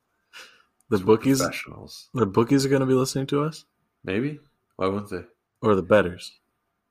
The 0.88 0.98
bookies, 0.98 1.40
professionals. 1.40 2.08
The 2.14 2.26
bookies 2.26 2.64
are 2.64 2.68
going 2.68 2.80
to 2.80 2.86
be 2.86 2.94
listening 2.94 3.26
to 3.28 3.42
us. 3.42 3.64
Maybe. 4.04 4.38
Why 4.76 4.86
wouldn't 4.86 5.10
they? 5.10 5.24
Or 5.60 5.74
the 5.74 5.82
betters. 5.82 6.38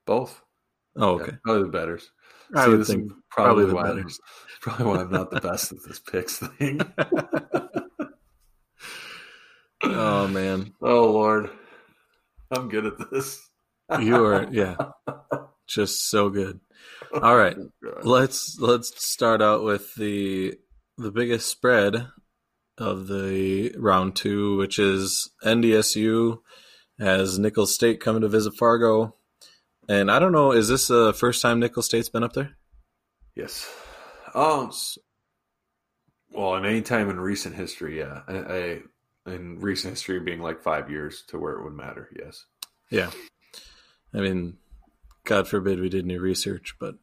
Both. 0.06 0.42
Oh, 0.98 1.16
okay. 1.16 1.32
Yeah, 1.32 1.38
probably 1.44 1.64
the 1.64 1.70
betters. 1.70 2.10
I 2.56 2.66
See, 2.66 2.72
would 2.72 2.88
think 2.88 3.12
probably, 3.30 3.66
probably 3.66 3.66
the 3.66 3.96
betters. 3.96 4.20
Probably 4.62 4.86
why 4.86 5.02
I'm 5.02 5.12
not 5.12 5.30
the 5.30 5.42
best 5.42 5.74
at 5.74 5.78
this 5.88 6.00
picks 6.00 6.40
thing. 6.40 6.82
oh 9.84 10.28
man. 10.28 10.74
Oh 10.82 11.12
lord. 11.12 11.52
I'm 12.50 12.70
good 12.70 12.88
at 12.88 12.94
this. 13.12 13.48
you 14.00 14.26
are, 14.26 14.48
yeah 14.52 14.76
just 15.68 16.10
so 16.10 16.30
good. 16.30 16.60
All 17.14 17.36
right, 17.36 17.56
oh, 17.58 18.00
let's 18.04 18.58
let's 18.60 19.08
start 19.08 19.42
out 19.42 19.64
with 19.64 19.96
the 19.96 20.56
the 20.98 21.12
biggest 21.12 21.50
spread 21.50 22.08
of 22.78 23.08
the 23.08 23.74
round 23.78 24.16
two, 24.16 24.58
which 24.58 24.80
is 24.80 25.30
NDSU 25.44 26.40
has 27.00 27.40
Nicholls 27.40 27.74
State 27.74 28.00
coming 28.00 28.22
to 28.22 28.28
visit 28.28 28.54
Fargo, 28.58 29.16
and 29.88 30.12
I 30.12 30.20
don't 30.20 30.32
know, 30.32 30.52
is 30.52 30.68
this 30.68 30.88
the 30.88 31.14
first 31.14 31.42
time 31.42 31.60
Nicholls 31.60 31.86
State's 31.86 32.10
been 32.10 32.24
up 32.24 32.34
there? 32.34 32.58
Yes. 33.36 33.70
Um. 34.34 34.72
Well, 36.32 36.56
in 36.56 36.66
any 36.66 36.82
time 36.82 37.10
in 37.10 37.20
recent 37.20 37.56
history, 37.56 38.00
yeah. 38.00 38.22
I, 38.28 38.34
I 38.34 38.80
in 39.32 39.60
recent 39.60 39.94
history 39.94 40.20
being 40.20 40.42
like 40.42 40.62
five 40.62 40.90
years 40.90 41.24
to 41.30 41.40
where 41.40 41.54
it 41.54 41.64
would 41.64 41.74
matter. 41.74 42.10
Yes. 42.18 42.46
Yeah. 42.92 43.12
I 44.14 44.20
mean, 44.20 44.58
God 45.26 45.48
forbid 45.48 45.80
we 45.80 45.90
did 45.90 46.06
any 46.06 46.18
research, 46.18 46.76
but 46.80 46.96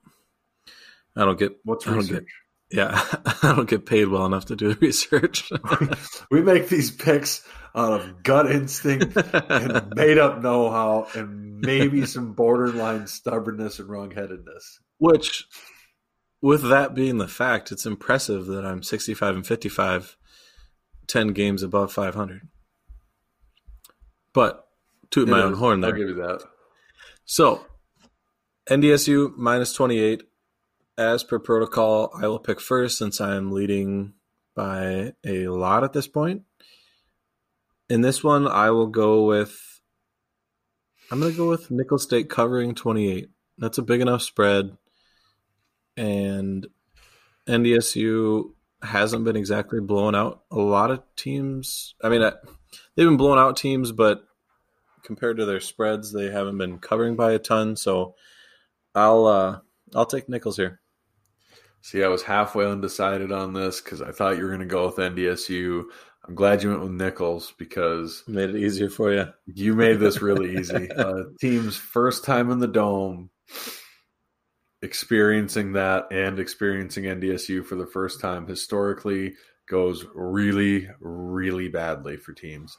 I 1.17 1.25
don't 1.25 1.39
get 1.39 1.57
what's 1.65 1.87
research. 1.87 2.27
Get, 2.71 2.79
yeah, 2.79 3.05
I 3.43 3.55
don't 3.55 3.69
get 3.69 3.85
paid 3.85 4.09
well 4.09 4.25
enough 4.25 4.47
to 4.47 4.57
do 4.57 4.73
the 4.73 4.81
research. 4.81 5.51
we 6.31 6.41
make 6.41 6.69
these 6.69 6.91
picks 6.91 7.47
out 7.75 8.01
of 8.01 8.23
gut 8.23 8.51
instinct 8.51 9.17
and 9.17 9.93
made 9.95 10.19
up 10.19 10.43
know 10.43 10.71
how 10.71 11.09
and 11.15 11.61
maybe 11.61 12.05
some 12.05 12.35
borderline 12.35 13.07
stubbornness 13.07 13.79
and 13.79 13.89
wrongheadedness. 13.89 14.79
Which, 14.99 15.47
with 16.41 16.69
that 16.69 16.95
being 16.95 17.19
the 17.19 17.29
fact, 17.29 17.73
it's 17.73 17.87
impressive 17.87 18.47
that 18.47 18.65
I'm 18.65 18.83
65 18.83 19.37
and 19.37 19.47
55, 19.47 20.17
10 21.07 21.29
games 21.29 21.63
above 21.63 21.93
500. 21.93 22.49
But 24.33 24.67
toot 25.11 25.29
my 25.29 25.43
own 25.43 25.55
horn 25.55 25.81
there. 25.81 25.91
I'll 25.91 25.97
give 25.97 26.09
you 26.09 26.15
that. 26.17 26.43
So, 27.25 27.65
NDSU 28.69 29.37
minus 29.37 29.73
28. 29.73 30.25
As 30.99 31.25
per 31.25 31.39
protocol, 31.39 32.11
I 32.15 32.29
will 32.29 32.39
pick 32.39 32.61
first 32.61 32.99
since 32.99 33.21
I'm 33.21 33.51
leading 33.51 34.13
by 34.55 35.15
a 35.25 35.49
lot 35.49 35.85
at 35.85 35.95
this 35.95 36.07
point. 36.07 36.43
In 37.93 38.01
this 38.01 38.25
one, 38.25 38.49
I 38.49 38.71
will 38.71 38.87
go 38.87 39.27
with. 39.27 39.83
I'm 41.11 41.21
going 41.21 41.31
to 41.31 41.37
go 41.37 41.51
with 41.51 41.71
Nicholls 41.71 42.05
State 42.05 42.31
covering 42.31 42.75
28. 42.75 43.29
That's 43.59 43.77
a 43.77 43.83
big 43.83 44.01
enough 44.01 44.23
spread. 44.23 44.79
And 45.95 46.67
NDSU 47.47 48.55
hasn't 48.83 49.25
been 49.25 49.37
exactly 49.37 49.79
blowing 49.79 50.15
out 50.15 50.41
a 50.51 50.57
lot 50.57 50.91
of 50.91 51.03
teams. 51.17 51.95
I 52.03 52.09
mean, 52.09 52.23
they've 52.23 53.07
been 53.07 53.19
blowing 53.19 53.39
out 53.39 53.59
teams, 53.59 53.93
but 53.93 54.25
compared 55.05 55.37
to 55.37 55.45
their 55.45 55.61
spreads, 55.61 56.15
they 56.15 56.31
haven't 56.31 56.57
been 56.57 56.79
covering 56.79 57.15
by 57.15 57.33
a 57.33 57.39
ton. 57.39 57.77
So 57.77 58.15
I'll 58.95 59.27
uh, 59.27 59.59
I'll 59.95 60.07
take 60.07 60.31
Nicholls 60.31 60.57
here. 60.57 60.81
See, 61.83 62.03
I 62.03 62.09
was 62.09 62.23
halfway 62.23 62.65
undecided 62.65 63.33
on 63.33 63.53
this 63.53 63.83
because 63.83 64.01
I 64.01 64.13
thought 64.13 64.39
you 64.39 64.45
were 64.45 64.49
going 64.49 64.61
to 64.61 64.67
go 64.67 64.87
with 64.87 64.97
NDSU. 64.97 65.85
I'm 66.25 66.35
glad 66.37 66.63
you 66.63 66.71
went 66.71 66.83
with 66.83 66.93
Nicholls 66.93 67.53
because 67.59 68.23
made 68.29 68.51
it 68.51 68.57
easier 68.57 68.89
for 68.89 69.13
you. 69.13 69.27
You 69.47 69.75
made 69.75 69.99
this 69.99 70.23
really 70.23 70.57
easy. 70.59 70.91
uh, 70.91 71.25
team's 71.41 71.77
first 71.77 72.25
time 72.25 72.51
in 72.51 72.61
the 72.61 72.69
dome, 72.69 73.31
experiencing 74.83 75.73
that 75.73 76.07
and 76.13 76.39
experiencing 76.39 77.05
NDSU 77.05 77.65
for 77.65 77.75
the 77.75 77.87
first 77.87 78.21
time 78.21 78.47
historically 78.47 79.35
goes 79.67 80.05
really, 80.15 80.89
really 81.01 81.69
badly 81.69 82.17
for 82.17 82.33
teams. 82.33 82.77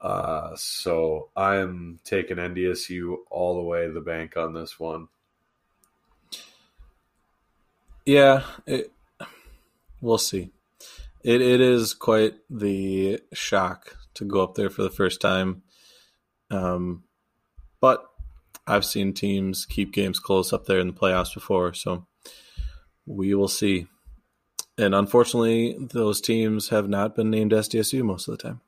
Uh, 0.00 0.50
so 0.56 1.28
I'm 1.36 2.00
taking 2.04 2.38
NDSU 2.38 3.16
all 3.30 3.56
the 3.56 3.62
way 3.62 3.86
to 3.86 3.92
the 3.92 4.00
bank 4.00 4.36
on 4.36 4.54
this 4.54 4.80
one. 4.80 5.08
Yeah, 8.04 8.42
it, 8.66 8.90
we'll 10.00 10.18
see. 10.18 10.50
It 11.24 11.40
it 11.40 11.60
is 11.60 11.94
quite 11.94 12.34
the 12.50 13.20
shock 13.32 13.96
to 14.14 14.24
go 14.24 14.42
up 14.42 14.54
there 14.54 14.70
for 14.70 14.82
the 14.82 14.90
first 14.90 15.20
time. 15.20 15.62
Um, 16.50 17.04
but 17.80 18.04
I've 18.66 18.84
seen 18.84 19.12
teams 19.12 19.66
keep 19.66 19.92
games 19.92 20.18
close 20.18 20.52
up 20.52 20.66
there 20.66 20.78
in 20.78 20.86
the 20.86 20.92
playoffs 20.92 21.34
before, 21.34 21.74
so 21.74 22.06
we 23.06 23.34
will 23.34 23.48
see. 23.48 23.86
And 24.78 24.94
unfortunately, 24.94 25.76
those 25.78 26.20
teams 26.20 26.68
have 26.70 26.88
not 26.88 27.14
been 27.14 27.30
named 27.30 27.52
SDSU 27.52 28.02
most 28.02 28.28
of 28.28 28.36
the 28.36 28.42
time. 28.42 28.60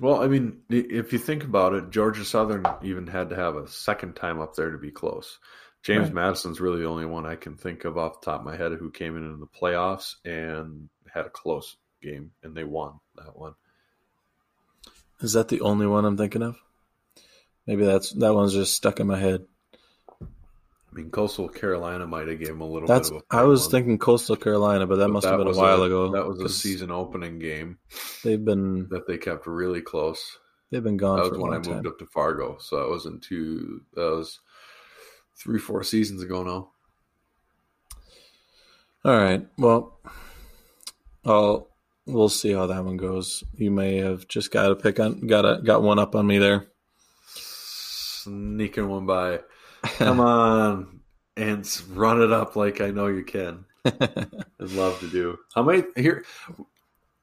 Well, 0.00 0.22
I 0.22 0.26
mean, 0.26 0.62
if 0.70 1.12
you 1.12 1.18
think 1.18 1.44
about 1.44 1.74
it, 1.74 1.90
Georgia 1.90 2.24
Southern 2.24 2.64
even 2.82 3.06
had 3.06 3.30
to 3.30 3.36
have 3.36 3.56
a 3.56 3.68
second 3.68 4.16
time 4.16 4.40
up 4.40 4.56
there 4.56 4.70
to 4.70 4.78
be 4.78 4.90
close. 4.90 5.38
James 5.82 6.06
right. 6.06 6.14
Madison's 6.14 6.60
really 6.60 6.80
the 6.80 6.88
only 6.88 7.04
one 7.04 7.26
I 7.26 7.36
can 7.36 7.56
think 7.56 7.84
of 7.84 7.98
off 7.98 8.20
the 8.20 8.24
top 8.24 8.40
of 8.40 8.46
my 8.46 8.56
head 8.56 8.72
who 8.72 8.90
came 8.90 9.16
in 9.16 9.24
in 9.24 9.38
the 9.38 9.46
playoffs 9.46 10.14
and 10.24 10.88
had 11.12 11.26
a 11.26 11.30
close 11.30 11.76
game, 12.04 12.32
and 12.42 12.54
they 12.54 12.64
won 12.64 13.00
that 13.16 13.36
one. 13.36 13.54
Is 15.20 15.32
that 15.32 15.48
the 15.48 15.62
only 15.62 15.86
one 15.86 16.04
I'm 16.04 16.16
thinking 16.16 16.42
of? 16.42 16.56
Maybe 17.66 17.84
that's 17.84 18.10
that 18.12 18.34
one's 18.34 18.52
just 18.52 18.74
stuck 18.74 19.00
in 19.00 19.06
my 19.06 19.18
head. 19.18 19.46
I 20.20 20.96
mean, 20.98 21.10
Coastal 21.10 21.48
Carolina 21.48 22.06
might 22.06 22.28
have 22.28 22.38
gave 22.38 22.50
him 22.50 22.60
a 22.60 22.68
little 22.68 22.86
That's, 22.86 23.10
bit 23.10 23.16
of 23.16 23.24
I 23.28 23.42
was 23.42 23.62
one. 23.62 23.70
thinking 23.70 23.98
Coastal 23.98 24.36
Carolina, 24.36 24.86
but 24.86 24.96
that 24.96 25.06
but 25.06 25.12
must 25.12 25.24
that 25.24 25.30
have 25.30 25.40
been 25.40 25.54
a 25.54 25.56
while 25.56 25.82
a, 25.82 25.86
ago. 25.86 26.12
That 26.12 26.26
was 26.26 26.40
a 26.40 26.48
season 26.48 26.92
opening 26.92 27.40
game. 27.40 27.78
They've 28.22 28.44
been 28.44 28.88
that 28.90 29.06
they 29.08 29.18
kept 29.18 29.46
really 29.46 29.80
close. 29.80 30.38
They've 30.70 30.84
been 30.84 30.96
gone. 30.96 31.16
That 31.16 31.30
was 31.30 31.38
when 31.38 31.52
I 31.52 31.60
time. 31.60 31.74
moved 31.74 31.86
up 31.86 31.98
to 31.98 32.06
Fargo, 32.06 32.58
so 32.60 32.76
that 32.76 32.88
wasn't 32.88 33.22
two. 33.22 33.82
That 33.94 34.10
was 34.10 34.40
three, 35.36 35.58
four 35.58 35.82
seasons 35.82 36.22
ago 36.22 36.44
now. 36.44 36.70
All 39.04 39.18
right. 39.18 39.46
Well, 39.58 39.98
I'll 41.24 41.68
we'll 42.06 42.28
see 42.28 42.52
how 42.52 42.66
that 42.66 42.84
one 42.84 42.96
goes. 42.96 43.44
You 43.54 43.70
may 43.70 43.96
have 43.96 44.28
just 44.28 44.50
got 44.50 44.68
to 44.68 44.76
pick 44.76 45.00
on 45.00 45.26
got 45.26 45.44
a, 45.44 45.62
got 45.62 45.82
one 45.82 45.98
up 45.98 46.14
on 46.14 46.26
me 46.26 46.38
there. 46.38 46.66
Sneaking 47.34 48.88
one 48.88 49.06
by. 49.06 49.40
Come 49.82 50.20
on, 50.20 51.00
Entz, 51.36 51.84
run 51.88 52.22
it 52.22 52.32
up 52.32 52.56
like 52.56 52.80
I 52.80 52.90
know 52.90 53.06
you 53.06 53.24
can. 53.24 53.66
I'd 53.84 54.30
love 54.60 54.98
to 55.00 55.08
do. 55.08 55.38
How 55.54 55.62
many 55.62 55.84
here? 55.96 56.24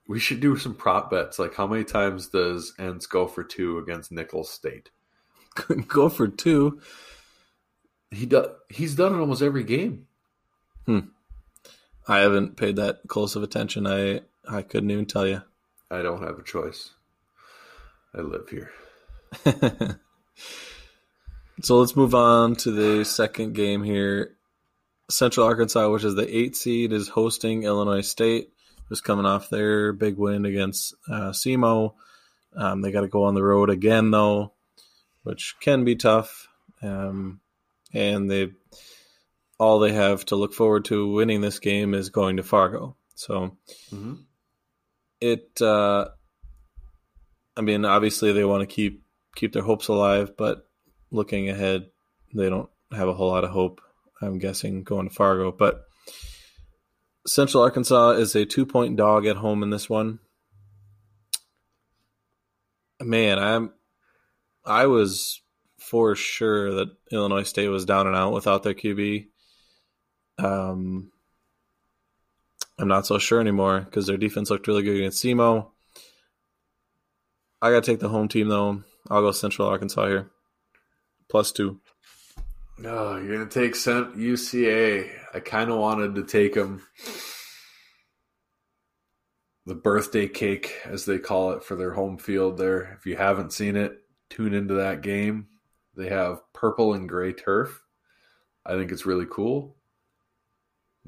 We 0.08 0.20
should 0.20 0.42
do 0.42 0.58
some 0.58 0.76
prop 0.76 1.10
bets. 1.10 1.40
Like, 1.40 1.56
how 1.56 1.66
many 1.66 1.84
times 1.84 2.28
does 2.28 2.74
Entz 2.78 3.10
go 3.10 3.28
for 3.28 3.44
two 3.44 3.80
against 3.80 4.12
Nicholls 4.12 4.52
State? 4.52 4.92
go 5.88 6.10
for 6.10 6.28
two. 6.28 6.82
He 8.12 8.26
does. 8.26 8.48
He's 8.70 8.96
done 8.96 9.16
it 9.16 9.20
almost 9.20 9.42
every 9.42 9.64
game. 9.64 10.08
Hmm. 10.86 11.00
I 12.08 12.20
haven't 12.20 12.58
paid 12.58 12.76
that 12.76 13.00
close 13.08 13.36
of 13.36 13.44
attention. 13.44 13.88
I 13.88 14.22
I 14.50 14.62
couldn't 14.62 14.92
even 14.92 15.06
tell 15.06 15.28
you. 15.28 15.42
I 15.90 16.02
don't 16.02 16.24
have 16.24 16.40
a 16.40 16.44
choice. 16.44 16.92
I 18.14 18.22
live 18.22 18.50
here. 18.50 18.72
So 21.64 21.78
let's 21.78 21.96
move 21.96 22.16
on 22.16 22.56
to 22.58 22.72
the 22.72 23.06
second 23.06 23.54
game 23.54 23.84
here. 23.84 24.36
Central 25.12 25.46
Arkansas, 25.46 25.90
which 25.92 26.04
is 26.04 26.16
the 26.16 26.36
eight 26.36 26.56
seed, 26.56 26.92
is 26.92 27.08
hosting 27.08 27.64
Illinois 27.64 28.02
State, 28.02 28.52
who's 28.90 29.02
coming 29.02 29.26
off 29.26 29.50
their 29.50 29.94
big 29.94 30.18
win 30.18 30.46
against 30.46 30.96
uh, 31.08 31.32
SEMO. 31.32 31.94
Um, 32.56 32.82
they 32.82 32.92
got 32.92 33.02
to 33.02 33.08
go 33.08 33.26
on 33.26 33.36
the 33.36 33.44
road 33.44 33.70
again, 33.70 34.10
though, 34.10 34.54
which 35.22 35.56
can 35.60 35.86
be 35.86 35.96
tough. 35.96 36.48
Um, 36.82 37.42
and 37.94 38.32
they 38.32 38.54
all 39.60 39.80
they 39.80 39.94
have 39.94 40.26
to 40.28 40.36
look 40.36 40.54
forward 40.54 40.86
to 40.86 41.12
winning 41.12 41.42
this 41.42 41.60
game 41.60 41.94
is 41.94 42.10
going 42.10 42.38
to 42.38 42.44
Fargo. 42.44 42.96
So 43.14 43.58
mm-hmm. 43.94 44.16
It, 45.22 45.62
uh, 45.62 46.08
I 47.56 47.62
mean, 47.62 47.86
obviously 47.86 48.34
they 48.34 48.44
want 48.44 48.68
to 48.68 48.74
keep 48.74 49.04
keep 49.36 49.54
their 49.54 49.64
hopes 49.64 49.88
alive, 49.88 50.36
but 50.38 50.68
looking 51.12 51.50
ahead, 51.50 51.88
they 52.34 52.50
don't 52.50 52.70
have 52.92 53.08
a 53.08 53.14
whole 53.14 53.30
lot 53.30 53.44
of 53.44 53.52
hope. 53.52 53.82
I'm 54.22 54.40
guessing 54.40 54.84
going 54.84 55.08
to 55.10 55.16
Fargo, 55.16 55.52
but 55.52 55.84
Central 57.26 57.64
Arkansas 57.64 58.12
is 58.12 58.36
a 58.36 58.46
two 58.46 58.66
point 58.66 58.98
dog 58.98 59.26
at 59.26 59.38
home 59.38 59.64
in 59.64 59.70
this 59.70 59.90
one. 59.90 60.20
Man, 63.00 63.40
I'm 63.40 63.72
I 64.66 64.88
was 64.88 65.42
for 65.80 66.16
sure 66.16 66.72
that 66.76 66.90
Illinois 67.12 67.44
State 67.44 67.68
was 67.68 67.86
down 67.86 68.08
and 68.08 68.16
out 68.16 68.34
without 68.34 68.64
their 68.64 68.74
QB. 68.74 69.28
Um, 70.38 71.12
I'm 72.82 72.88
not 72.88 73.06
so 73.06 73.18
sure 73.18 73.40
anymore 73.40 73.82
because 73.82 74.08
their 74.08 74.18
defense 74.18 74.50
looked 74.50 74.68
really 74.68 74.84
good 74.84 74.98
against 74.98 75.24
SEMO. 75.24 75.68
I 77.62 77.70
got 77.70 77.84
to 77.84 77.92
take 77.92 78.00
the 78.00 78.10
home 78.10 78.28
team 78.28 78.50
though. 78.50 78.84
I'll 79.10 79.22
go 79.22 79.32
Central 79.32 79.68
Arkansas 79.68 80.08
here 80.08 80.32
plus 81.32 81.54
two. 81.54 81.80
No, 82.78 82.90
oh, 82.90 83.18
you're 83.18 83.38
gonna 83.38 83.50
take 83.50 83.76
Cent 83.76 84.18
UCA. 84.18 85.10
I 85.34 85.40
kind 85.40 85.72
of 85.72 85.78
wanted 85.78 86.16
to 86.16 86.24
take 86.24 86.54
them. 86.56 86.82
The 89.66 89.76
birthday 89.76 90.28
cake, 90.28 90.74
as 90.86 91.06
they 91.06 91.20
call 91.20 91.52
it, 91.52 91.64
for 91.64 91.76
their 91.76 91.94
home 91.94 92.18
field. 92.18 92.58
There, 92.58 92.98
if 92.98 93.06
you 93.06 93.16
haven't 93.16 93.54
seen 93.54 93.76
it, 93.76 94.00
tune 94.30 94.54
into 94.54 94.74
that 94.76 95.02
game. 95.02 95.48
They 95.96 96.10
have 96.10 96.42
purple 96.54 96.94
and 96.94 97.08
gray 97.08 97.34
turf. 97.34 97.82
I 98.66 98.72
think 98.72 98.92
it's 98.92 99.06
really 99.06 99.28
cool. 99.30 99.78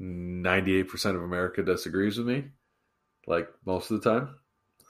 98% 0.00 1.14
of 1.16 1.22
America 1.22 1.62
disagrees 1.62 2.18
with 2.18 2.26
me, 2.26 2.44
like 3.26 3.48
most 3.64 3.90
of 3.90 4.02
the 4.02 4.10
time. 4.10 4.34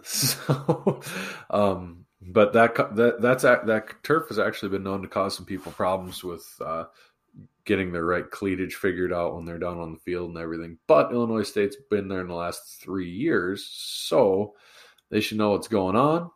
So, 0.07 1.01
um, 1.49 2.05
but 2.21 2.53
that 2.53 2.75
that 2.97 3.23
that's 3.23 3.43
that 3.43 3.95
turf 4.03 4.29
has 4.29 4.39
actually 4.39 4.69
been 4.71 4.83
known 4.83 5.01
to 5.03 5.09
cause 5.09 5.35
some 5.35 5.47
people 5.47 5.73
problems 5.73 6.23
with 6.23 6.47
uh, 6.61 6.85
getting 7.65 7.91
their 7.93 8.05
right 8.05 8.29
cleatage 8.31 8.75
figured 8.75 9.15
out 9.15 9.35
when 9.35 9.47
they're 9.47 9.59
down 9.59 9.79
on 9.79 9.93
the 9.93 9.99
field 10.01 10.29
and 10.29 10.39
everything. 10.39 10.77
But 10.87 11.11
Illinois 11.13 11.43
State's 11.45 11.77
been 11.91 12.09
there 12.09 12.21
in 12.21 12.29
the 12.29 12.35
last 12.35 12.81
three 12.83 13.11
years, 13.11 13.65
so 13.67 14.55
They 15.11 15.21
should 15.21 15.39
know 15.39 15.51
what's 15.53 15.69
going 15.69 15.97
on. 15.97 16.31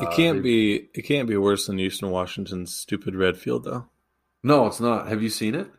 It 0.00 0.08
Uh, 0.08 0.16
can't 0.16 0.38
they- 0.38 0.42
be. 0.42 0.88
It 0.94 1.02
can't 1.02 1.28
be 1.28 1.36
worse 1.36 1.66
than 1.66 1.78
Eastern 1.78 2.10
Washington's 2.10 2.74
stupid 2.74 3.14
red 3.14 3.36
field, 3.38 3.62
though. 3.64 3.86
No, 4.42 4.66
it's 4.66 4.80
not. 4.80 5.06
Have 5.08 5.22
you 5.22 5.30
seen 5.30 5.54
it? 5.54 5.70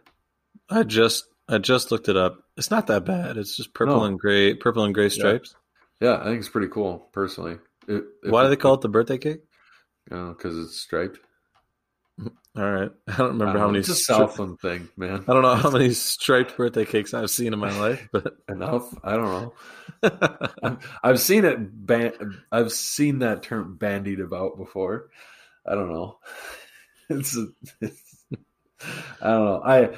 I 0.70 0.84
just 0.84 1.26
I 1.50 1.58
just 1.58 1.92
looked 1.92 2.08
it 2.10 2.16
up. 2.16 2.44
It's 2.58 2.70
not 2.72 2.88
that 2.88 3.06
bad. 3.06 3.38
It's 3.38 3.58
just 3.58 3.74
purple 3.74 3.98
No. 4.02 4.04
and 4.06 4.20
gray, 4.20 4.54
purple 4.54 4.84
and 4.84 4.94
gray 4.94 5.10
stripes. 5.10 5.56
Yeah, 6.00 6.20
I 6.22 6.26
think 6.26 6.40
it's 6.40 6.50
pretty 6.50 6.68
cool, 6.68 7.10
personally. 7.12 7.58
It, 7.88 8.04
Why 8.24 8.44
do 8.44 8.50
they 8.50 8.56
call 8.56 8.76
it 8.76 8.82
the 8.82 8.90
birthday 8.90 9.18
cake? 9.18 9.42
Because 10.06 10.58
it's 10.58 10.80
striped. 10.80 11.20
All 12.58 12.72
right, 12.72 12.92
I 13.08 13.18
don't 13.18 13.28
remember 13.40 13.58
I 13.58 13.62
how 13.62 13.68
many. 13.68 13.80
It's 13.80 13.90
a 13.90 13.96
Southland 13.96 14.60
thing, 14.60 14.90
man. 14.98 15.24
I 15.28 15.34
don't 15.34 15.42
know 15.42 15.56
how 15.56 15.70
many 15.72 15.92
striped 15.92 16.56
birthday 16.58 16.86
cakes 16.86 17.14
I've 17.14 17.30
seen 17.30 17.54
in 17.54 17.60
my 17.60 17.78
life, 17.80 18.08
but 18.12 18.34
Enough. 18.50 18.94
I 19.04 19.14
don't 19.16 19.24
know. 19.26 19.54
I've, 20.64 21.00
I've 21.04 21.20
seen 21.20 21.46
it. 21.46 21.58
Ban- 21.86 22.42
I've 22.52 22.72
seen 22.72 23.20
that 23.20 23.44
term 23.44 23.78
bandied 23.78 24.20
about 24.20 24.58
before. 24.58 25.10
I 25.66 25.76
don't 25.76 25.90
know. 25.92 26.18
It's, 27.10 27.36
it's. 27.82 28.02
I 29.22 29.28
don't 29.30 29.46
know. 29.46 29.62
I. 29.66 29.90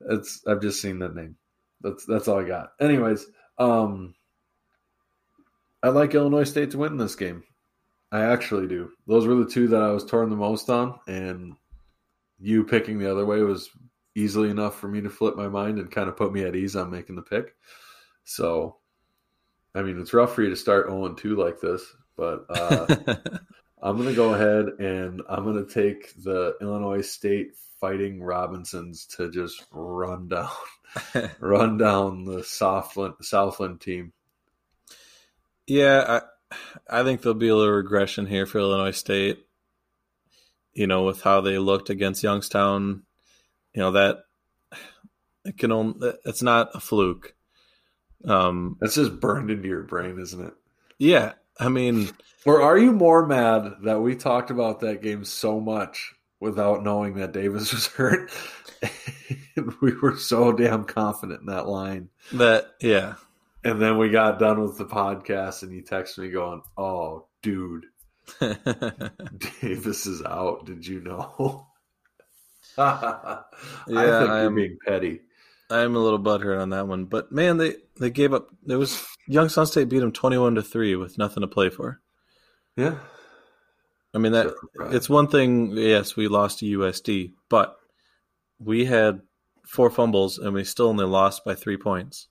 It's. 0.00 0.42
I've 0.46 0.62
just 0.62 0.80
seen 0.80 0.98
that 1.00 1.14
name. 1.14 1.36
That's 1.80 2.04
that's 2.04 2.28
all 2.28 2.40
I 2.40 2.44
got. 2.44 2.70
Anyways, 2.80 3.26
um, 3.58 4.14
I 5.82 5.88
like 5.88 6.14
Illinois 6.14 6.44
State 6.44 6.72
to 6.72 6.78
win 6.78 6.96
this 6.96 7.14
game. 7.14 7.44
I 8.10 8.22
actually 8.22 8.66
do. 8.66 8.90
Those 9.06 9.26
were 9.26 9.34
the 9.34 9.50
two 9.50 9.68
that 9.68 9.82
I 9.82 9.90
was 9.90 10.04
torn 10.04 10.30
the 10.30 10.36
most 10.36 10.70
on, 10.70 10.98
and 11.06 11.54
you 12.38 12.64
picking 12.64 12.98
the 12.98 13.10
other 13.10 13.26
way 13.26 13.40
was 13.42 13.70
easily 14.14 14.50
enough 14.50 14.78
for 14.78 14.88
me 14.88 15.00
to 15.00 15.10
flip 15.10 15.36
my 15.36 15.48
mind 15.48 15.78
and 15.78 15.90
kind 15.90 16.08
of 16.08 16.16
put 16.16 16.32
me 16.32 16.42
at 16.42 16.56
ease 16.56 16.74
on 16.74 16.90
making 16.90 17.16
the 17.16 17.22
pick. 17.22 17.54
So, 18.24 18.78
I 19.74 19.82
mean, 19.82 20.00
it's 20.00 20.14
rough 20.14 20.34
for 20.34 20.42
you 20.42 20.50
to 20.50 20.56
start 20.56 20.88
0 20.88 21.14
2 21.14 21.36
like 21.36 21.60
this, 21.60 21.82
but 22.16 22.44
uh, 22.48 22.86
I'm 23.82 23.96
going 23.96 24.08
to 24.08 24.14
go 24.14 24.34
ahead 24.34 24.80
and 24.80 25.22
I'm 25.28 25.44
going 25.44 25.64
to 25.64 25.72
take 25.72 26.14
the 26.22 26.56
Illinois 26.60 27.02
State 27.02 27.52
Fighting 27.80 28.22
Robinsons 28.22 29.06
to 29.16 29.30
just 29.30 29.64
run 29.70 30.28
down, 30.28 30.50
run 31.40 31.78
down 31.78 32.24
the 32.24 32.42
Southland 32.44 33.14
Southland 33.22 33.80
team. 33.80 34.12
yeah, 35.66 36.20
I 36.88 37.00
I 37.00 37.02
think 37.04 37.20
there'll 37.22 37.38
be 37.38 37.48
a 37.48 37.56
little 37.56 37.74
regression 37.74 38.26
here 38.26 38.46
for 38.46 38.58
Illinois 38.58 38.90
State. 38.92 39.44
You 40.72 40.86
know, 40.86 41.04
with 41.04 41.22
how 41.22 41.40
they 41.40 41.58
looked 41.58 41.90
against 41.90 42.22
Youngstown, 42.22 43.02
you 43.74 43.80
know 43.82 43.92
that 43.92 44.18
it 45.44 45.58
can 45.58 45.72
only 45.72 46.12
it's 46.24 46.42
not 46.42 46.70
a 46.74 46.80
fluke. 46.80 47.34
Um, 48.24 48.76
That's 48.80 48.96
just 48.96 49.20
burned 49.20 49.50
into 49.50 49.68
your 49.68 49.82
brain, 49.82 50.18
isn't 50.18 50.44
it? 50.44 50.54
yeah, 50.98 51.34
I 51.60 51.68
mean, 51.68 52.10
Or 52.44 52.62
are 52.62 52.76
you 52.76 52.92
more 52.92 53.24
mad 53.26 53.74
that 53.84 54.00
we 54.00 54.16
talked 54.16 54.50
about 54.50 54.80
that 54.80 55.02
game 55.02 55.24
so 55.24 55.60
much 55.60 56.14
without 56.40 56.82
knowing 56.84 57.14
that 57.14 57.32
Davis 57.32 57.72
was 57.74 57.86
hurt? 57.88 58.30
we 59.80 59.92
were 60.00 60.16
so 60.16 60.52
damn 60.52 60.84
confident 60.84 61.40
in 61.40 61.46
that 61.46 61.66
line. 61.66 62.08
that 62.32 62.66
yeah, 62.80 63.14
And 63.64 63.80
then 63.82 63.98
we 63.98 64.08
got 64.10 64.38
done 64.38 64.60
with 64.62 64.78
the 64.78 64.84
podcast, 64.86 65.62
and 65.62 65.72
you 65.72 65.82
texted 65.82 66.18
me 66.18 66.30
going, 66.30 66.62
"Oh, 66.76 67.26
dude, 67.42 67.86
Davis 69.60 70.06
is 70.06 70.22
out. 70.22 70.64
Did 70.66 70.86
you 70.86 71.00
know?" 71.00 71.66
I 72.76 73.42
Yeah, 73.88 74.18
think 74.20 74.30
I 74.30 74.38
you're 74.40 74.46
am- 74.46 74.54
being 74.54 74.78
petty. 74.86 75.20
I'm 75.70 75.96
a 75.96 75.98
little 75.98 76.18
butthurt 76.18 76.60
on 76.62 76.70
that 76.70 76.88
one, 76.88 77.04
but 77.04 77.30
man, 77.30 77.58
they 77.58 77.74
they 78.00 78.08
gave 78.10 78.32
up. 78.32 78.48
It 78.66 78.76
was 78.76 79.04
Youngstown 79.26 79.66
State 79.66 79.88
beat 79.90 79.98
them 79.98 80.12
twenty-one 80.12 80.54
to 80.54 80.62
three 80.62 80.96
with 80.96 81.18
nothing 81.18 81.42
to 81.42 81.46
play 81.46 81.68
for. 81.68 82.00
Yeah, 82.76 82.98
I 84.14 84.18
mean 84.18 84.32
that 84.32 84.54
pride. 84.74 84.94
it's 84.94 85.08
one 85.08 85.28
thing. 85.28 85.72
Yes, 85.72 86.16
we 86.16 86.28
lost 86.28 86.60
to 86.60 86.78
USD, 86.78 87.32
but 87.48 87.76
we 88.58 88.86
had 88.86 89.20
four 89.66 89.90
fumbles 89.90 90.38
and 90.38 90.54
we 90.54 90.64
still 90.64 90.88
only 90.88 91.04
lost 91.04 91.44
by 91.44 91.54
three 91.54 91.76
points. 91.76 92.28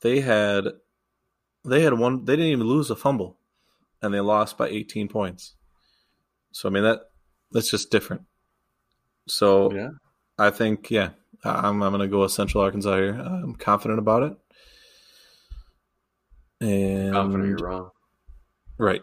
They 0.00 0.20
had 0.20 0.64
they 1.64 1.82
had 1.82 1.94
one. 1.94 2.24
They 2.24 2.36
didn't 2.36 2.52
even 2.52 2.66
lose 2.66 2.90
a 2.90 2.96
fumble, 2.96 3.38
and 4.00 4.14
they 4.14 4.20
lost 4.20 4.56
by 4.56 4.68
eighteen 4.68 5.08
points. 5.08 5.54
So 6.52 6.68
I 6.68 6.72
mean 6.72 6.84
that 6.84 7.00
that's 7.50 7.70
just 7.70 7.90
different. 7.90 8.22
So 9.26 9.72
yeah. 9.72 9.90
I 10.38 10.50
think, 10.50 10.90
yeah, 10.90 11.10
I'm, 11.44 11.82
I'm 11.82 11.92
going 11.92 12.00
to 12.00 12.08
go 12.08 12.22
with 12.22 12.32
Central 12.32 12.62
Arkansas 12.62 12.96
here. 12.96 13.14
I'm 13.14 13.54
confident 13.54 13.98
about 13.98 14.22
it. 14.22 14.36
And 16.60 17.12
Confident 17.12 17.48
you're 17.48 17.68
wrong. 17.68 17.90
right. 18.78 19.02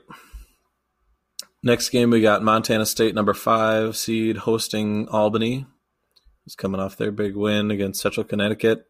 Next 1.66 1.89
game, 1.89 2.11
we 2.11 2.22
got 2.22 2.43
Montana 2.43 2.86
State, 2.86 3.16
number 3.16 3.34
five 3.34 3.97
seed, 3.97 4.38
hosting 4.38 5.07
Albany. 5.07 5.66
It's 6.45 6.53
coming 6.53 6.80
off 6.80 6.95
their 6.95 7.11
big 7.11 7.36
win 7.36 7.72
against 7.72 8.01
Central 8.01 8.24
Connecticut. 8.24 8.86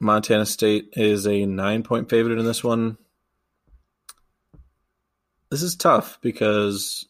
Montana 0.00 0.44
State 0.44 0.88
is 0.94 1.24
a 1.24 1.46
nine 1.46 1.84
point 1.84 2.10
favorite 2.10 2.40
in 2.40 2.44
this 2.44 2.64
one. 2.64 2.98
This 5.48 5.62
is 5.62 5.76
tough 5.76 6.18
because 6.20 7.06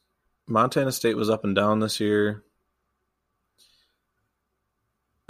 Montana 0.46 0.92
State 0.92 1.16
was 1.16 1.30
up 1.30 1.44
and 1.44 1.56
down 1.56 1.80
this 1.80 1.98
year. 1.98 2.44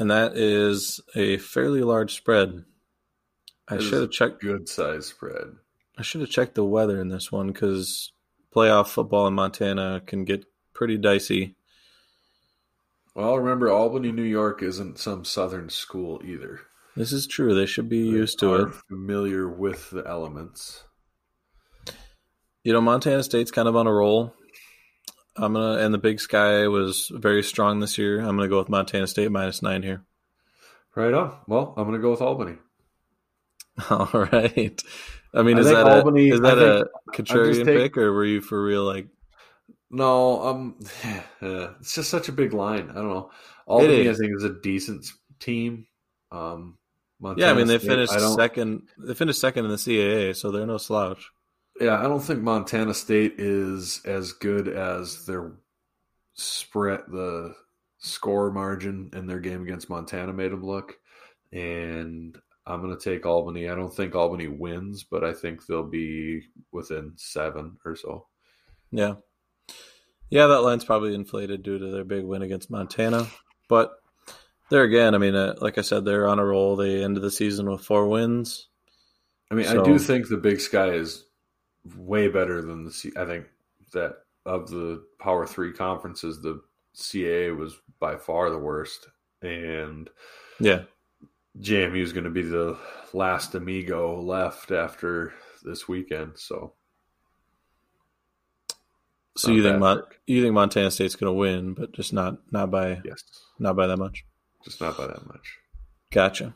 And 0.00 0.10
that 0.10 0.36
is 0.36 1.00
a 1.14 1.36
fairly 1.36 1.82
large 1.82 2.16
spread. 2.16 2.64
I 3.68 3.78
should 3.78 4.00
have 4.00 4.10
checked 4.10 4.42
Good 4.42 4.68
size 4.68 5.06
spread. 5.06 5.46
I 5.96 6.02
should 6.02 6.22
have 6.22 6.30
checked 6.30 6.56
the 6.56 6.64
weather 6.64 7.00
in 7.00 7.08
this 7.08 7.30
one 7.30 7.46
because 7.52 8.10
playoff 8.56 8.88
football 8.88 9.26
in 9.26 9.34
Montana 9.34 10.00
can 10.06 10.24
get 10.24 10.46
pretty 10.72 10.96
dicey. 10.96 11.56
Well, 13.14 13.38
remember, 13.38 13.70
Albany, 13.70 14.12
New 14.12 14.22
York 14.22 14.62
isn't 14.62 14.98
some 14.98 15.24
southern 15.24 15.68
school 15.68 16.20
either. 16.24 16.60
This 16.96 17.12
is 17.12 17.26
true. 17.26 17.54
They 17.54 17.66
should 17.66 17.88
be 17.88 18.10
They 18.10 18.16
used 18.16 18.38
to 18.40 18.54
it. 18.54 18.74
Familiar 18.88 19.48
with 19.48 19.90
the 19.90 20.06
elements. 20.06 20.84
You 22.64 22.72
know, 22.72 22.80
Montana 22.80 23.22
State's 23.22 23.50
kind 23.50 23.68
of 23.68 23.76
on 23.76 23.86
a 23.86 23.92
roll. 23.92 24.34
I'm 25.36 25.52
gonna 25.52 25.78
and 25.84 25.92
the 25.92 25.98
Big 25.98 26.18
Sky 26.20 26.66
was 26.68 27.10
very 27.14 27.42
strong 27.42 27.80
this 27.80 27.98
year. 27.98 28.20
I'm 28.20 28.36
gonna 28.36 28.48
go 28.48 28.58
with 28.58 28.70
Montana 28.70 29.06
State 29.06 29.30
minus 29.30 29.62
nine 29.62 29.82
here. 29.82 30.06
Right 30.96 31.12
on. 31.12 31.36
Well, 31.46 31.74
I'm 31.76 31.84
going 31.84 31.98
to 31.98 32.02
go 32.02 32.10
with 32.10 32.22
Albany. 32.22 32.56
All 33.90 34.08
right. 34.32 34.82
I 35.36 35.42
mean, 35.42 35.56
I 35.58 35.60
is 35.60 35.66
that 35.66 35.86
Albany- 35.86 36.30
a, 36.30 36.34
is 36.34 36.40
that 36.40 36.58
a 36.58 36.88
contrarian 37.12 37.64
take- 37.64 37.76
pick, 37.78 37.96
or 37.98 38.12
were 38.12 38.24
you 38.24 38.40
for 38.40 38.62
real? 38.62 38.84
Like, 38.84 39.06
No, 39.90 40.42
um, 40.46 40.76
it's 41.40 41.94
just 41.94 42.10
such 42.10 42.28
a 42.28 42.32
big 42.32 42.52
line. 42.52 42.90
I 42.90 42.94
don't 42.94 43.08
know. 43.10 43.30
Albany, 43.66 44.06
I 44.08 44.10
is. 44.12 44.18
think, 44.18 44.32
is 44.36 44.44
a 44.44 44.54
decent 44.62 45.06
team. 45.40 45.86
Um, 46.32 46.78
yeah, 47.36 47.50
I 47.50 47.54
mean, 47.54 47.66
they 47.66 47.78
State, 47.78 47.88
finished 47.88 48.34
second. 48.34 48.82
They 48.98 49.14
finished 49.14 49.40
second 49.40 49.64
in 49.64 49.70
the 49.70 49.76
CAA, 49.78 50.36
so 50.36 50.50
they're 50.50 50.66
no 50.66 50.76
slouch. 50.78 51.30
Yeah, 51.80 51.98
I 51.98 52.02
don't 52.04 52.20
think 52.20 52.40
Montana 52.40 52.94
State 52.94 53.34
is 53.38 54.00
as 54.04 54.32
good 54.32 54.68
as 54.68 55.24
their 55.26 55.52
spread, 56.34 57.00
the 57.08 57.54
score 57.98 58.50
margin 58.50 59.10
in 59.14 59.26
their 59.26 59.40
game 59.40 59.62
against 59.62 59.90
Montana 59.90 60.32
made 60.32 60.52
them 60.52 60.64
look. 60.64 60.96
And 61.52 62.36
I'm 62.66 62.82
going 62.82 62.96
to 62.96 63.02
take 63.02 63.24
Albany. 63.26 63.68
I 63.68 63.74
don't 63.74 63.94
think 63.94 64.14
Albany 64.14 64.48
wins, 64.48 65.04
but 65.04 65.22
I 65.22 65.32
think 65.32 65.66
they'll 65.66 65.84
be 65.88 66.42
within 66.72 67.12
seven 67.16 67.76
or 67.84 67.94
so. 67.96 68.26
Yeah. 68.90 69.14
Yeah, 70.30 70.48
that 70.48 70.62
line's 70.62 70.84
probably 70.84 71.14
inflated 71.14 71.62
due 71.62 71.78
to 71.78 71.86
their 71.92 72.04
big 72.04 72.24
win 72.24 72.42
against 72.42 72.70
Montana. 72.70 73.28
But 73.68 73.92
there 74.70 74.82
again, 74.82 75.14
I 75.14 75.18
mean, 75.18 75.36
uh, 75.36 75.54
like 75.60 75.78
I 75.78 75.82
said, 75.82 76.04
they're 76.04 76.26
on 76.28 76.40
a 76.40 76.44
roll. 76.44 76.74
They 76.74 77.04
ended 77.04 77.22
the 77.22 77.30
season 77.30 77.70
with 77.70 77.82
four 77.82 78.08
wins. 78.08 78.68
I 79.50 79.54
mean, 79.54 79.66
So- 79.66 79.80
I 79.80 79.84
do 79.84 79.98
think 79.98 80.28
the 80.28 80.36
Big 80.36 80.60
Sky 80.60 80.90
is 80.90 81.24
way 81.96 82.26
better 82.26 82.62
than 82.62 82.84
the. 82.84 82.90
C- 82.90 83.12
I 83.16 83.24
think 83.26 83.46
that 83.92 84.16
of 84.44 84.68
the 84.68 85.04
Power 85.20 85.46
Three 85.46 85.72
conferences, 85.72 86.40
the 86.42 86.60
CAA 86.96 87.56
was 87.56 87.76
by 88.00 88.16
far 88.16 88.50
the 88.50 88.58
worst, 88.58 89.06
and 89.42 90.10
Yeah. 90.58 90.82
JMU 91.60 92.02
is 92.02 92.12
going 92.12 92.24
to 92.24 92.30
be 92.30 92.42
the 92.42 92.78
last 93.12 93.54
amigo 93.54 94.20
left 94.20 94.70
after 94.70 95.32
this 95.64 95.88
weekend. 95.88 96.32
So, 96.36 96.74
So 99.36 99.48
Not 99.48 99.54
you 99.56 99.62
think 99.62 99.78
Mon- 99.78 100.02
you 100.26 100.42
think 100.42 100.54
Montana 100.54 100.90
State's 100.90 101.14
going 101.16 101.28
to 101.30 101.38
win, 101.38 101.74
but 101.74 101.92
just 101.92 102.12
not 102.12 102.38
not 102.52 102.70
by 102.70 103.00
yes, 103.04 103.22
not 103.58 103.76
by 103.76 103.86
that 103.86 103.98
much. 103.98 104.24
just 104.64 104.80
not 104.80 104.96
by 104.96 105.06
that 105.06 105.26
much. 105.26 105.58
Gotcha. 106.10 106.54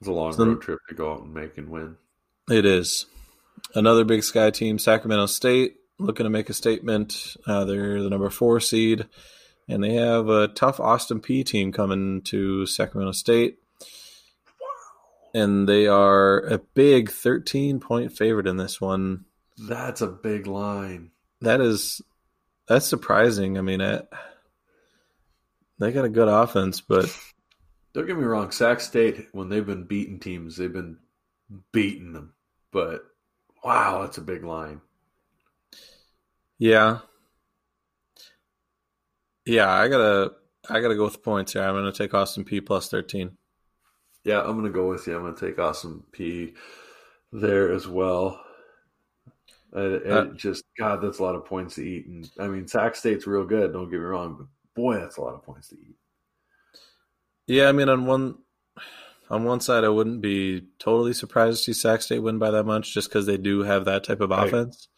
It's 0.00 0.08
a 0.08 0.12
long 0.12 0.32
So- 0.32 0.44
road 0.46 0.62
trip 0.62 0.78
to 0.88 0.94
go 0.94 1.12
out 1.12 1.22
and 1.22 1.34
make 1.34 1.58
and 1.58 1.68
win. 1.68 1.96
It 2.50 2.64
is 2.66 3.06
another 3.74 4.04
Big 4.04 4.24
Sky 4.24 4.50
team, 4.50 4.78
Sacramento 4.78 5.26
State, 5.26 5.76
looking 5.98 6.24
to 6.24 6.30
make 6.30 6.48
a 6.50 6.54
statement. 6.54 7.36
Uh, 7.46 7.64
they're 7.64 8.02
the 8.02 8.10
number 8.10 8.30
four 8.30 8.58
seed, 8.58 9.06
and 9.68 9.84
they 9.84 9.94
have 9.94 10.28
a 10.28 10.48
tough 10.48 10.80
Austin 10.80 11.20
Peay 11.20 11.44
team 11.44 11.72
coming 11.72 12.22
to 12.22 12.66
Sacramento 12.66 13.12
State. 13.12 13.58
And 15.34 15.68
they 15.68 15.86
are 15.86 16.40
a 16.40 16.58
big 16.58 17.10
13 17.10 17.80
point 17.80 18.12
favorite 18.12 18.46
in 18.46 18.56
this 18.56 18.80
one. 18.80 19.24
That's 19.58 20.00
a 20.00 20.06
big 20.06 20.46
line. 20.46 21.10
That 21.40 21.60
is 21.60 22.02
that's 22.66 22.86
surprising. 22.86 23.58
I 23.58 23.60
mean, 23.60 23.80
it, 23.80 24.08
they 25.78 25.92
got 25.92 26.04
a 26.04 26.10
good 26.10 26.28
offense, 26.28 26.80
but 26.80 27.14
don't 27.92 28.06
get 28.06 28.16
me 28.16 28.24
wrong. 28.24 28.50
Sac 28.50 28.80
State, 28.80 29.28
when 29.32 29.48
they've 29.48 29.66
been 29.66 29.84
beating 29.84 30.20
teams, 30.20 30.56
they've 30.56 30.72
been 30.72 30.98
beating 31.72 32.12
them. 32.12 32.34
But 32.70 33.02
wow, 33.64 34.02
that's 34.02 34.18
a 34.18 34.22
big 34.22 34.44
line. 34.44 34.80
Yeah, 36.58 37.00
yeah. 39.44 39.70
I 39.70 39.88
gotta, 39.88 40.32
I 40.70 40.80
gotta 40.80 40.94
go 40.94 41.04
with 41.04 41.22
points 41.22 41.54
here. 41.54 41.62
I'm 41.62 41.74
gonna 41.74 41.92
take 41.92 42.14
Austin 42.14 42.44
Peay 42.44 42.64
plus 42.64 42.88
13. 42.88 43.36
Yeah, 44.24 44.40
I'm 44.42 44.56
gonna 44.56 44.70
go 44.70 44.88
with 44.88 45.06
you. 45.06 45.16
I'm 45.16 45.22
gonna 45.22 45.36
take 45.36 45.58
Austin 45.58 46.02
Peay 46.12 46.54
there 47.32 47.72
as 47.72 47.88
well. 47.88 48.40
And, 49.72 49.94
and 50.02 50.12
uh, 50.12 50.34
just 50.34 50.64
God, 50.78 51.00
that's 51.02 51.18
a 51.18 51.22
lot 51.22 51.34
of 51.34 51.46
points 51.46 51.76
to 51.76 51.82
eat. 51.82 52.06
And 52.06 52.30
I 52.38 52.46
mean, 52.46 52.68
Sac 52.68 52.94
State's 52.94 53.26
real 53.26 53.44
good. 53.44 53.72
Don't 53.72 53.90
get 53.90 53.98
me 53.98 54.04
wrong, 54.04 54.36
but 54.38 54.46
boy, 54.80 54.98
that's 54.98 55.16
a 55.16 55.22
lot 55.22 55.34
of 55.34 55.42
points 55.42 55.68
to 55.68 55.76
eat. 55.76 55.96
Yeah, 57.46 57.68
I 57.68 57.72
mean, 57.72 57.88
on 57.88 58.06
one 58.06 58.38
on 59.30 59.44
one 59.44 59.60
side, 59.60 59.84
I 59.84 59.88
wouldn't 59.88 60.20
be 60.20 60.66
totally 60.78 61.14
surprised 61.14 61.64
to 61.64 61.74
see 61.74 61.80
Sac 61.80 62.02
State 62.02 62.18
win 62.20 62.38
by 62.38 62.50
that 62.50 62.66
much, 62.66 62.92
just 62.92 63.08
because 63.08 63.26
they 63.26 63.38
do 63.38 63.62
have 63.62 63.86
that 63.86 64.04
type 64.04 64.20
of 64.20 64.30
right. 64.30 64.46
offense. 64.46 64.88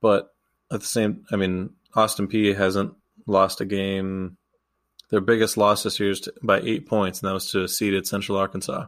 But 0.00 0.28
at 0.70 0.80
the 0.80 0.86
same, 0.86 1.24
I 1.32 1.36
mean, 1.36 1.70
Austin 1.94 2.28
Peay 2.28 2.56
hasn't 2.56 2.94
lost 3.26 3.60
a 3.60 3.64
game. 3.64 4.36
Their 5.10 5.20
biggest 5.20 5.56
loss 5.56 5.82
this 5.82 5.98
year 5.98 6.10
is 6.10 6.28
by 6.42 6.60
eight 6.60 6.86
points, 6.86 7.20
and 7.20 7.28
that 7.28 7.34
was 7.34 7.50
to 7.50 7.64
a 7.64 7.68
seeded 7.68 8.06
Central 8.06 8.38
Arkansas. 8.38 8.86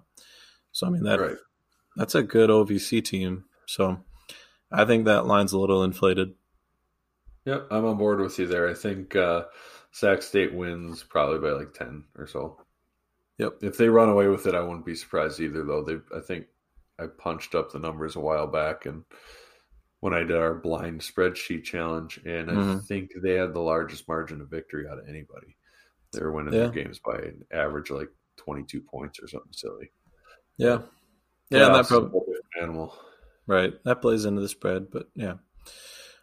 So 0.70 0.86
I 0.86 0.90
mean 0.90 1.02
that 1.04 1.20
right. 1.20 1.36
that's 1.96 2.14
a 2.14 2.22
good 2.22 2.48
OVC 2.48 3.04
team. 3.04 3.44
So 3.66 4.04
I 4.70 4.84
think 4.84 5.04
that 5.04 5.26
line's 5.26 5.52
a 5.52 5.58
little 5.58 5.82
inflated. 5.82 6.34
Yep, 7.44 7.68
I'm 7.70 7.84
on 7.84 7.98
board 7.98 8.20
with 8.20 8.38
you 8.38 8.46
there. 8.46 8.68
I 8.68 8.74
think 8.74 9.16
uh, 9.16 9.44
Sac 9.90 10.22
State 10.22 10.54
wins 10.54 11.02
probably 11.02 11.38
by 11.38 11.56
like 11.56 11.74
ten 11.74 12.04
or 12.16 12.26
so. 12.26 12.58
Yep. 13.38 13.58
If 13.62 13.76
they 13.76 13.88
run 13.88 14.08
away 14.08 14.28
with 14.28 14.46
it, 14.46 14.54
I 14.54 14.60
wouldn't 14.60 14.86
be 14.86 14.94
surprised 14.94 15.40
either. 15.40 15.64
Though 15.64 15.82
they, 15.82 16.16
I 16.16 16.20
think 16.20 16.46
I 17.00 17.06
punched 17.06 17.56
up 17.56 17.72
the 17.72 17.80
numbers 17.80 18.14
a 18.14 18.20
while 18.20 18.46
back, 18.46 18.86
and 18.86 19.04
when 20.00 20.14
I 20.14 20.20
did 20.20 20.36
our 20.36 20.54
blind 20.54 21.00
spreadsheet 21.00 21.64
challenge, 21.64 22.20
and 22.24 22.50
I 22.50 22.54
mm-hmm. 22.54 22.78
think 22.80 23.10
they 23.20 23.34
had 23.34 23.54
the 23.54 23.60
largest 23.60 24.06
margin 24.06 24.40
of 24.40 24.50
victory 24.50 24.86
out 24.88 24.98
of 24.98 25.08
anybody. 25.08 25.56
They 26.12 26.22
were 26.22 26.32
winning 26.32 26.52
yeah. 26.52 26.60
their 26.60 26.70
games 26.70 27.00
by 27.04 27.16
an 27.16 27.44
average 27.52 27.90
like 27.90 28.08
22 28.36 28.80
points 28.82 29.20
or 29.22 29.28
something 29.28 29.52
silly. 29.52 29.90
Yeah, 30.56 30.78
yeah, 31.50 31.66
and 31.66 31.74
that 31.74 31.88
probably 31.88 32.20
animal. 32.60 32.94
Right, 33.46 33.72
that 33.84 34.02
plays 34.02 34.24
into 34.24 34.40
the 34.40 34.48
spread, 34.48 34.90
but 34.90 35.08
yeah, 35.14 35.34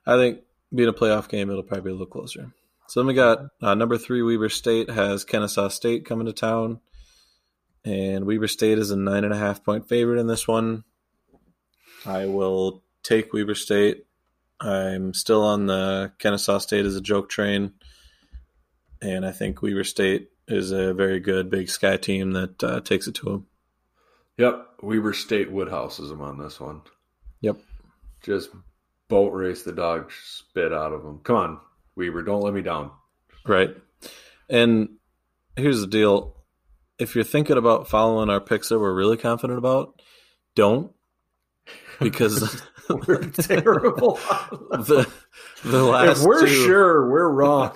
I 0.06 0.16
think 0.18 0.40
being 0.74 0.90
a 0.90 0.94
playoff 0.94 1.28
game, 1.28 1.50
it'll 1.50 1.64
probably 1.64 1.84
be 1.84 1.90
a 1.90 1.94
little 1.94 2.08
closer. 2.08 2.54
So 2.88 3.00
then 3.00 3.08
we 3.08 3.14
got 3.14 3.40
uh, 3.62 3.76
number 3.76 3.98
three, 3.98 4.24
Weber 4.24 4.50
State 4.50 4.90
has 4.90 5.24
Kennesaw 5.24 5.68
State 5.68 6.06
coming 6.06 6.26
to 6.26 6.34
town, 6.34 6.80
and 7.86 8.26
Weber 8.26 8.48
State 8.48 8.80
is 8.80 8.92
a 8.92 8.96
nine 8.96 9.24
and 9.24 9.34
a 9.34 9.38
half 9.38 9.64
point 9.64 9.88
favorite 9.88 10.20
in 10.20 10.28
this 10.28 10.48
one. 10.48 10.84
I 12.06 12.26
will 12.26 12.84
take 13.04 13.34
Weber 13.34 13.56
State. 13.56 14.06
I'm 14.60 15.14
still 15.14 15.44
on 15.44 15.68
the 15.68 16.12
Kennesaw 16.20 16.58
State 16.58 16.86
as 16.86 16.96
a 16.96 17.02
joke 17.02 17.30
train, 17.30 17.74
and 19.02 19.26
I 19.26 19.32
think 19.32 19.62
Weber 19.62 19.84
State 19.84 20.30
is 20.47 20.72
a 20.72 20.93
very 20.93 21.20
good 21.20 21.50
Big 21.50 21.70
Sky 21.70 21.97
team 21.97 22.32
that 22.32 22.64
uh, 22.64 22.82
takes 22.82 23.08
it 23.08 23.16
to 23.16 23.26
them. 23.26 23.45
Yep, 24.38 24.68
Weber 24.82 25.14
State 25.14 25.52
Woodhouse 25.52 26.00
is 26.00 26.10
them 26.10 26.22
on 26.22 26.38
this 26.38 26.60
one. 26.60 26.82
Yep. 27.41 27.58
Just 28.24 28.50
boat 29.08 29.34
race 29.34 29.64
the 29.64 29.72
dog 29.72 30.12
spit 30.12 30.74
out 30.74 30.93
of 30.93 31.04
them. 31.04 31.20
Come 31.24 31.36
on, 31.36 31.60
Weber, 31.95 32.24
don't 32.24 32.41
let 32.41 32.54
me 32.54 32.62
down. 32.62 32.91
Right. 33.45 33.76
And 34.50 34.89
here's 35.56 35.82
the 35.82 35.88
deal. 35.88 36.36
If 36.97 37.16
you're 37.16 37.24
thinking 37.24 37.58
about 37.58 37.88
following 37.88 38.30
our 38.30 38.41
picks 38.41 38.70
that 38.70 38.80
we're 38.80 38.93
really 38.93 39.18
confident 39.18 39.58
about, 39.58 40.02
don't. 40.56 40.91
Because 42.00 42.62
we're 42.89 43.24
terrible. 43.30 44.16
the 44.72 45.10
the 45.64 45.84
last 45.84 46.22
if 46.22 46.26
we're 46.26 46.41
two, 46.41 46.66
sure 46.66 47.10
we're 47.10 47.30
wrong. 47.30 47.72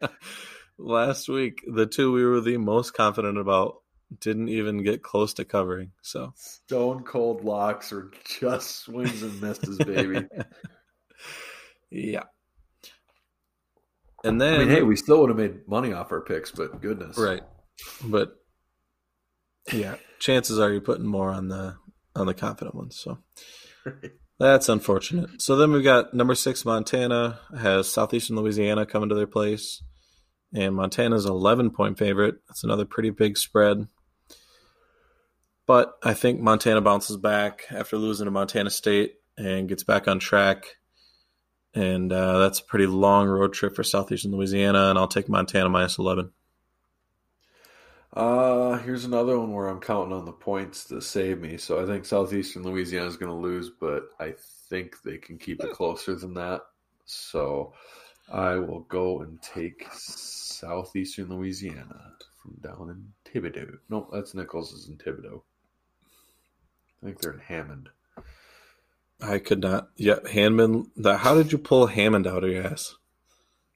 last 0.82 1.28
week, 1.28 1.62
the 1.66 1.86
two 1.86 2.12
we 2.12 2.24
were 2.24 2.40
the 2.40 2.56
most 2.58 2.92
confident 2.92 3.38
about 3.38 3.76
didn't 4.20 4.48
even 4.48 4.82
get 4.82 5.02
close 5.02 5.34
to 5.34 5.44
covering. 5.44 5.92
So 6.02 6.32
stone 6.36 7.02
cold 7.04 7.44
locks 7.44 7.92
or 7.92 8.10
just 8.24 8.82
swings 8.82 9.22
and 9.22 9.40
misses, 9.40 9.78
baby. 9.78 10.26
yeah. 11.90 12.24
And 14.24 14.40
then, 14.40 14.54
I 14.54 14.58
mean, 14.58 14.68
hey, 14.68 14.82
we 14.82 14.96
still 14.96 15.20
would 15.20 15.30
have 15.30 15.38
made 15.38 15.66
money 15.66 15.92
off 15.92 16.12
our 16.12 16.20
picks, 16.20 16.52
but 16.52 16.80
goodness, 16.80 17.18
right? 17.18 17.42
But 18.04 18.36
yeah, 19.72 19.96
chances 20.20 20.60
are 20.60 20.70
you're 20.70 20.80
putting 20.80 21.06
more 21.06 21.30
on 21.30 21.48
the 21.48 21.76
on 22.14 22.26
the 22.26 22.34
confident 22.34 22.76
ones. 22.76 22.98
So 22.98 23.18
that's 24.38 24.68
unfortunate. 24.68 25.42
So 25.42 25.56
then 25.56 25.72
we've 25.72 25.82
got 25.82 26.14
number 26.14 26.36
six, 26.36 26.64
Montana 26.64 27.40
has 27.58 27.90
southeastern 27.90 28.36
Louisiana 28.36 28.86
coming 28.86 29.08
to 29.08 29.14
their 29.16 29.26
place, 29.26 29.82
and 30.54 30.74
Montana's 30.74 31.26
11 31.26 31.70
point 31.70 31.98
favorite. 31.98 32.36
That's 32.48 32.64
another 32.64 32.84
pretty 32.84 33.10
big 33.10 33.38
spread. 33.38 33.86
But 35.66 35.94
I 36.02 36.14
think 36.14 36.40
Montana 36.40 36.80
bounces 36.80 37.16
back 37.16 37.64
after 37.70 37.96
losing 37.96 38.26
to 38.26 38.30
Montana 38.30 38.70
State 38.70 39.14
and 39.38 39.68
gets 39.68 39.84
back 39.84 40.08
on 40.08 40.18
track. 40.18 40.76
And 41.74 42.12
uh, 42.12 42.38
that's 42.38 42.60
a 42.60 42.64
pretty 42.64 42.86
long 42.86 43.28
road 43.28 43.54
trip 43.54 43.74
for 43.74 43.82
southeastern 43.82 44.32
Louisiana, 44.32 44.90
and 44.90 44.98
I'll 44.98 45.08
take 45.08 45.28
Montana 45.28 45.70
minus 45.70 45.98
11. 45.98 46.30
Uh, 48.14 48.76
here's 48.78 49.06
another 49.06 49.38
one 49.38 49.54
where 49.54 49.68
I'm 49.68 49.80
counting 49.80 50.12
on 50.12 50.26
the 50.26 50.32
points 50.32 50.84
to 50.86 51.00
save 51.00 51.40
me. 51.40 51.56
So 51.56 51.82
I 51.82 51.86
think 51.86 52.04
southeastern 52.04 52.62
Louisiana 52.62 53.06
is 53.06 53.16
going 53.16 53.32
to 53.32 53.38
lose, 53.38 53.70
but 53.70 54.10
I 54.20 54.34
think 54.68 55.00
they 55.02 55.16
can 55.16 55.38
keep 55.38 55.64
it 55.64 55.72
closer 55.72 56.14
than 56.14 56.34
that. 56.34 56.60
So 57.06 57.72
I 58.32 58.56
will 58.56 58.80
go 58.80 59.20
and 59.20 59.40
take 59.42 59.86
southeastern 59.92 61.28
Louisiana 61.28 62.12
from 62.42 62.56
down 62.62 62.88
in 62.88 63.12
Thibodaux. 63.30 63.78
No, 63.90 64.08
that's 64.10 64.34
Nicholls 64.34 64.72
is 64.72 64.88
in 64.88 64.96
Thibodaux. 64.96 65.42
I 67.02 67.06
think 67.06 67.20
they're 67.20 67.32
in 67.32 67.40
Hammond. 67.40 67.90
I 69.20 69.38
could 69.38 69.60
not. 69.60 69.90
Yeah, 69.96 70.18
Hammond. 70.30 70.88
The, 70.96 71.18
how 71.18 71.34
did 71.34 71.52
you 71.52 71.58
pull 71.58 71.86
Hammond 71.86 72.26
out 72.26 72.42
of 72.42 72.50
your 72.50 72.66
ass? 72.66 72.96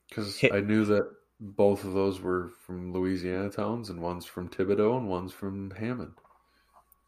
Because 0.09 0.43
I 0.51 0.61
knew 0.61 0.87
that 0.87 1.11
both 1.39 1.85
of 1.85 1.93
those 1.93 2.21
were 2.21 2.51
from 2.67 2.93
Louisiana 2.93 3.51
towns, 3.51 3.91
and 3.91 4.01
one's 4.01 4.25
from 4.25 4.49
Thibodaux 4.49 4.97
and 4.97 5.09
one's 5.09 5.33
from 5.33 5.73
Hammond. 5.73 6.15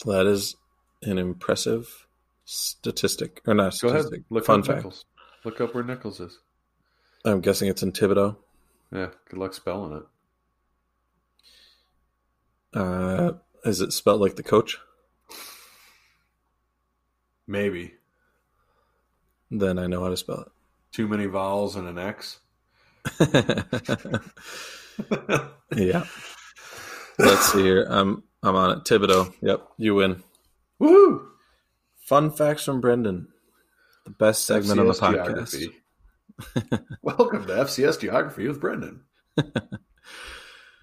That 0.05 0.27
is 0.27 0.55
an 1.03 1.17
impressive 1.17 2.07
statistic, 2.45 3.41
or 3.47 3.55
not? 3.55 3.81
Go 3.81 3.89
ahead. 3.89 4.07
Look 4.29 4.45
Fun 4.45 4.61
up 4.61 4.67
fact. 4.67 4.77
Nicholls. 4.77 5.05
Look 5.45 5.61
up 5.61 5.75
where 5.75 5.85
Nicholls 5.85 6.21
is. 6.21 6.39
I'm 7.29 7.41
guessing 7.41 7.69
it's 7.69 7.83
in 7.83 7.93
Thibodaux. 7.93 8.37
Yeah. 8.93 9.09
Good 9.29 9.39
luck 9.39 9.55
spelling 9.55 10.03
it. 12.73 12.79
Uh, 12.79 13.33
is 13.65 13.81
it 13.81 13.93
spelled 13.93 14.21
like 14.21 14.37
the 14.37 14.43
coach? 14.43 14.79
Maybe. 17.47 17.95
Then 19.51 19.79
I 19.79 19.87
know 19.87 20.03
how 20.03 20.11
to 20.11 20.17
spell 20.17 20.41
it. 20.41 20.49
Too 20.93 21.09
many 21.09 21.27
vowels 21.27 21.77
and 21.77 21.89
an 21.89 21.99
X. 21.99 22.41
yeah. 25.75 26.05
Let's 27.19 27.53
see 27.53 27.63
here. 27.63 27.87
I'm 27.89 28.23
I'm 28.43 28.55
on 28.55 28.79
it. 28.79 28.85
Thibodaux. 28.85 29.33
Yep, 29.41 29.69
you 29.79 29.95
win. 29.95 30.23
Woo! 30.79 31.29
Fun 32.01 32.31
facts 32.31 32.65
from 32.65 32.81
Brendan. 32.81 33.29
The 34.05 34.11
best 34.11 34.45
segment 34.45 34.79
FCS 34.81 35.03
on 35.03 35.13
the 35.13 35.19
podcast. 35.19 35.73
Welcome 37.03 37.47
to 37.47 37.53
FCS 37.53 38.01
Geography 38.01 38.47
with 38.47 38.61
Brendan. 38.61 39.03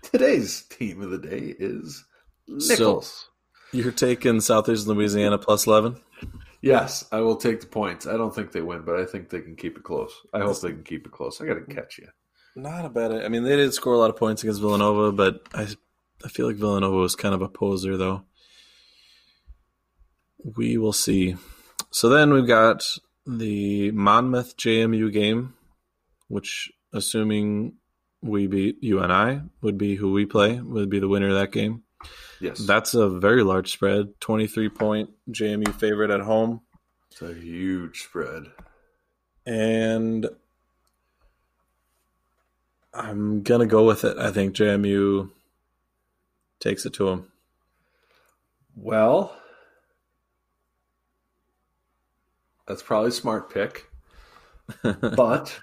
Today's 0.03 0.63
team 0.63 1.01
of 1.01 1.11
the 1.11 1.17
day 1.17 1.55
is 1.57 2.03
Nicholls. 2.47 3.29
So, 3.71 3.77
you're 3.77 3.91
taking 3.91 4.41
Southeastern 4.41 4.95
Louisiana 4.95 5.37
plus 5.37 5.65
11? 5.65 5.97
Yes, 6.61 7.05
I 7.11 7.21
will 7.21 7.35
take 7.35 7.61
the 7.61 7.67
points. 7.67 8.07
I 8.07 8.17
don't 8.17 8.33
think 8.33 8.51
they 8.51 8.61
win, 8.61 8.83
but 8.85 8.99
I 8.99 9.05
think 9.05 9.29
they 9.29 9.41
can 9.41 9.55
keep 9.55 9.77
it 9.77 9.83
close. 9.83 10.13
I 10.33 10.39
hope 10.39 10.59
they 10.61 10.71
can 10.71 10.83
keep 10.83 11.05
it 11.05 11.11
close. 11.11 11.39
I 11.39 11.45
got 11.45 11.55
to 11.55 11.75
catch 11.75 11.99
you. 11.99 12.07
Not 12.55 12.85
a 12.85 12.89
bad. 12.89 13.11
I 13.11 13.27
mean, 13.27 13.43
they 13.43 13.55
did 13.55 13.73
score 13.73 13.93
a 13.93 13.97
lot 13.97 14.09
of 14.09 14.17
points 14.17 14.43
against 14.43 14.61
Villanova, 14.61 15.11
but 15.11 15.47
I, 15.53 15.67
I 16.23 16.29
feel 16.29 16.47
like 16.47 16.55
Villanova 16.55 16.95
was 16.95 17.15
kind 17.15 17.35
of 17.35 17.41
a 17.41 17.49
poser, 17.49 17.97
though. 17.97 18.23
We 20.57 20.77
will 20.77 20.93
see. 20.93 21.35
So 21.91 22.09
then 22.09 22.33
we've 22.33 22.47
got 22.47 22.85
the 23.25 23.91
Monmouth 23.91 24.55
JMU 24.57 25.11
game, 25.11 25.53
which, 26.27 26.71
assuming 26.93 27.73
we 28.21 28.47
beat 28.47 28.77
UNI, 28.81 29.41
would 29.61 29.77
be 29.77 29.95
who 29.95 30.11
we 30.11 30.25
play, 30.25 30.59
would 30.59 30.89
be 30.89 30.99
the 30.99 31.07
winner 31.07 31.29
of 31.29 31.35
that 31.35 31.51
game. 31.51 31.83
Yes, 32.39 32.59
That's 32.59 32.93
a 32.93 33.09
very 33.09 33.43
large 33.43 33.71
spread. 33.71 34.19
23 34.19 34.69
point 34.69 35.09
JMU 35.31 35.73
favorite 35.73 36.11
at 36.11 36.21
home. 36.21 36.61
it's 37.11 37.21
a 37.21 37.33
huge 37.33 38.03
spread. 38.03 38.43
And 39.45 40.27
I'm 42.93 43.41
going 43.43 43.61
to 43.61 43.65
go 43.65 43.85
with 43.85 44.03
it. 44.03 44.17
I 44.17 44.31
think 44.31 44.55
JMU 44.55 45.29
takes 46.59 46.85
it 46.85 46.93
to 46.95 47.05
them. 47.09 47.31
Well, 48.75 49.35
that's 52.67 52.83
probably 52.83 53.09
a 53.09 53.13
smart 53.13 53.53
pick, 53.53 53.89
but 54.81 55.57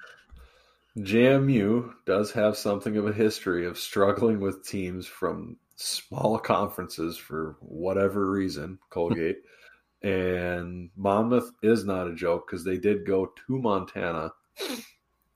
JMU 0.99 1.93
does 2.05 2.33
have 2.33 2.57
something 2.57 2.97
of 2.97 3.07
a 3.07 3.13
history 3.13 3.67
of 3.67 3.79
struggling 3.79 4.41
with 4.41 4.67
teams 4.67 5.07
from 5.07 5.57
small 5.77 6.39
conferences 6.39 7.17
for 7.17 7.57
whatever 7.61 8.31
reason, 8.31 8.79
Colgate. 8.91 9.39
and 10.03 10.91
Monmouth 10.97 11.51
is 11.63 11.85
not 11.85 12.09
a 12.09 12.15
joke 12.15 12.47
because 12.47 12.65
they 12.65 12.77
did 12.77 13.07
go 13.07 13.33
to 13.47 13.59
Montana 13.59 14.33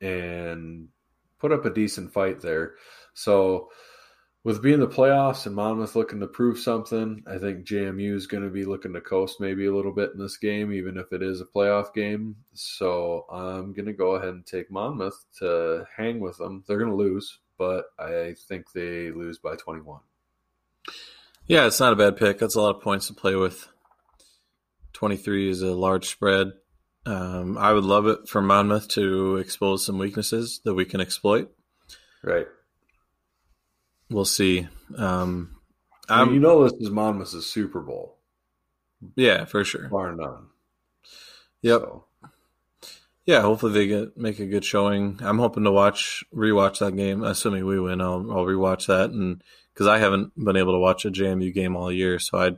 and 0.00 0.88
put 1.38 1.52
up 1.52 1.64
a 1.64 1.72
decent 1.72 2.12
fight 2.12 2.40
there. 2.40 2.74
So, 3.14 3.70
with 4.46 4.62
being 4.62 4.78
the 4.78 4.86
playoffs 4.86 5.44
and 5.46 5.56
Monmouth 5.56 5.96
looking 5.96 6.20
to 6.20 6.28
prove 6.28 6.60
something, 6.60 7.20
I 7.26 7.36
think 7.36 7.66
JMU 7.66 8.14
is 8.14 8.28
going 8.28 8.44
to 8.44 8.48
be 8.48 8.64
looking 8.64 8.92
to 8.92 9.00
coast 9.00 9.40
maybe 9.40 9.66
a 9.66 9.74
little 9.74 9.90
bit 9.90 10.12
in 10.14 10.20
this 10.20 10.36
game, 10.36 10.72
even 10.72 10.96
if 10.98 11.12
it 11.12 11.20
is 11.20 11.40
a 11.40 11.44
playoff 11.44 11.92
game. 11.92 12.36
So 12.52 13.26
I'm 13.28 13.72
going 13.72 13.86
to 13.86 13.92
go 13.92 14.14
ahead 14.14 14.28
and 14.28 14.46
take 14.46 14.70
Monmouth 14.70 15.24
to 15.40 15.84
hang 15.96 16.20
with 16.20 16.38
them. 16.38 16.62
They're 16.64 16.78
going 16.78 16.92
to 16.92 16.96
lose, 16.96 17.40
but 17.58 17.86
I 17.98 18.36
think 18.46 18.70
they 18.70 19.10
lose 19.10 19.40
by 19.40 19.56
21. 19.56 19.98
Yeah, 21.48 21.66
it's 21.66 21.80
not 21.80 21.92
a 21.92 21.96
bad 21.96 22.16
pick. 22.16 22.38
That's 22.38 22.54
a 22.54 22.60
lot 22.60 22.76
of 22.76 22.82
points 22.82 23.08
to 23.08 23.14
play 23.14 23.34
with. 23.34 23.66
23 24.92 25.50
is 25.50 25.62
a 25.62 25.74
large 25.74 26.06
spread. 26.06 26.52
Um, 27.04 27.58
I 27.58 27.72
would 27.72 27.82
love 27.82 28.06
it 28.06 28.28
for 28.28 28.40
Monmouth 28.40 28.86
to 28.90 29.38
expose 29.38 29.84
some 29.84 29.98
weaknesses 29.98 30.60
that 30.62 30.74
we 30.74 30.84
can 30.84 31.00
exploit. 31.00 31.50
Right. 32.22 32.46
We'll 34.10 34.24
see. 34.24 34.68
Um, 34.96 35.56
I 36.08 36.24
mean, 36.24 36.34
you 36.34 36.40
know, 36.40 36.62
this 36.64 36.74
is 36.80 36.90
Monmouth's 36.90 37.44
Super 37.46 37.80
Bowl, 37.80 38.18
yeah, 39.16 39.44
for 39.44 39.64
sure. 39.64 39.88
bar 39.88 40.14
none. 40.14 40.46
Yep. 41.62 41.80
So, 41.80 42.04
Yeah, 43.24 43.40
hopefully 43.40 43.72
they 43.72 43.86
get 43.88 44.16
make 44.16 44.38
a 44.38 44.46
good 44.46 44.64
showing. 44.64 45.18
I'm 45.20 45.38
hoping 45.38 45.64
to 45.64 45.72
watch 45.72 46.22
rewatch 46.34 46.78
that 46.78 46.96
game. 46.96 47.24
Assuming 47.24 47.66
we 47.66 47.80
win, 47.80 48.00
I'll 48.00 48.30
I'll 48.30 48.46
rewatch 48.46 48.86
that, 48.86 49.10
and 49.10 49.42
because 49.74 49.88
I 49.88 49.98
haven't 49.98 50.32
been 50.42 50.56
able 50.56 50.74
to 50.74 50.78
watch 50.78 51.04
a 51.04 51.10
JMU 51.10 51.52
game 51.52 51.74
all 51.74 51.90
year, 51.90 52.20
so 52.20 52.38
I 52.38 52.52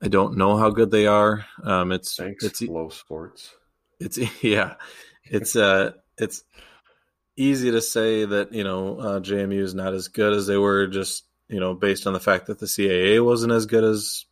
I 0.00 0.08
don't 0.08 0.36
know 0.36 0.56
how 0.56 0.70
good 0.70 0.92
they 0.92 1.06
are. 1.06 1.44
Um, 1.64 1.90
it's 1.90 2.14
thanks, 2.16 2.44
it's 2.44 2.60
FloSports. 2.62 3.50
it's 3.98 4.18
yeah, 4.42 4.74
it's 5.24 5.56
uh 5.56 5.92
it's 6.16 6.44
easy 7.40 7.70
to 7.70 7.80
say 7.80 8.24
that 8.24 8.52
you 8.52 8.64
know 8.64 8.98
uh, 8.98 9.20
JMU 9.20 9.58
is 9.58 9.74
not 9.74 9.94
as 9.94 10.08
good 10.08 10.32
as 10.32 10.46
they 10.46 10.56
were 10.58 10.86
just 10.86 11.24
you 11.48 11.58
know 11.60 11.74
based 11.74 12.06
on 12.06 12.12
the 12.12 12.20
fact 12.20 12.46
that 12.46 12.58
the 12.58 12.66
CAA 12.66 13.24
wasn't 13.24 13.52
as 13.52 13.66
good 13.66 13.84
as 13.84 14.26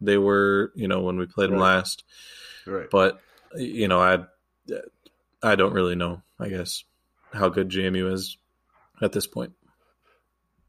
they 0.00 0.18
were 0.18 0.72
you 0.74 0.88
know 0.88 1.02
when 1.02 1.16
we 1.18 1.26
played 1.26 1.50
them 1.50 1.58
Right. 1.58 1.76
last. 1.76 2.04
Right. 2.66 2.88
But 2.90 3.20
you 3.56 3.88
know 3.88 4.00
I 4.00 4.24
I 5.42 5.54
don't 5.54 5.74
really 5.74 5.94
know 5.96 6.22
I 6.40 6.48
guess 6.48 6.84
how 7.32 7.48
good 7.48 7.68
JMU 7.68 8.12
is 8.12 8.36
at 9.02 9.12
this 9.12 9.26
point. 9.26 9.52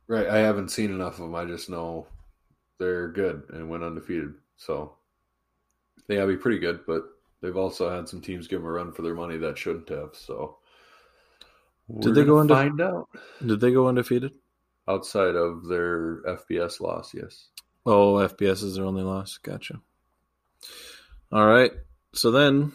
Right. 0.07 0.27
I 0.27 0.38
haven't 0.39 0.69
seen 0.69 0.91
enough 0.91 1.13
of 1.13 1.19
them. 1.19 1.35
I 1.35 1.45
just 1.45 1.69
know 1.69 2.07
they're 2.79 3.07
good 3.09 3.43
and 3.49 3.69
went 3.69 3.83
undefeated. 3.83 4.33
So 4.57 4.93
they 6.07 6.15
gotta 6.15 6.27
be 6.27 6.38
pretty 6.38 6.59
good, 6.59 6.81
but 6.85 7.03
they've 7.41 7.57
also 7.57 7.89
had 7.89 8.07
some 8.07 8.21
teams 8.21 8.47
give 8.47 8.59
them 8.61 8.67
a 8.67 8.71
run 8.71 8.91
for 8.93 9.01
their 9.01 9.15
money 9.15 9.38
that 9.38 9.57
shouldn't 9.57 9.89
have. 9.89 10.11
So 10.13 10.57
Did 11.99 12.15
they 12.15 12.23
go 12.25 12.35
undefe- 12.35 12.49
find 12.49 12.81
out 12.81 13.07
Did 13.45 13.59
they 13.59 13.71
go 13.71 13.88
undefeated? 13.88 14.33
outside 14.88 15.35
of 15.35 15.67
their 15.67 16.21
FBS 16.27 16.79
loss? 16.81 17.13
Yes. 17.13 17.47
Oh, 17.85 18.15
FBS 18.15 18.63
is 18.63 18.75
their 18.75 18.85
only 18.85 19.03
loss. 19.03 19.38
Gotcha. 19.38 19.81
All 21.31 21.45
right. 21.45 21.71
So 22.13 22.31
then 22.31 22.73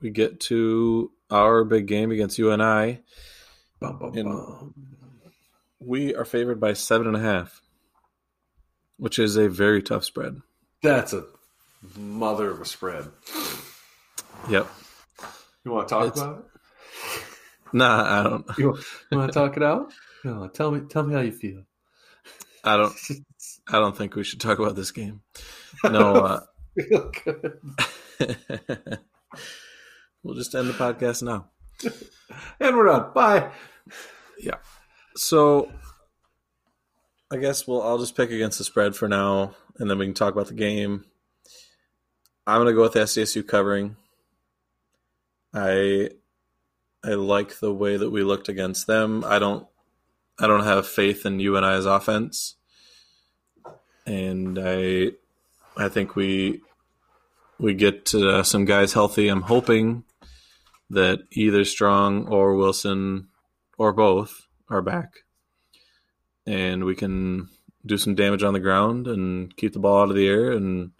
we 0.00 0.10
get 0.10 0.40
to 0.40 1.10
our 1.30 1.64
big 1.64 1.86
game 1.86 2.10
against 2.10 2.38
UNI. 2.38 3.00
Bum, 3.80 3.98
bum, 3.98 4.14
In- 4.16 4.26
bum. 4.26 4.74
We 5.80 6.14
are 6.14 6.24
favored 6.24 6.60
by 6.60 6.72
seven 6.72 7.06
and 7.06 7.16
a 7.16 7.20
half, 7.20 7.60
which 8.96 9.18
is 9.18 9.36
a 9.36 9.48
very 9.48 9.82
tough 9.82 10.04
spread. 10.04 10.40
That's 10.82 11.12
a 11.12 11.24
mother 11.96 12.50
of 12.50 12.60
a 12.60 12.64
spread. 12.64 13.08
Yep. 14.48 14.66
You 15.64 15.70
want 15.72 15.88
to 15.88 15.94
talk 15.94 16.06
It's- 16.08 16.22
about 16.22 16.38
it? 16.38 16.44
Nah, 17.74 18.20
I 18.20 18.22
don't. 18.22 18.46
You, 18.56 18.78
you 19.10 19.18
want 19.18 19.32
to 19.32 19.38
talk 19.38 19.56
it 19.56 19.62
out? 19.62 19.92
No, 20.22 20.46
tell 20.46 20.70
me. 20.70 20.82
Tell 20.88 21.02
me 21.02 21.12
how 21.12 21.20
you 21.20 21.32
feel. 21.32 21.64
I 22.62 22.76
don't. 22.76 22.94
I 23.68 23.80
don't 23.80 23.96
think 23.96 24.14
we 24.14 24.22
should 24.22 24.40
talk 24.40 24.60
about 24.60 24.76
this 24.76 24.92
game. 24.92 25.20
No. 25.82 26.40
Uh, 26.76 26.82
Feel 26.88 27.12
good. 27.24 27.60
we'll 30.24 30.34
just 30.34 30.52
end 30.56 30.68
the 30.68 30.72
podcast 30.72 31.22
now. 31.22 31.48
And 32.58 32.76
we're 32.76 32.86
done. 32.86 33.12
Bye. 33.14 33.52
Yeah. 34.40 34.56
So, 35.14 35.70
I 37.30 37.36
guess 37.36 37.68
we'll. 37.68 37.80
I'll 37.80 37.98
just 37.98 38.16
pick 38.16 38.32
against 38.32 38.58
the 38.58 38.64
spread 38.64 38.96
for 38.96 39.06
now, 39.06 39.54
and 39.78 39.88
then 39.88 39.98
we 39.98 40.06
can 40.06 40.14
talk 40.14 40.32
about 40.32 40.48
the 40.48 40.54
game. 40.54 41.04
I'm 42.44 42.58
gonna 42.58 42.72
go 42.72 42.82
with 42.82 42.94
SDSU 42.94 43.46
covering. 43.46 43.94
I 45.52 46.10
I 47.04 47.10
like 47.14 47.60
the 47.60 47.72
way 47.72 47.96
that 47.96 48.10
we 48.10 48.22
looked 48.22 48.48
against 48.48 48.86
them. 48.86 49.24
I 49.24 49.38
don't 49.38 49.66
I 50.38 50.46
don't 50.46 50.64
have 50.64 50.86
faith 50.86 51.24
in 51.24 51.38
you 51.38 51.56
and 51.56 51.64
UNI's 51.64 51.84
offense, 51.84 52.56
and 54.06 54.58
I 54.60 55.12
I 55.76 55.88
think 55.88 56.16
we 56.16 56.62
we 57.58 57.74
get 57.74 58.12
uh, 58.14 58.42
some 58.42 58.64
guys 58.64 58.94
healthy. 58.94 59.28
I'm 59.28 59.42
hoping 59.42 60.04
that 60.90 61.20
either 61.30 61.64
Strong 61.64 62.26
or 62.28 62.56
Wilson 62.56 63.28
or 63.78 63.92
both 63.92 64.46
are 64.68 64.82
back, 64.82 65.18
and 66.46 66.84
we 66.84 66.96
can 66.96 67.48
do 67.86 67.96
some 67.96 68.14
damage 68.14 68.42
on 68.42 68.54
the 68.54 68.60
ground 68.60 69.06
and 69.06 69.54
keep 69.56 69.72
the 69.72 69.78
ball 69.78 70.02
out 70.02 70.10
of 70.10 70.16
the 70.16 70.26
air 70.26 70.50
and 70.50 70.92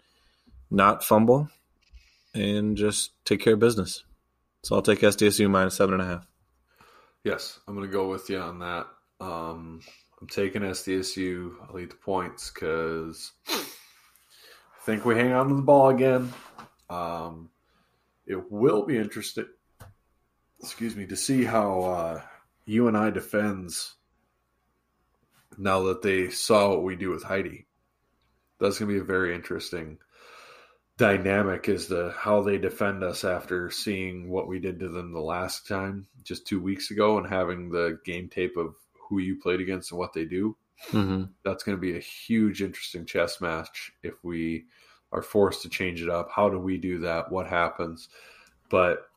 not 0.71 1.03
fumble, 1.03 1.49
and 2.33 2.77
just 2.77 3.11
take 3.25 3.41
care 3.41 3.55
of 3.55 3.59
business. 3.59 4.04
So 4.65 4.75
I'll 4.75 4.81
take 4.81 5.01
SDSU 5.01 5.47
minus 5.47 5.75
seven 5.75 5.93
and 5.93 6.01
a 6.01 6.07
half. 6.07 6.27
Yes, 7.23 7.59
I'm 7.67 7.75
going 7.75 7.85
to 7.85 7.93
go 7.93 8.09
with 8.09 8.31
you 8.31 8.39
on 8.39 8.57
that. 8.57 8.87
Um, 9.21 9.79
I'm 10.19 10.27
taking 10.27 10.63
SDSU. 10.63 11.51
I'll 11.69 11.77
eat 11.77 11.91
the 11.91 11.95
points 11.97 12.49
because 12.49 13.31
I 13.47 13.61
think 14.81 15.05
we 15.05 15.13
hang 15.13 15.33
on 15.33 15.49
to 15.49 15.55
the 15.55 15.61
ball 15.61 15.89
again. 15.89 16.33
Um, 16.89 17.51
it 18.25 18.51
will 18.51 18.87
be 18.87 18.97
interesting, 18.97 19.45
excuse 20.59 20.95
me, 20.95 21.05
to 21.05 21.15
see 21.15 21.43
how 21.43 21.81
uh, 21.81 22.21
UNI 22.65 23.11
defends 23.11 23.93
now 25.59 25.83
that 25.83 26.01
they 26.01 26.29
saw 26.29 26.69
what 26.69 26.81
we 26.81 26.95
do 26.95 27.11
with 27.11 27.21
Heidi. 27.21 27.67
That's 28.59 28.79
going 28.79 28.89
to 28.89 28.95
be 28.95 28.99
a 28.99 29.03
very 29.03 29.35
interesting 29.35 29.99
dynamic 30.97 31.67
is 31.67 31.87
the 31.87 32.13
how 32.17 32.41
they 32.41 32.57
defend 32.57 33.03
us 33.03 33.23
after 33.23 33.69
seeing 33.69 34.29
what 34.29 34.47
we 34.47 34.59
did 34.59 34.79
to 34.79 34.89
them 34.89 35.11
the 35.11 35.19
last 35.19 35.67
time, 35.67 36.07
just 36.23 36.47
two 36.47 36.61
weeks 36.61 36.91
ago, 36.91 37.17
and 37.17 37.27
having 37.27 37.69
the 37.69 37.99
game 38.05 38.29
tape 38.29 38.57
of 38.57 38.75
who 39.09 39.19
you 39.19 39.39
played 39.39 39.59
against 39.59 39.91
and 39.91 39.99
what 39.99 40.13
they 40.13 40.25
do. 40.25 40.55
Mm-hmm. 40.91 41.23
That's 41.43 41.63
going 41.63 41.77
to 41.77 41.81
be 41.81 41.97
a 41.97 42.01
huge, 42.01 42.61
interesting 42.61 43.05
chess 43.05 43.39
match 43.41 43.91
if 44.03 44.13
we 44.23 44.65
are 45.11 45.21
forced 45.21 45.61
to 45.61 45.69
change 45.69 46.01
it 46.01 46.09
up. 46.09 46.29
How 46.31 46.49
do 46.49 46.59
we 46.59 46.77
do 46.77 46.99
that? 46.99 47.31
What 47.31 47.47
happens? 47.47 48.09
But 48.69 49.07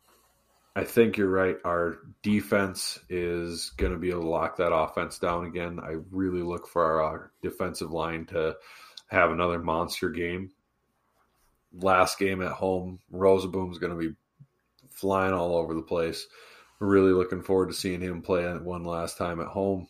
I 0.76 0.84
think 0.84 1.16
you're 1.16 1.28
right. 1.28 1.56
Our 1.64 1.98
defense 2.22 2.98
is 3.08 3.70
going 3.76 3.92
to 3.92 3.98
be 3.98 4.10
able 4.10 4.22
to 4.22 4.28
lock 4.28 4.56
that 4.58 4.72
offense 4.72 5.18
down 5.18 5.46
again. 5.46 5.80
I 5.80 5.96
really 6.10 6.42
look 6.42 6.68
for 6.68 6.84
our, 6.84 7.02
our 7.02 7.32
defensive 7.42 7.90
line 7.90 8.26
to 8.26 8.56
have 9.08 9.30
another 9.30 9.58
monster 9.58 10.10
game. 10.10 10.50
Last 11.80 12.18
game 12.18 12.42
at 12.42 12.52
home, 12.52 12.98
Rozeboom's 13.12 13.78
going 13.78 13.92
to 13.92 14.08
be 14.08 14.14
flying 14.90 15.32
all 15.32 15.56
over 15.56 15.74
the 15.74 15.82
place. 15.82 16.26
Really 16.80 17.12
looking 17.12 17.42
forward 17.42 17.68
to 17.68 17.74
seeing 17.74 18.00
him 18.00 18.22
play 18.22 18.46
one 18.58 18.84
last 18.84 19.16
time 19.16 19.40
at 19.40 19.46
home. 19.46 19.88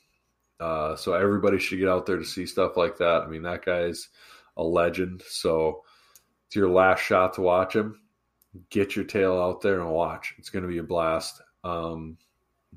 Uh, 0.60 0.96
so 0.96 1.12
everybody 1.12 1.58
should 1.58 1.78
get 1.78 1.88
out 1.88 2.06
there 2.06 2.16
to 2.16 2.24
see 2.24 2.46
stuff 2.46 2.76
like 2.76 2.98
that. 2.98 3.22
I 3.22 3.26
mean, 3.26 3.42
that 3.42 3.64
guy's 3.64 4.08
a 4.56 4.62
legend. 4.62 5.22
So 5.28 5.82
it's 6.46 6.56
your 6.56 6.68
last 6.68 7.00
shot 7.00 7.34
to 7.34 7.42
watch 7.42 7.76
him. 7.76 8.00
Get 8.70 8.96
your 8.96 9.04
tail 9.04 9.40
out 9.40 9.60
there 9.60 9.80
and 9.80 9.90
watch. 9.90 10.34
It's 10.38 10.50
going 10.50 10.64
to 10.64 10.68
be 10.68 10.78
a 10.78 10.82
blast. 10.82 11.40
Um, 11.62 12.16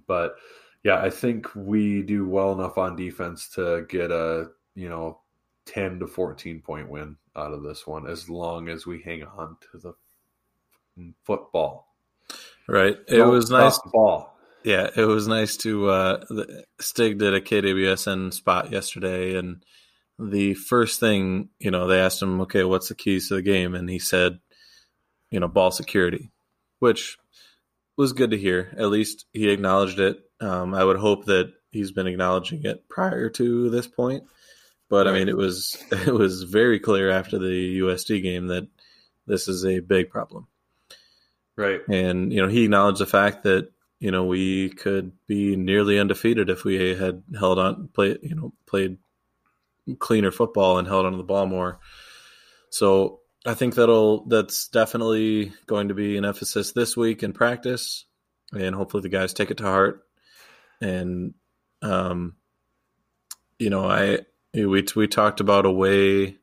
but 0.07 0.35
yeah, 0.83 1.01
I 1.01 1.09
think 1.09 1.47
we 1.55 2.01
do 2.01 2.27
well 2.27 2.51
enough 2.51 2.77
on 2.77 2.95
defense 2.95 3.49
to 3.55 3.85
get 3.87 4.11
a 4.11 4.49
you 4.75 4.89
know 4.89 5.19
10 5.65 5.99
to 5.99 6.07
14 6.07 6.61
point 6.61 6.89
win 6.89 7.15
out 7.35 7.53
of 7.53 7.63
this 7.63 7.87
one 7.87 8.07
as 8.07 8.29
long 8.29 8.67
as 8.69 8.85
we 8.85 9.01
hang 9.01 9.23
on 9.23 9.57
to 9.71 9.77
the 9.77 11.13
football. 11.23 11.87
Right. 12.67 12.97
It 13.07 13.17
Don't 13.17 13.31
was 13.31 13.49
nice. 13.49 13.79
Ball. 13.91 14.33
Yeah, 14.63 14.89
it 14.95 15.05
was 15.05 15.27
nice 15.27 15.57
to. 15.57 15.89
Uh, 15.89 16.23
the, 16.29 16.63
Stig 16.79 17.17
did 17.17 17.33
a 17.33 17.41
KWSN 17.41 18.33
spot 18.33 18.71
yesterday, 18.71 19.35
and 19.35 19.63
the 20.19 20.53
first 20.53 20.99
thing 20.99 21.49
you 21.59 21.71
know, 21.71 21.87
they 21.87 21.99
asked 21.99 22.21
him, 22.21 22.41
"Okay, 22.41 22.63
what's 22.63 22.89
the 22.89 22.95
keys 22.95 23.27
to 23.27 23.35
the 23.35 23.41
game?" 23.41 23.73
And 23.73 23.89
he 23.89 23.97
said, 23.97 24.39
"You 25.31 25.39
know, 25.39 25.47
ball 25.47 25.71
security," 25.71 26.29
which 26.79 27.17
was 27.97 28.13
good 28.13 28.31
to 28.31 28.37
hear. 28.37 28.73
At 28.77 28.89
least 28.89 29.25
he 29.33 29.49
acknowledged 29.49 29.99
it. 29.99 30.19
Um, 30.39 30.73
I 30.73 30.83
would 30.83 30.97
hope 30.97 31.25
that 31.25 31.53
he's 31.71 31.91
been 31.91 32.07
acknowledging 32.07 32.63
it 32.63 32.87
prior 32.87 33.29
to 33.29 33.69
this 33.69 33.87
point, 33.87 34.23
but. 34.91 35.07
I 35.07 35.13
mean, 35.13 35.27
it 35.27 35.37
was 35.37 35.75
it 35.91 36.13
was 36.13 36.43
very 36.43 36.79
clear 36.79 37.09
after 37.09 37.39
the 37.39 37.79
USD 37.79 38.21
game 38.21 38.47
that 38.47 38.67
this 39.25 39.47
is 39.47 39.65
a 39.65 39.79
big 39.79 40.11
problem. 40.11 40.47
Right. 41.55 41.81
And 41.89 42.31
you 42.31 42.41
know, 42.41 42.47
he 42.47 42.65
acknowledged 42.65 43.01
the 43.01 43.07
fact 43.07 43.43
that 43.43 43.71
you 44.01 44.09
know, 44.09 44.25
we 44.25 44.69
could 44.69 45.11
be 45.27 45.55
nearly 45.55 45.99
undefeated 45.99 46.49
if 46.49 46.63
we 46.63 46.95
had 46.95 47.21
held 47.37 47.59
on, 47.59 47.87
play, 47.89 48.17
you 48.23 48.33
know, 48.33 48.51
played 48.65 48.97
cleaner 49.99 50.31
football 50.31 50.79
and 50.79 50.87
held 50.87 51.05
onto 51.05 51.19
the 51.19 51.23
ball 51.23 51.45
more. 51.45 51.79
So 52.71 53.19
I 53.45 53.53
think 53.53 53.75
that'll 53.75 54.25
that's 54.25 54.69
definitely 54.69 55.53
going 55.67 55.89
to 55.89 55.93
be 55.93 56.17
an 56.17 56.25
emphasis 56.25 56.71
this 56.71 56.97
week 56.97 57.21
in 57.21 57.33
practice, 57.33 58.05
and 58.51 58.73
hopefully 58.73 59.01
the 59.01 59.09
guys 59.09 59.33
take 59.33 59.51
it 59.51 59.57
to 59.57 59.63
heart. 59.63 60.03
And 60.81 61.35
um, 61.83 62.35
you 63.59 63.69
know, 63.69 63.85
I 63.85 64.21
we 64.53 64.85
we 64.95 65.07
talked 65.07 65.39
about 65.39 65.65
a 65.65 65.71
way 65.71 66.37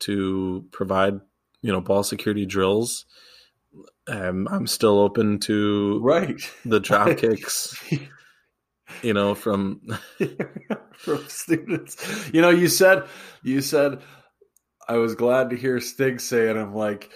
to 0.00 0.64
provide 0.72 1.20
you 1.62 1.72
know 1.72 1.80
ball 1.80 2.02
security 2.02 2.46
drills 2.46 3.06
um, 4.08 4.48
I'm 4.50 4.66
still 4.66 4.98
open 4.98 5.38
to 5.40 6.00
right 6.00 6.40
the 6.64 6.80
drop 6.80 7.16
kicks. 7.18 7.76
you 9.02 9.14
know, 9.14 9.34
from 9.34 9.80
from 10.96 11.28
students. 11.28 11.96
You 12.32 12.42
know, 12.42 12.50
you 12.50 12.68
said 12.68 13.04
you 13.42 13.60
said 13.60 14.00
I 14.88 14.96
was 14.96 15.14
glad 15.14 15.50
to 15.50 15.56
hear 15.56 15.80
Stig 15.80 16.20
say 16.20 16.48
it. 16.48 16.56
I'm 16.56 16.74
like, 16.74 17.10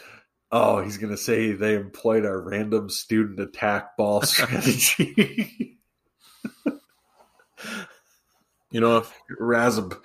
oh, 0.52 0.82
he's 0.82 0.98
gonna 0.98 1.16
say 1.16 1.52
they 1.52 1.74
employed 1.74 2.24
our 2.24 2.40
random 2.40 2.88
student 2.88 3.40
attack 3.40 3.96
ball 3.96 4.22
strategy. 4.26 5.78
You 8.74 8.80
know, 8.80 8.98
if 8.98 9.22
Razab, 9.40 9.96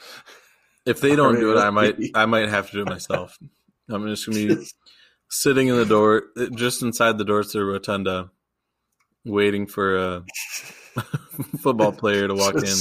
if 0.85 1.01
they 1.01 1.15
don't 1.15 1.39
do 1.39 1.57
it, 1.57 1.59
I 1.59 1.71
might 1.71 1.97
I 2.15 2.27
might 2.27 2.49
have 2.49 2.67
to 2.67 2.73
do 2.73 2.81
it 2.83 2.89
myself. 2.89 3.35
I'm 3.89 4.07
just 4.07 4.27
gonna 4.27 4.37
be 4.37 4.67
sitting 5.27 5.69
in 5.69 5.75
the 5.75 5.85
door, 5.85 6.25
just 6.53 6.83
inside 6.83 7.17
the 7.17 7.25
doors 7.25 7.51
to 7.51 7.57
the 7.57 7.65
rotunda, 7.65 8.29
waiting 9.25 9.65
for 9.65 9.97
a 9.97 10.23
football 11.61 11.91
player 11.91 12.27
to 12.27 12.35
walk 12.35 12.53
in, 12.57 12.75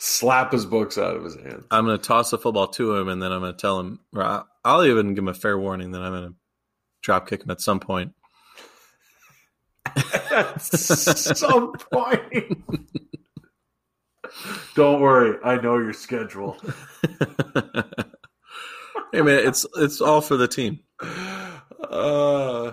slap 0.00 0.50
his 0.50 0.66
books 0.66 0.98
out 0.98 1.16
of 1.16 1.22
his 1.22 1.36
hand. 1.36 1.64
I'm 1.70 1.84
going 1.84 1.96
to 1.96 2.04
toss 2.04 2.32
a 2.32 2.38
football 2.38 2.66
to 2.68 2.96
him, 2.96 3.08
and 3.08 3.22
then 3.22 3.30
I'm 3.30 3.40
going 3.40 3.52
to 3.52 3.60
tell 3.60 3.78
him, 3.78 4.00
or 4.14 4.44
I'll 4.64 4.84
even 4.84 5.14
give 5.14 5.22
him 5.22 5.28
a 5.28 5.34
fair 5.34 5.56
warning 5.56 5.92
that 5.92 6.02
I'm 6.02 6.12
going 6.12 6.30
to 6.30 6.34
drop 7.02 7.28
kick 7.28 7.44
him 7.44 7.50
at 7.50 7.60
some 7.60 7.78
point. 7.78 8.14
at 10.32 10.60
some 10.60 11.72
point. 11.72 13.00
Don't 14.74 15.00
worry, 15.00 15.38
I 15.44 15.60
know 15.60 15.78
your 15.78 15.92
schedule. 15.92 16.56
hey 19.12 19.22
man, 19.22 19.46
it's 19.46 19.66
it's 19.76 20.00
all 20.00 20.20
for 20.20 20.36
the 20.36 20.48
team. 20.48 20.80
Uh, 21.90 22.72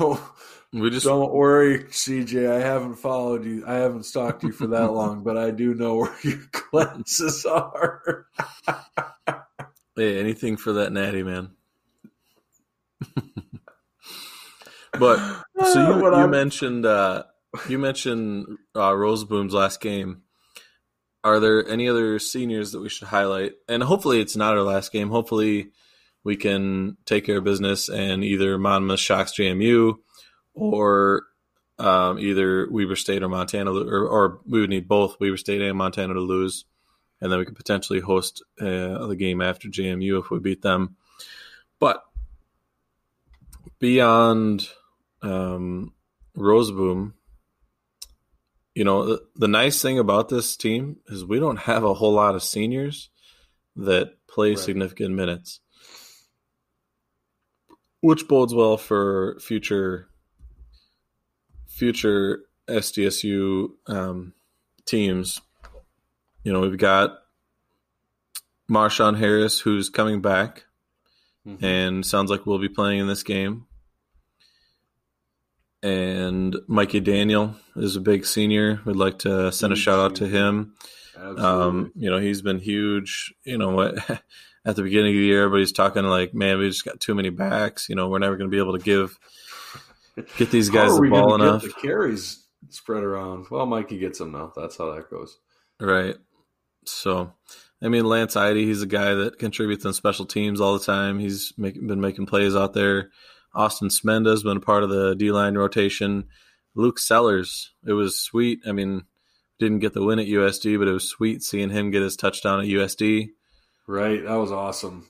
no, 0.00 0.20
we 0.72 0.90
just 0.90 1.06
don't 1.06 1.32
worry, 1.32 1.84
CJ. 1.84 2.50
I 2.50 2.60
haven't 2.60 2.96
followed 2.96 3.44
you. 3.44 3.64
I 3.66 3.74
haven't 3.74 4.04
stalked 4.04 4.42
you 4.42 4.52
for 4.52 4.66
that 4.68 4.92
long, 4.92 5.22
but 5.22 5.36
I 5.36 5.50
do 5.50 5.74
know 5.74 5.96
where 5.96 6.16
your 6.22 6.40
cleanses 6.52 7.44
are. 7.46 8.26
hey, 9.96 10.18
anything 10.18 10.56
for 10.56 10.72
that 10.74 10.92
natty 10.92 11.22
man. 11.22 11.50
but 14.98 15.42
so 15.72 15.98
you, 15.98 16.20
you 16.20 16.28
mentioned 16.28 16.86
uh, 16.86 17.24
you 17.68 17.78
mentioned 17.78 18.58
uh, 18.74 18.90
Rozeboom's 18.92 19.54
last 19.54 19.80
game. 19.80 20.22
Are 21.24 21.40
there 21.40 21.66
any 21.66 21.88
other 21.88 22.18
seniors 22.18 22.72
that 22.72 22.80
we 22.80 22.90
should 22.90 23.08
highlight? 23.08 23.54
And 23.66 23.82
hopefully, 23.82 24.20
it's 24.20 24.36
not 24.36 24.56
our 24.56 24.62
last 24.62 24.92
game. 24.92 25.08
Hopefully, 25.08 25.70
we 26.22 26.36
can 26.36 26.98
take 27.06 27.24
care 27.24 27.38
of 27.38 27.44
business 27.44 27.88
and 27.88 28.22
either 28.22 28.58
Monmouth 28.58 29.00
shocks 29.00 29.32
JMU 29.32 29.96
or 30.52 31.22
um, 31.78 32.18
either 32.18 32.68
Weber 32.70 32.94
State 32.94 33.22
or 33.22 33.28
Montana, 33.28 33.72
or, 33.72 34.06
or, 34.06 34.40
we 34.46 34.60
would 34.60 34.70
need 34.70 34.86
both 34.86 35.18
Weber 35.18 35.36
State 35.36 35.60
and 35.60 35.76
Montana 35.76 36.14
to 36.14 36.20
lose, 36.20 36.66
and 37.20 37.32
then 37.32 37.38
we 37.40 37.44
could 37.44 37.56
potentially 37.56 37.98
host 37.98 38.44
uh, 38.60 39.06
the 39.06 39.16
game 39.18 39.42
after 39.42 39.68
JMU 39.68 40.20
if 40.20 40.30
we 40.30 40.38
beat 40.38 40.62
them. 40.62 40.94
But 41.80 42.04
beyond 43.80 44.68
um, 45.20 45.92
Rozeboom, 46.36 47.14
you 48.74 48.84
know, 48.84 49.06
the, 49.06 49.22
the 49.36 49.48
nice 49.48 49.80
thing 49.80 49.98
about 49.98 50.28
this 50.28 50.56
team 50.56 50.96
is 51.06 51.24
we 51.24 51.38
don't 51.38 51.58
have 51.60 51.84
a 51.84 51.94
whole 51.94 52.12
lot 52.12 52.34
of 52.34 52.42
seniors 52.42 53.10
that 53.76 54.14
play 54.26 54.50
right. 54.50 54.58
significant 54.58 55.14
minutes 55.14 55.60
which 58.04 58.28
bodes 58.28 58.52
well 58.52 58.76
for 58.76 59.38
future 59.40 60.10
future 61.66 62.40
SDSU 62.68 63.70
um, 63.86 64.34
teams. 64.84 65.40
You 66.42 66.52
know, 66.52 66.60
we've 66.60 66.76
got 66.76 67.20
Marshawn 68.70 69.16
Harris, 69.16 69.58
who's 69.58 69.88
coming 69.88 70.20
back, 70.20 70.64
mm-hmm. 71.48 71.64
and 71.64 72.04
sounds 72.04 72.30
like 72.30 72.44
we'll 72.44 72.58
be 72.58 72.68
playing 72.68 73.00
in 73.00 73.06
this 73.06 73.22
game. 73.22 73.64
And 75.84 76.56
Mikey 76.66 77.00
Daniel 77.00 77.56
is 77.76 77.94
a 77.94 78.00
big 78.00 78.24
senior. 78.24 78.80
We'd 78.86 78.96
like 78.96 79.18
to 79.18 79.52
send 79.52 79.70
a 79.70 79.76
shout 79.76 80.00
out 80.00 80.14
to 80.16 80.26
him. 80.26 80.72
Um, 81.14 81.92
you 81.94 82.10
know, 82.10 82.16
he's 82.16 82.40
been 82.40 82.58
huge. 82.58 83.34
You 83.44 83.58
know, 83.58 83.78
at 84.64 84.76
the 84.76 84.82
beginning 84.82 85.10
of 85.10 85.20
the 85.20 85.26
year, 85.26 85.44
everybody's 85.44 85.72
talking 85.72 86.04
like, 86.04 86.32
man, 86.32 86.56
we 86.56 86.70
just 86.70 86.86
got 86.86 87.00
too 87.00 87.14
many 87.14 87.28
backs. 87.28 87.90
You 87.90 87.96
know, 87.96 88.08
we're 88.08 88.18
never 88.18 88.38
going 88.38 88.50
to 88.50 88.54
be 88.54 88.62
able 88.62 88.78
to 88.78 88.82
give 88.82 89.18
get 90.38 90.50
these 90.50 90.70
guys 90.70 90.96
the 90.96 91.06
ball 91.10 91.34
enough. 91.34 91.60
the 91.60 91.68
carries 91.68 92.46
spread 92.70 93.02
around. 93.02 93.48
Well, 93.50 93.66
Mikey 93.66 93.98
gets 93.98 94.20
them 94.20 94.32
now. 94.32 94.54
That's 94.56 94.78
how 94.78 94.94
that 94.94 95.10
goes. 95.10 95.36
Right. 95.78 96.16
So, 96.86 97.30
I 97.82 97.88
mean, 97.88 98.06
Lance 98.06 98.36
Eide, 98.36 98.56
he's 98.56 98.80
a 98.80 98.86
guy 98.86 99.12
that 99.12 99.38
contributes 99.38 99.84
on 99.84 99.92
special 99.92 100.24
teams 100.24 100.62
all 100.62 100.78
the 100.78 100.84
time. 100.84 101.18
He's 101.18 101.52
make, 101.58 101.74
been 101.74 102.00
making 102.00 102.24
plays 102.24 102.56
out 102.56 102.72
there. 102.72 103.10
Austin 103.54 103.88
Smenda 103.88 104.30
has 104.30 104.42
been 104.42 104.56
a 104.58 104.60
part 104.60 104.82
of 104.82 104.90
the 104.90 105.14
D 105.14 105.30
line 105.30 105.56
rotation. 105.56 106.24
Luke 106.74 106.98
Sellers, 106.98 107.72
it 107.86 107.92
was 107.92 108.18
sweet. 108.18 108.60
I 108.66 108.72
mean, 108.72 109.04
didn't 109.58 109.78
get 109.78 109.92
the 109.92 110.04
win 110.04 110.18
at 110.18 110.26
USD, 110.26 110.78
but 110.78 110.88
it 110.88 110.92
was 110.92 111.08
sweet 111.08 111.42
seeing 111.42 111.70
him 111.70 111.90
get 111.90 112.02
his 112.02 112.16
touchdown 112.16 112.60
at 112.60 112.66
USD. 112.66 113.30
Right. 113.86 114.24
That 114.24 114.34
was 114.34 114.50
awesome. 114.50 115.08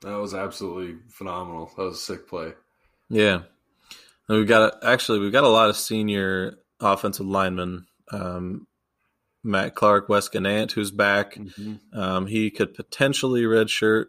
That 0.00 0.16
was 0.16 0.34
absolutely 0.34 0.98
phenomenal. 1.10 1.70
That 1.76 1.82
was 1.82 1.96
a 1.96 2.00
sick 2.00 2.28
play. 2.28 2.52
Yeah. 3.08 3.42
And 4.28 4.38
we've 4.38 4.46
got 4.46 4.84
actually 4.84 5.18
we've 5.18 5.32
got 5.32 5.44
a 5.44 5.48
lot 5.48 5.70
of 5.70 5.76
senior 5.76 6.58
offensive 6.80 7.26
linemen. 7.26 7.86
Um, 8.10 8.66
Matt 9.42 9.74
Clark, 9.74 10.08
Wes 10.08 10.28
Genant, 10.28 10.72
who's 10.72 10.90
back. 10.90 11.34
Mm-hmm. 11.34 11.98
Um, 11.98 12.26
he 12.26 12.50
could 12.50 12.74
potentially 12.74 13.42
redshirt. 13.42 14.06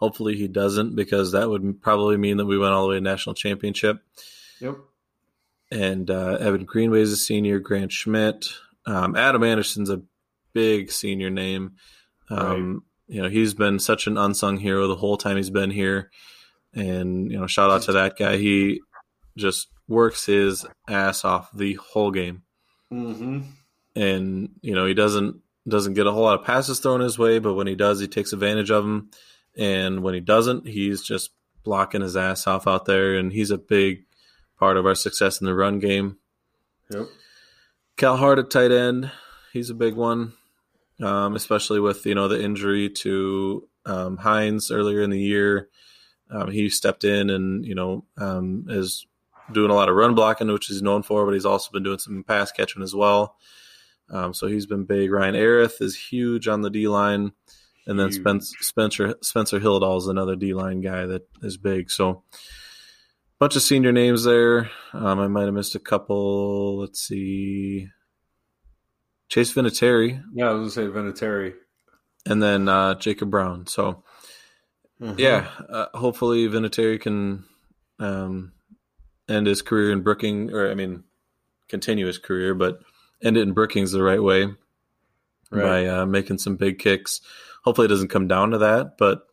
Hopefully 0.00 0.34
he 0.34 0.48
doesn't 0.48 0.96
because 0.96 1.32
that 1.32 1.48
would 1.48 1.82
probably 1.82 2.16
mean 2.16 2.38
that 2.38 2.46
we 2.46 2.58
went 2.58 2.72
all 2.72 2.84
the 2.84 2.88
way 2.88 2.94
to 2.96 3.00
national 3.02 3.34
championship. 3.34 4.02
Yep. 4.60 4.78
And 5.70 6.10
uh, 6.10 6.38
Evan 6.40 6.64
Greenway 6.64 7.02
is 7.02 7.12
a 7.12 7.16
senior. 7.16 7.60
Grant 7.60 7.92
Schmidt, 7.92 8.48
um, 8.86 9.14
Adam 9.14 9.44
Anderson's 9.44 9.90
a 9.90 10.02
big 10.54 10.90
senior 10.90 11.28
name. 11.30 11.76
Um, 12.30 12.84
you 13.08 13.22
know, 13.22 13.28
he's 13.28 13.54
been 13.54 13.78
such 13.78 14.06
an 14.06 14.16
unsung 14.16 14.56
hero 14.56 14.88
the 14.88 14.96
whole 14.96 15.16
time 15.16 15.36
he's 15.36 15.50
been 15.50 15.70
here. 15.70 16.10
And, 16.72 17.30
you 17.30 17.38
know, 17.38 17.46
shout 17.46 17.70
out 17.70 17.82
to 17.82 17.92
that 17.92 18.16
guy. 18.16 18.38
He 18.38 18.80
just 19.36 19.68
works 19.86 20.26
his 20.26 20.64
ass 20.88 21.24
off 21.24 21.50
the 21.54 21.74
whole 21.74 22.10
game. 22.10 22.42
Mm-hmm. 22.92 23.40
And, 23.96 24.50
you 24.62 24.74
know, 24.74 24.86
he 24.86 24.94
doesn't 24.94 25.40
doesn't 25.68 25.94
get 25.94 26.06
a 26.06 26.12
whole 26.12 26.22
lot 26.22 26.40
of 26.40 26.46
passes 26.46 26.80
thrown 26.80 27.00
his 27.00 27.18
way, 27.18 27.38
but 27.38 27.54
when 27.54 27.66
he 27.66 27.74
does, 27.74 28.00
he 28.00 28.08
takes 28.08 28.32
advantage 28.32 28.70
of 28.70 28.82
them. 28.82 29.10
And 29.56 30.02
when 30.02 30.14
he 30.14 30.20
doesn't, 30.20 30.66
he's 30.66 31.02
just 31.02 31.30
blocking 31.64 32.02
his 32.02 32.16
ass 32.16 32.46
off 32.46 32.66
out 32.66 32.86
there. 32.86 33.14
And 33.14 33.32
he's 33.32 33.50
a 33.50 33.58
big 33.58 34.04
part 34.58 34.76
of 34.76 34.86
our 34.86 34.94
success 34.94 35.40
in 35.40 35.46
the 35.46 35.54
run 35.54 35.78
game. 35.78 36.18
Yep. 36.90 37.06
Cal 37.96 38.16
Hart 38.16 38.38
at 38.38 38.50
tight 38.50 38.72
end, 38.72 39.10
he's 39.52 39.70
a 39.70 39.74
big 39.74 39.94
one 39.94 40.32
um, 41.02 41.36
especially 41.36 41.80
with 41.80 42.04
you 42.06 42.14
know 42.14 42.28
the 42.28 42.42
injury 42.42 42.88
to 42.88 43.68
um, 43.86 44.16
Hines 44.18 44.70
earlier 44.70 45.02
in 45.02 45.10
the 45.10 45.20
year. 45.20 45.68
Um, 46.30 46.50
he 46.50 46.68
stepped 46.68 47.04
in 47.04 47.30
and 47.30 47.64
you 47.64 47.74
know 47.74 48.04
um, 48.18 48.66
is 48.68 49.06
doing 49.52 49.70
a 49.70 49.74
lot 49.74 49.88
of 49.88 49.96
run 49.96 50.14
blocking, 50.14 50.48
which 50.48 50.66
he's 50.66 50.82
known 50.82 51.02
for, 51.02 51.24
but 51.24 51.34
he's 51.34 51.46
also 51.46 51.70
been 51.72 51.82
doing 51.82 51.98
some 51.98 52.24
pass 52.24 52.52
catching 52.52 52.82
as 52.82 52.94
well. 52.94 53.36
Um, 54.08 54.34
so 54.34 54.46
he's 54.46 54.66
been 54.66 54.84
big. 54.84 55.10
Ryan 55.10 55.34
Arith 55.34 55.80
is 55.80 55.96
huge 55.96 56.48
on 56.48 56.62
the 56.62 56.70
D 56.70 56.88
line, 56.88 57.32
and 57.90 57.98
then 57.98 58.12
Spencer 58.12 58.56
Spencer 58.60 59.14
Spencer 59.20 59.58
Hildahl 59.58 59.98
is 59.98 60.06
another 60.06 60.36
D 60.36 60.54
line 60.54 60.80
guy 60.80 61.06
that 61.06 61.26
is 61.42 61.56
big. 61.56 61.90
So 61.90 62.22
bunch 63.40 63.56
of 63.56 63.62
senior 63.62 63.90
names 63.90 64.22
there. 64.22 64.70
Um, 64.92 65.18
I 65.18 65.26
might 65.26 65.46
have 65.46 65.54
missed 65.54 65.74
a 65.74 65.80
couple. 65.80 66.78
Let's 66.78 67.00
see. 67.00 67.88
Chase 69.28 69.52
Vinatieri. 69.52 70.22
Yeah, 70.32 70.50
I 70.50 70.52
was 70.52 70.76
gonna 70.76 70.88
say 70.88 70.92
Vinatieri. 70.92 71.54
And 72.26 72.40
then 72.40 72.68
uh, 72.68 72.94
Jacob 72.94 73.28
Brown. 73.28 73.66
So 73.66 74.04
mm-hmm. 75.02 75.18
yeah, 75.18 75.48
uh, 75.68 75.86
hopefully 75.92 76.46
Vinatieri 76.46 77.00
can 77.00 77.44
um, 77.98 78.52
end 79.28 79.48
his 79.48 79.62
career 79.62 79.90
in 79.90 80.02
Brooking, 80.02 80.52
or 80.52 80.70
I 80.70 80.74
mean, 80.74 81.02
continue 81.68 82.06
his 82.06 82.18
career, 82.18 82.54
but 82.54 82.78
end 83.20 83.36
it 83.36 83.42
in 83.42 83.52
Brookings 83.52 83.90
the 83.90 84.02
right 84.02 84.22
way 84.22 84.44
right. 85.50 85.62
by 85.62 85.86
uh, 85.86 86.06
making 86.06 86.38
some 86.38 86.54
big 86.54 86.78
kicks. 86.78 87.20
Hopefully, 87.64 87.86
it 87.86 87.90
doesn't 87.90 88.08
come 88.08 88.28
down 88.28 88.50
to 88.50 88.58
that, 88.58 88.96
but 88.98 89.26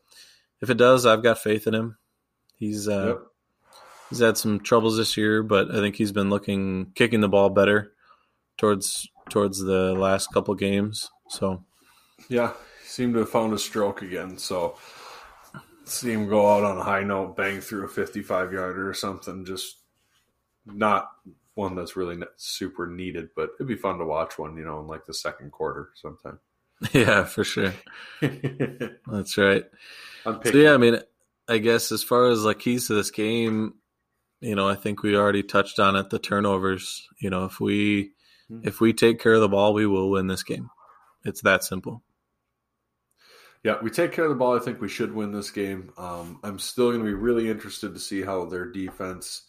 if 0.62 0.70
it 0.70 0.78
does, 0.78 1.06
I've 1.06 1.24
got 1.24 1.40
faith 1.40 1.68
in 1.68 1.74
him. 1.74 1.98
He's 2.56 2.88
uh, 2.88 3.08
yep. 3.08 3.22
he's 4.10 4.20
had 4.20 4.38
some 4.38 4.60
troubles 4.60 4.98
this 4.98 5.18
year, 5.18 5.44
but 5.44 5.72
I 5.72 5.76
think 5.76 5.96
he's 5.96 6.12
been 6.12 6.30
looking 6.30 6.92
kicking 6.96 7.22
the 7.22 7.30
ball 7.30 7.50
better 7.50 7.94
towards 8.58 9.08
towards 9.30 9.60
the 9.60 9.94
last 9.94 10.34
couple 10.34 10.56
games. 10.56 11.10
So, 11.30 11.64
yeah, 12.30 12.54
he 12.82 12.88
seemed 12.88 13.14
to 13.14 13.20
have 13.20 13.30
found 13.30 13.54
a 13.54 13.60
stroke 13.60 14.02
again. 14.02 14.38
So, 14.38 14.78
see 15.86 16.12
him 16.12 16.28
go 16.28 16.50
out 16.50 16.64
on 16.64 16.78
a 16.78 16.84
high 16.84 17.04
note, 17.04 17.36
bang 17.36 17.62
through 17.62 17.86
a 17.86 17.90
55 17.90 18.54
yarder 18.54 18.90
or 18.90 18.94
something. 18.94 19.46
Just 19.46 19.78
not 20.66 21.12
one 21.54 21.76
that's 21.76 21.96
really 21.96 22.18
super 22.38 22.88
needed, 22.88 23.30
but 23.36 23.52
it'd 23.56 23.68
be 23.68 23.76
fun 23.76 23.98
to 23.98 24.06
watch 24.06 24.38
one, 24.38 24.58
you 24.58 24.64
know, 24.64 24.80
in 24.80 24.88
like 24.88 25.06
the 25.06 25.14
second 25.14 25.52
quarter 25.52 25.90
sometime. 25.96 26.40
Yeah, 26.94 27.24
for 27.24 27.44
sure. 27.44 27.74
that's 28.22 29.38
right. 29.38 29.64
So 30.24 30.52
yeah, 30.54 30.74
I 30.74 30.78
mean, 30.78 31.00
I 31.48 31.58
guess 31.58 31.92
as 31.92 32.04
far 32.04 32.30
as 32.30 32.44
like 32.44 32.60
keys 32.60 32.88
to 32.88 32.94
this 32.94 33.12
game, 33.12 33.76
you 34.42 34.56
know, 34.56 34.68
I 34.68 34.76
think 34.76 35.02
we 35.02 35.16
already 35.16 35.44
touched 35.44 35.80
on 35.80 35.96
it. 35.96 36.10
The 36.10 36.20
turnovers. 36.20 37.08
You 37.20 37.30
know, 37.30 37.46
if 37.46 37.60
we 37.60 38.12
mm-hmm. 38.52 38.68
if 38.68 38.80
we 38.80 38.94
take 38.94 39.20
care 39.20 39.34
of 39.34 39.42
the 39.42 39.50
ball, 39.50 39.74
we 39.74 39.88
will 39.88 40.12
win 40.12 40.28
this 40.28 40.44
game. 40.44 40.70
It's 41.24 41.42
that 41.42 41.64
simple. 41.64 42.04
Yeah, 43.64 43.78
we 43.82 43.90
take 43.90 44.12
care 44.12 44.26
of 44.26 44.30
the 44.30 44.36
ball. 44.36 44.56
I 44.56 44.60
think 44.60 44.80
we 44.80 44.88
should 44.88 45.14
win 45.14 45.32
this 45.32 45.50
game. 45.50 45.92
Um, 45.98 46.40
I'm 46.44 46.60
still 46.60 46.90
going 46.92 47.00
to 47.00 47.06
be 47.06 47.14
really 47.14 47.50
interested 47.50 47.94
to 47.94 48.00
see 48.00 48.22
how 48.22 48.46
their 48.46 48.72
defense 48.72 49.44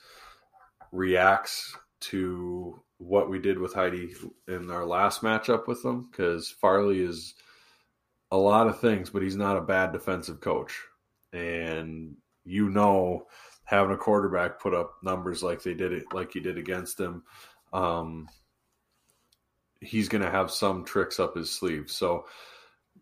reacts 0.90 1.76
to 2.00 2.82
what 2.98 3.30
we 3.30 3.38
did 3.38 3.58
with 3.58 3.74
Heide 3.74 4.10
in 4.48 4.70
our 4.70 4.84
last 4.84 5.22
matchup 5.22 5.66
with 5.66 5.82
them 5.82 6.08
because 6.10 6.50
Farley 6.50 7.00
is 7.00 7.34
a 8.30 8.36
lot 8.36 8.66
of 8.66 8.80
things, 8.80 9.10
but 9.10 9.22
he's 9.22 9.36
not 9.36 9.56
a 9.56 9.62
bad 9.62 9.92
defensive 9.92 10.40
coach. 10.40 10.78
And 11.32 12.16
you 12.44 12.68
know, 12.68 13.26
having 13.64 13.92
a 13.92 13.98
quarterback 13.98 14.60
put 14.60 14.74
up 14.74 14.94
numbers 15.02 15.42
like 15.42 15.62
they 15.62 15.74
did 15.74 15.92
it, 15.92 16.12
like 16.12 16.32
he 16.32 16.40
did 16.40 16.58
against 16.58 16.98
him, 16.98 17.22
um, 17.72 18.28
he's 19.80 20.08
going 20.08 20.22
to 20.22 20.30
have 20.30 20.50
some 20.50 20.84
tricks 20.84 21.20
up 21.20 21.36
his 21.36 21.50
sleeve. 21.50 21.90
So 21.90 22.26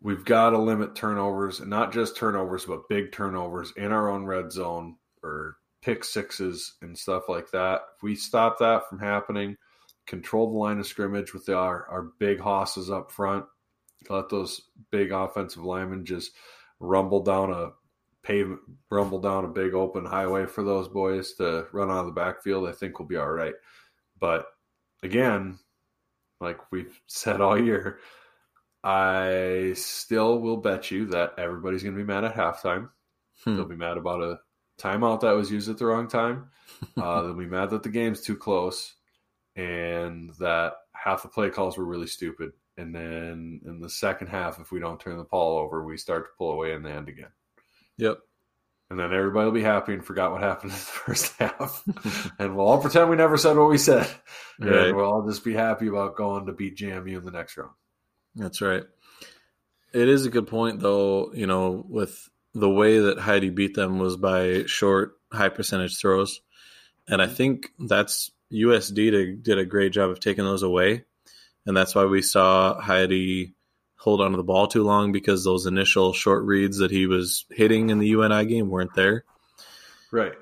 we've 0.00 0.24
got 0.24 0.50
to 0.50 0.58
limit 0.58 0.94
turnovers, 0.94 1.60
and 1.60 1.70
not 1.70 1.92
just 1.92 2.16
turnovers, 2.16 2.64
but 2.66 2.88
big 2.88 3.12
turnovers 3.12 3.72
in 3.76 3.92
our 3.92 4.10
own 4.10 4.24
red 4.26 4.52
zone 4.52 4.96
or 5.22 5.56
pick 5.82 6.04
sixes 6.04 6.74
and 6.82 6.98
stuff 6.98 7.28
like 7.28 7.50
that. 7.52 7.82
If 7.96 8.02
we 8.02 8.16
stop 8.16 8.58
that 8.58 8.88
from 8.88 8.98
happening, 8.98 9.56
control 10.06 10.50
the 10.50 10.58
line 10.58 10.78
of 10.78 10.86
scrimmage 10.86 11.34
with 11.34 11.48
our, 11.48 11.86
our 11.88 12.10
big 12.18 12.40
hosses 12.40 12.90
up 12.90 13.10
front, 13.10 13.44
let 14.08 14.28
those 14.28 14.62
big 14.90 15.12
offensive 15.12 15.64
linemen 15.64 16.04
just 16.04 16.32
rumble 16.78 17.22
down 17.22 17.52
a 17.52 17.70
pave 18.22 18.56
rumble 18.90 19.20
down 19.20 19.44
a 19.44 19.48
big 19.48 19.72
open 19.72 20.04
highway 20.04 20.46
for 20.46 20.64
those 20.64 20.88
boys 20.88 21.34
to 21.34 21.66
run 21.72 21.90
out 21.90 22.00
of 22.00 22.06
the 22.06 22.12
backfield, 22.12 22.68
I 22.68 22.72
think 22.72 22.98
we'll 22.98 23.08
be 23.08 23.16
all 23.16 23.30
right. 23.30 23.54
But 24.18 24.46
again, 25.02 25.58
like 26.40 26.72
we've 26.72 27.00
said 27.06 27.40
all 27.40 27.60
year, 27.60 27.98
I 28.82 29.72
still 29.74 30.40
will 30.40 30.58
bet 30.58 30.90
you 30.90 31.06
that 31.06 31.34
everybody's 31.38 31.82
going 31.82 31.96
to 31.96 32.02
be 32.02 32.06
mad 32.06 32.24
at 32.24 32.34
halftime. 32.34 32.90
Hmm. 33.44 33.56
They'll 33.56 33.64
be 33.64 33.76
mad 33.76 33.96
about 33.96 34.22
a 34.22 34.38
timeout 34.80 35.20
that 35.20 35.32
was 35.32 35.50
used 35.50 35.68
at 35.68 35.78
the 35.78 35.86
wrong 35.86 36.08
time. 36.08 36.50
Uh, 37.00 37.22
they'll 37.22 37.32
be 37.32 37.46
mad 37.46 37.70
that 37.70 37.84
the 37.84 37.88
game's 37.88 38.20
too 38.20 38.36
close 38.36 38.95
and 39.56 40.30
that 40.38 40.74
half 40.92 41.22
the 41.22 41.28
play 41.28 41.50
calls 41.50 41.76
were 41.76 41.84
really 41.84 42.06
stupid. 42.06 42.52
And 42.76 42.94
then 42.94 43.60
in 43.64 43.80
the 43.80 43.88
second 43.88 44.28
half, 44.28 44.60
if 44.60 44.70
we 44.70 44.80
don't 44.80 45.00
turn 45.00 45.16
the 45.16 45.24
ball 45.24 45.58
over, 45.58 45.82
we 45.82 45.96
start 45.96 46.26
to 46.26 46.36
pull 46.36 46.52
away 46.52 46.74
in 46.74 46.82
the 46.82 46.90
end 46.90 47.08
again. 47.08 47.30
Yep. 47.96 48.18
And 48.90 49.00
then 49.00 49.12
everybody 49.12 49.46
will 49.46 49.52
be 49.52 49.62
happy 49.62 49.94
and 49.94 50.04
forgot 50.04 50.30
what 50.30 50.42
happened 50.42 50.72
in 50.72 50.78
the 50.78 50.84
first 50.84 51.34
half. 51.38 51.82
and 52.38 52.54
we'll 52.54 52.66
all 52.66 52.80
pretend 52.80 53.08
we 53.08 53.16
never 53.16 53.38
said 53.38 53.56
what 53.56 53.70
we 53.70 53.78
said. 53.78 54.08
Right. 54.60 54.88
And 54.88 54.96
we'll 54.96 55.06
all 55.06 55.26
just 55.26 55.44
be 55.44 55.54
happy 55.54 55.88
about 55.88 56.16
going 56.16 56.46
to 56.46 56.52
beat 56.52 56.76
JMU 56.76 57.16
in 57.16 57.24
the 57.24 57.30
next 57.30 57.56
round. 57.56 57.72
That's 58.34 58.60
right. 58.60 58.84
It 59.94 60.08
is 60.08 60.26
a 60.26 60.30
good 60.30 60.46
point, 60.46 60.80
though, 60.80 61.32
you 61.32 61.46
know, 61.46 61.84
with 61.88 62.28
the 62.52 62.68
way 62.68 62.98
that 62.98 63.18
Heide 63.18 63.54
beat 63.54 63.74
them 63.74 63.98
was 63.98 64.16
by 64.18 64.64
short, 64.66 65.18
high 65.32 65.48
percentage 65.48 65.98
throws. 65.98 66.42
And 67.08 67.22
I 67.22 67.26
mm-hmm. 67.26 67.34
think 67.34 67.70
that's 67.78 68.30
USD 68.52 69.42
did 69.42 69.58
a 69.58 69.64
great 69.64 69.92
job 69.92 70.10
of 70.10 70.20
taking 70.20 70.44
those 70.44 70.62
away. 70.62 71.04
And 71.64 71.76
that's 71.76 71.94
why 71.94 72.04
we 72.04 72.22
saw 72.22 72.80
Heide 72.80 73.52
hold 73.96 74.20
onto 74.20 74.36
the 74.36 74.44
ball 74.44 74.68
too 74.68 74.84
long 74.84 75.10
because 75.10 75.42
those 75.42 75.66
initial 75.66 76.12
short 76.12 76.44
reads 76.44 76.78
that 76.78 76.90
he 76.90 77.06
was 77.06 77.44
hitting 77.50 77.90
in 77.90 77.98
the 77.98 78.08
UNI 78.08 78.46
game 78.46 78.68
weren't 78.68 78.94
there. 78.94 79.24
Right. 80.12 80.34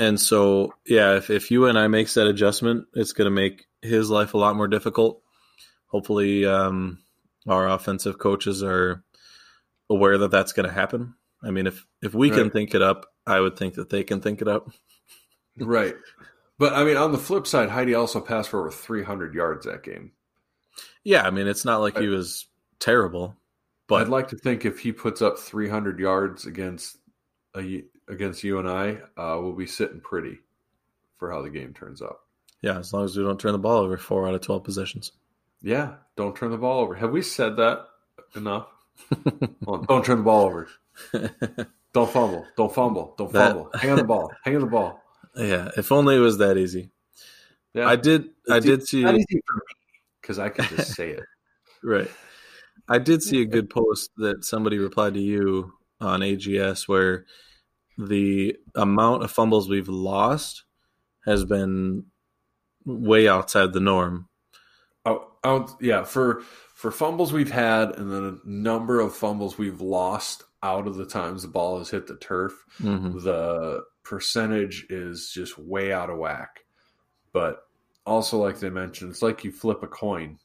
And 0.00 0.20
so, 0.20 0.74
yeah, 0.86 1.16
if, 1.16 1.30
if 1.30 1.50
UNI 1.50 1.88
makes 1.88 2.14
that 2.14 2.26
adjustment, 2.26 2.86
it's 2.94 3.12
going 3.12 3.26
to 3.26 3.30
make 3.34 3.66
his 3.82 4.10
life 4.10 4.34
a 4.34 4.38
lot 4.38 4.56
more 4.56 4.68
difficult. 4.68 5.22
Hopefully, 5.86 6.44
um, 6.44 6.98
our 7.46 7.68
offensive 7.68 8.18
coaches 8.18 8.62
are 8.62 9.02
aware 9.88 10.18
that 10.18 10.30
that's 10.30 10.52
going 10.52 10.68
to 10.68 10.74
happen 10.74 11.14
I 11.42 11.50
mean, 11.50 11.66
if 11.66 11.86
if 12.02 12.14
we 12.14 12.30
right. 12.30 12.38
can 12.38 12.50
think 12.50 12.74
it 12.74 12.82
up, 12.82 13.06
I 13.26 13.38
would 13.40 13.56
think 13.56 13.74
that 13.74 13.90
they 13.90 14.04
can 14.04 14.20
think 14.20 14.42
it 14.42 14.48
up. 14.48 14.70
right. 15.58 15.94
But 16.58 16.74
I 16.74 16.84
mean, 16.84 16.96
on 16.96 17.12
the 17.12 17.18
flip 17.18 17.46
side, 17.46 17.70
Heide 17.70 17.94
also 17.94 18.20
passed 18.20 18.50
for 18.50 18.60
over 18.60 18.70
300 18.70 19.34
yards 19.34 19.64
that 19.66 19.82
game. 19.82 20.12
Yeah, 21.04 21.22
I 21.22 21.30
mean, 21.30 21.46
it's 21.46 21.64
not 21.64 21.80
like 21.80 21.96
I, 21.96 22.02
he 22.02 22.08
was 22.08 22.46
terrible. 22.80 23.36
But 23.86 24.02
I'd 24.02 24.08
like 24.08 24.28
to 24.28 24.36
think 24.36 24.64
if 24.64 24.80
he 24.80 24.92
puts 24.92 25.22
up 25.22 25.38
300 25.38 25.98
yards 25.98 26.46
against 26.46 26.98
a, 27.56 27.84
against 28.08 28.44
UNI, 28.44 28.98
uh, 29.16 29.38
we'll 29.40 29.54
be 29.54 29.66
sitting 29.66 30.00
pretty 30.00 30.38
for 31.16 31.30
how 31.32 31.42
the 31.42 31.50
game 31.50 31.72
turns 31.72 32.02
out. 32.02 32.20
Yeah, 32.60 32.78
as 32.78 32.92
long 32.92 33.04
as 33.04 33.16
we 33.16 33.22
don't 33.22 33.38
turn 33.38 33.52
the 33.52 33.58
ball 33.58 33.78
over 33.78 33.96
four 33.96 34.26
out 34.26 34.34
of 34.34 34.40
12 34.40 34.64
possessions. 34.64 35.12
Yeah, 35.62 35.94
don't 36.16 36.36
turn 36.36 36.50
the 36.50 36.58
ball 36.58 36.80
over. 36.80 36.94
Have 36.94 37.10
we 37.10 37.22
said 37.22 37.56
that 37.56 37.86
enough? 38.34 38.66
well, 39.62 39.78
don't 39.78 40.04
turn 40.04 40.18
the 40.18 40.24
ball 40.24 40.44
over. 40.44 40.68
don't 41.92 42.10
fumble. 42.10 42.46
Don't 42.56 42.74
fumble. 42.74 43.14
Don't 43.16 43.32
fumble. 43.32 43.70
That, 43.72 43.80
Hang 43.80 43.92
on 43.92 43.98
the 43.98 44.04
ball. 44.04 44.32
Hang 44.44 44.56
on 44.56 44.62
the 44.62 44.66
ball. 44.66 45.02
Yeah, 45.38 45.70
if 45.76 45.92
only 45.92 46.16
it 46.16 46.20
was 46.20 46.38
that 46.38 46.56
easy. 46.56 46.90
Yeah, 47.74 47.88
I 47.88 47.96
did. 47.96 48.30
I 48.50 48.60
did 48.60 48.86
see. 48.86 49.02
Not 49.02 49.14
easy 49.14 49.40
for 49.46 49.54
me 49.54 49.62
because 50.20 50.38
I 50.38 50.48
can 50.48 50.64
just 50.76 50.92
say 50.96 51.10
it. 51.10 51.24
Right. 51.82 52.10
I 52.88 52.98
did 52.98 53.22
see 53.22 53.42
a 53.42 53.46
good 53.46 53.70
post 53.70 54.10
that 54.16 54.44
somebody 54.44 54.78
replied 54.78 55.14
to 55.14 55.20
you 55.20 55.72
on 56.00 56.20
AGS 56.20 56.88
where 56.88 57.26
the 57.98 58.56
amount 58.74 59.24
of 59.24 59.30
fumbles 59.30 59.68
we've 59.68 59.88
lost 59.88 60.64
has 61.26 61.44
been 61.44 62.06
way 62.84 63.28
outside 63.28 63.72
the 63.72 63.80
norm. 63.80 64.28
Oh, 65.04 65.30
oh 65.44 65.76
yeah. 65.80 66.04
For 66.04 66.42
for 66.74 66.90
fumbles 66.90 67.32
we've 67.32 67.50
had 67.50 67.96
and 67.96 68.10
the 68.10 68.40
number 68.44 69.00
of 69.00 69.14
fumbles 69.14 69.58
we've 69.58 69.80
lost 69.80 70.44
out 70.62 70.86
of 70.86 70.96
the 70.96 71.06
times 71.06 71.42
the 71.42 71.48
ball 71.48 71.78
has 71.78 71.90
hit 71.90 72.06
the 72.06 72.16
turf, 72.16 72.52
mm-hmm. 72.80 73.18
the 73.18 73.82
percentage 74.08 74.86
is 74.88 75.30
just 75.32 75.58
way 75.58 75.92
out 75.92 76.08
of 76.08 76.18
whack. 76.18 76.60
But 77.32 77.62
also, 78.06 78.38
like 78.38 78.58
they 78.58 78.70
mentioned, 78.70 79.10
it's 79.10 79.22
like 79.22 79.44
you 79.44 79.52
flip 79.52 79.82
a 79.82 79.86
coin. 79.86 80.38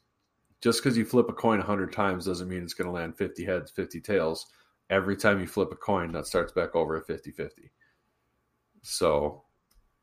Just 0.61 0.84
because 0.84 0.97
you 0.97 1.05
flip 1.05 1.30
a 1.30 1.34
coin 1.34 1.59
100 1.59 1.93
times 1.93 2.26
doesn't 2.26 2.49
mean 2.49 2.64
it's 2.64 2.74
going 2.74 2.88
to 2.88 2.93
land 2.93 3.18
50 3.18 3.45
heads, 3.45 3.72
50 3.72 4.01
tails. 4.01 4.47
Every 4.89 5.16
time 5.16 5.39
you 5.39 5.47
flip 5.47 5.72
a 5.72 5.76
coin, 5.76 6.11
that 6.11 6.28
starts 6.28 6.51
back 6.51 6.76
over 6.76 6.97
at 6.97 7.07
50 7.07 7.32
50. 7.32 7.72
So 8.82 9.43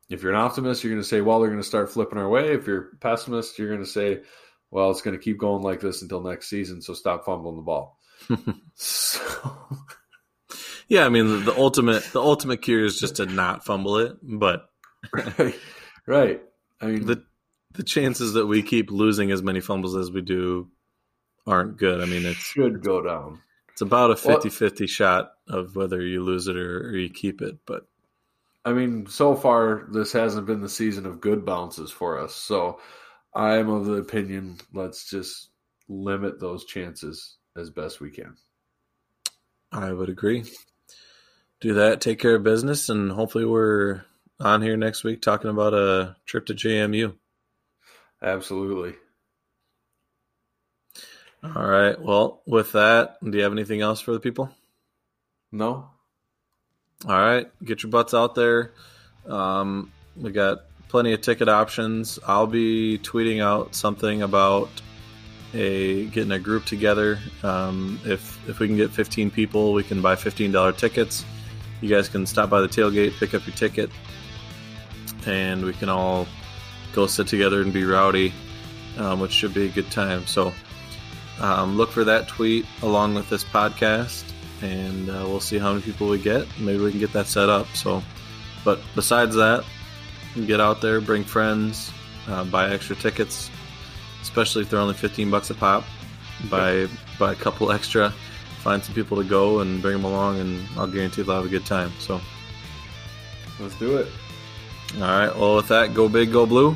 if 0.09 0.23
you're 0.23 0.33
an 0.33 0.39
optimist, 0.39 0.83
you're 0.83 0.91
going 0.91 1.01
to 1.01 1.07
say, 1.07 1.21
well, 1.21 1.39
they're 1.39 1.49
going 1.49 1.61
to 1.61 1.67
start 1.67 1.91
flipping 1.91 2.17
our 2.17 2.29
way. 2.29 2.53
If 2.53 2.65
you're 2.65 2.89
a 2.93 2.95
pessimist, 2.97 3.57
you're 3.59 3.69
going 3.69 3.79
to 3.79 3.85
say, 3.85 4.21
well, 4.71 4.89
it's 4.89 5.01
going 5.01 5.17
to 5.17 5.23
keep 5.23 5.37
going 5.37 5.61
like 5.61 5.81
this 5.81 6.01
until 6.01 6.21
next 6.21 6.49
season. 6.49 6.81
So 6.81 6.93
stop 6.93 7.25
fumbling 7.25 7.57
the 7.57 7.61
ball. 7.61 7.99
so 8.73 9.67
Yeah, 10.91 11.05
I 11.05 11.09
mean 11.09 11.29
the, 11.29 11.37
the 11.37 11.57
ultimate 11.57 12.03
the 12.11 12.19
ultimate 12.21 12.61
cure 12.61 12.83
is 12.83 12.99
just 12.99 13.15
to 13.15 13.25
not 13.25 13.63
fumble 13.63 13.95
it, 13.95 14.17
but 14.21 14.69
right, 15.13 15.55
right. 16.05 16.41
I 16.81 16.85
mean, 16.87 17.05
the 17.05 17.23
the 17.71 17.83
chances 17.83 18.33
that 18.33 18.45
we 18.45 18.61
keep 18.61 18.91
losing 18.91 19.31
as 19.31 19.41
many 19.41 19.61
fumbles 19.61 19.95
as 19.95 20.11
we 20.11 20.19
do 20.19 20.67
aren't 21.47 21.77
good. 21.77 22.01
I 22.01 22.05
mean, 22.07 22.25
it 22.25 22.35
should 22.35 22.83
go 22.83 23.01
down. 23.01 23.39
It's 23.69 23.79
about 23.79 24.11
a 24.11 24.15
50-50 24.15 24.89
shot 24.89 25.31
of 25.47 25.77
whether 25.77 26.01
you 26.01 26.25
lose 26.25 26.49
it 26.49 26.57
or, 26.57 26.89
or 26.89 26.97
you 26.97 27.09
keep 27.09 27.41
it, 27.41 27.59
but 27.65 27.87
I 28.65 28.73
mean, 28.73 29.07
so 29.07 29.33
far 29.33 29.87
this 29.93 30.11
hasn't 30.11 30.45
been 30.45 30.59
the 30.59 30.67
season 30.67 31.05
of 31.05 31.21
good 31.21 31.45
bounces 31.45 31.89
for 31.89 32.19
us. 32.19 32.35
So 32.35 32.81
I'm 33.33 33.69
of 33.69 33.85
the 33.85 33.93
opinion 33.93 34.57
let's 34.73 35.09
just 35.09 35.51
limit 35.87 36.41
those 36.41 36.65
chances 36.65 37.37
as 37.55 37.69
best 37.69 38.01
we 38.01 38.11
can. 38.11 38.35
I 39.71 39.93
would 39.93 40.09
agree. 40.09 40.43
Do 41.61 41.75
that, 41.75 42.01
take 42.01 42.19
care 42.19 42.35
of 42.35 42.43
business, 42.43 42.89
and 42.89 43.11
hopefully 43.11 43.45
we're 43.45 44.01
on 44.39 44.61
here 44.61 44.75
next 44.75 45.03
week 45.03 45.21
talking 45.21 45.49
about 45.49 45.73
a 45.73 46.15
trip 46.25 46.47
to 46.47 46.55
JMU. 46.55 47.13
Absolutely. 48.21 48.95
All 51.43 51.65
right. 51.65 51.99
Well, 51.99 52.41
with 52.45 52.71
that, 52.73 53.17
do 53.23 53.35
you 53.37 53.43
have 53.43 53.51
anything 53.51 53.81
else 53.81 53.99
for 53.99 54.11
the 54.11 54.19
people? 54.19 54.49
No. 55.51 55.89
All 57.07 57.19
right. 57.19 57.49
Get 57.63 57.83
your 57.83 57.91
butts 57.91 58.13
out 58.13 58.35
there. 58.35 58.73
Um, 59.27 59.91
we 60.15 60.31
got 60.31 60.65
plenty 60.87 61.13
of 61.13 61.21
ticket 61.21 61.49
options. 61.49 62.19
I'll 62.27 62.47
be 62.47 62.99
tweeting 62.99 63.41
out 63.41 63.75
something 63.75 64.21
about 64.21 64.69
a 65.53 66.05
getting 66.07 66.31
a 66.31 66.39
group 66.39 66.65
together. 66.65 67.19
Um, 67.43 67.99
if 68.05 68.37
if 68.47 68.59
we 68.59 68.67
can 68.67 68.77
get 68.77 68.91
15 68.91 69.31
people, 69.31 69.73
we 69.73 69.83
can 69.83 70.01
buy 70.01 70.15
$15 70.15 70.77
tickets. 70.77 71.25
You 71.81 71.89
guys 71.89 72.07
can 72.07 72.25
stop 72.25 72.49
by 72.49 72.61
the 72.61 72.67
tailgate, 72.67 73.13
pick 73.19 73.33
up 73.33 73.45
your 73.45 73.55
ticket, 73.55 73.89
and 75.25 75.65
we 75.65 75.73
can 75.73 75.89
all 75.89 76.27
go 76.93 77.07
sit 77.07 77.27
together 77.27 77.61
and 77.61 77.73
be 77.73 77.83
rowdy, 77.83 78.33
um, 78.97 79.19
which 79.19 79.31
should 79.31 79.53
be 79.53 79.65
a 79.65 79.69
good 79.69 79.89
time. 79.91 80.25
So 80.27 80.53
um, 81.39 81.75
look 81.75 81.89
for 81.89 82.03
that 82.03 82.27
tweet 82.27 82.65
along 82.83 83.15
with 83.15 83.29
this 83.29 83.43
podcast, 83.43 84.23
and 84.61 85.09
uh, 85.09 85.23
we'll 85.25 85.39
see 85.39 85.57
how 85.57 85.71
many 85.71 85.81
people 85.81 86.07
we 86.07 86.19
get. 86.19 86.47
Maybe 86.59 86.77
we 86.77 86.91
can 86.91 86.99
get 86.99 87.13
that 87.13 87.25
set 87.25 87.49
up. 87.49 87.67
So, 87.73 88.03
but 88.63 88.79
besides 88.93 89.35
that, 89.35 89.65
get 90.45 90.61
out 90.61 90.81
there, 90.81 91.01
bring 91.01 91.23
friends, 91.23 91.91
uh, 92.27 92.43
buy 92.43 92.69
extra 92.69 92.95
tickets, 92.95 93.49
especially 94.21 94.61
if 94.61 94.69
they're 94.69 94.79
only 94.79 94.93
15 94.93 95.31
bucks 95.31 95.49
a 95.49 95.55
pop. 95.55 95.83
Buy 96.49 96.87
buy 97.17 97.33
a 97.33 97.35
couple 97.35 97.71
extra, 97.77 98.13
find 98.61 98.83
some 98.83 98.93
people 98.93 99.17
to 99.17 99.27
go 99.27 99.59
and 99.59 99.81
bring 99.81 99.93
them 99.93 100.05
along, 100.05 100.39
and 100.39 100.63
I'll 100.77 100.87
guarantee 100.87 101.23
they'll 101.23 101.35
have 101.35 101.45
a 101.45 101.49
good 101.49 101.65
time. 101.65 101.91
So, 101.99 102.21
let's 103.59 103.75
do 103.75 103.97
it. 103.97 104.07
All 104.95 105.01
right. 105.01 105.35
Well, 105.35 105.55
with 105.55 105.67
that, 105.69 105.93
go 105.93 106.07
big, 106.07 106.31
go 106.31 106.45
blue, 106.45 106.75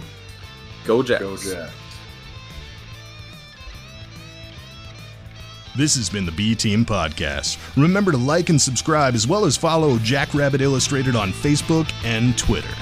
go 0.85 1.03
Jacks. 1.03 1.21
Go 1.21 1.37
Jacks. 1.37 1.73
This 5.77 5.95
has 5.95 6.09
been 6.09 6.25
the 6.25 6.31
B 6.31 6.55
Team 6.55 6.85
Podcast. 6.85 7.59
Remember 7.75 8.13
to 8.13 8.17
like 8.17 8.49
and 8.49 8.61
subscribe 8.61 9.13
as 9.13 9.27
well 9.27 9.43
as 9.43 9.57
follow 9.57 9.97
Jackrabbit 9.97 10.61
Illustrated 10.61 11.17
on 11.17 11.31
Facebook 11.31 11.91
and 12.05 12.37
Twitter. 12.37 12.73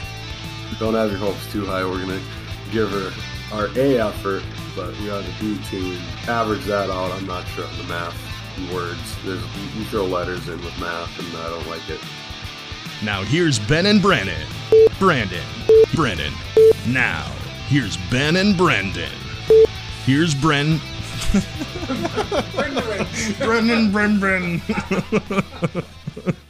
Don't 0.79 0.93
have 0.93 1.09
your 1.09 1.19
hopes 1.19 1.51
too 1.51 1.65
high. 1.65 1.83
We're 1.83 2.05
going 2.05 2.19
to 2.19 2.25
give 2.71 2.91
her 2.91 3.11
our 3.51 3.67
A 3.75 3.99
effort, 3.99 4.43
but 4.75 4.95
we 4.99 5.09
are 5.09 5.23
the 5.23 5.33
B 5.39 5.59
team. 5.71 5.99
Average 6.27 6.65
that 6.65 6.91
out. 6.91 7.11
I'm 7.11 7.25
not 7.25 7.47
sure 7.47 7.65
on 7.65 7.77
the 7.79 7.83
math 7.85 8.32
words. 8.73 9.15
There's, 9.23 9.41
you 9.75 9.83
throw 9.85 10.05
letters 10.05 10.47
in 10.47 10.61
with 10.63 10.77
math, 10.79 11.17
and 11.19 11.37
I 11.37 11.49
don't 11.49 11.67
like 11.67 11.89
it. 11.89 11.99
Now 13.03 13.23
here's 13.23 13.59
Ben 13.59 13.85
and 13.85 14.01
Brennan. 14.01 14.47
Brandon. 14.99 15.43
Brennan. 15.93 16.33
Now, 16.87 17.25
here's 17.67 17.97
Ben 18.09 18.35
and 18.35 18.57
Brendan. 18.57 19.11
Here's 20.05 20.35
Bren. 20.35 20.79
Brendan, 23.39 23.91
Brendan. 23.91 24.61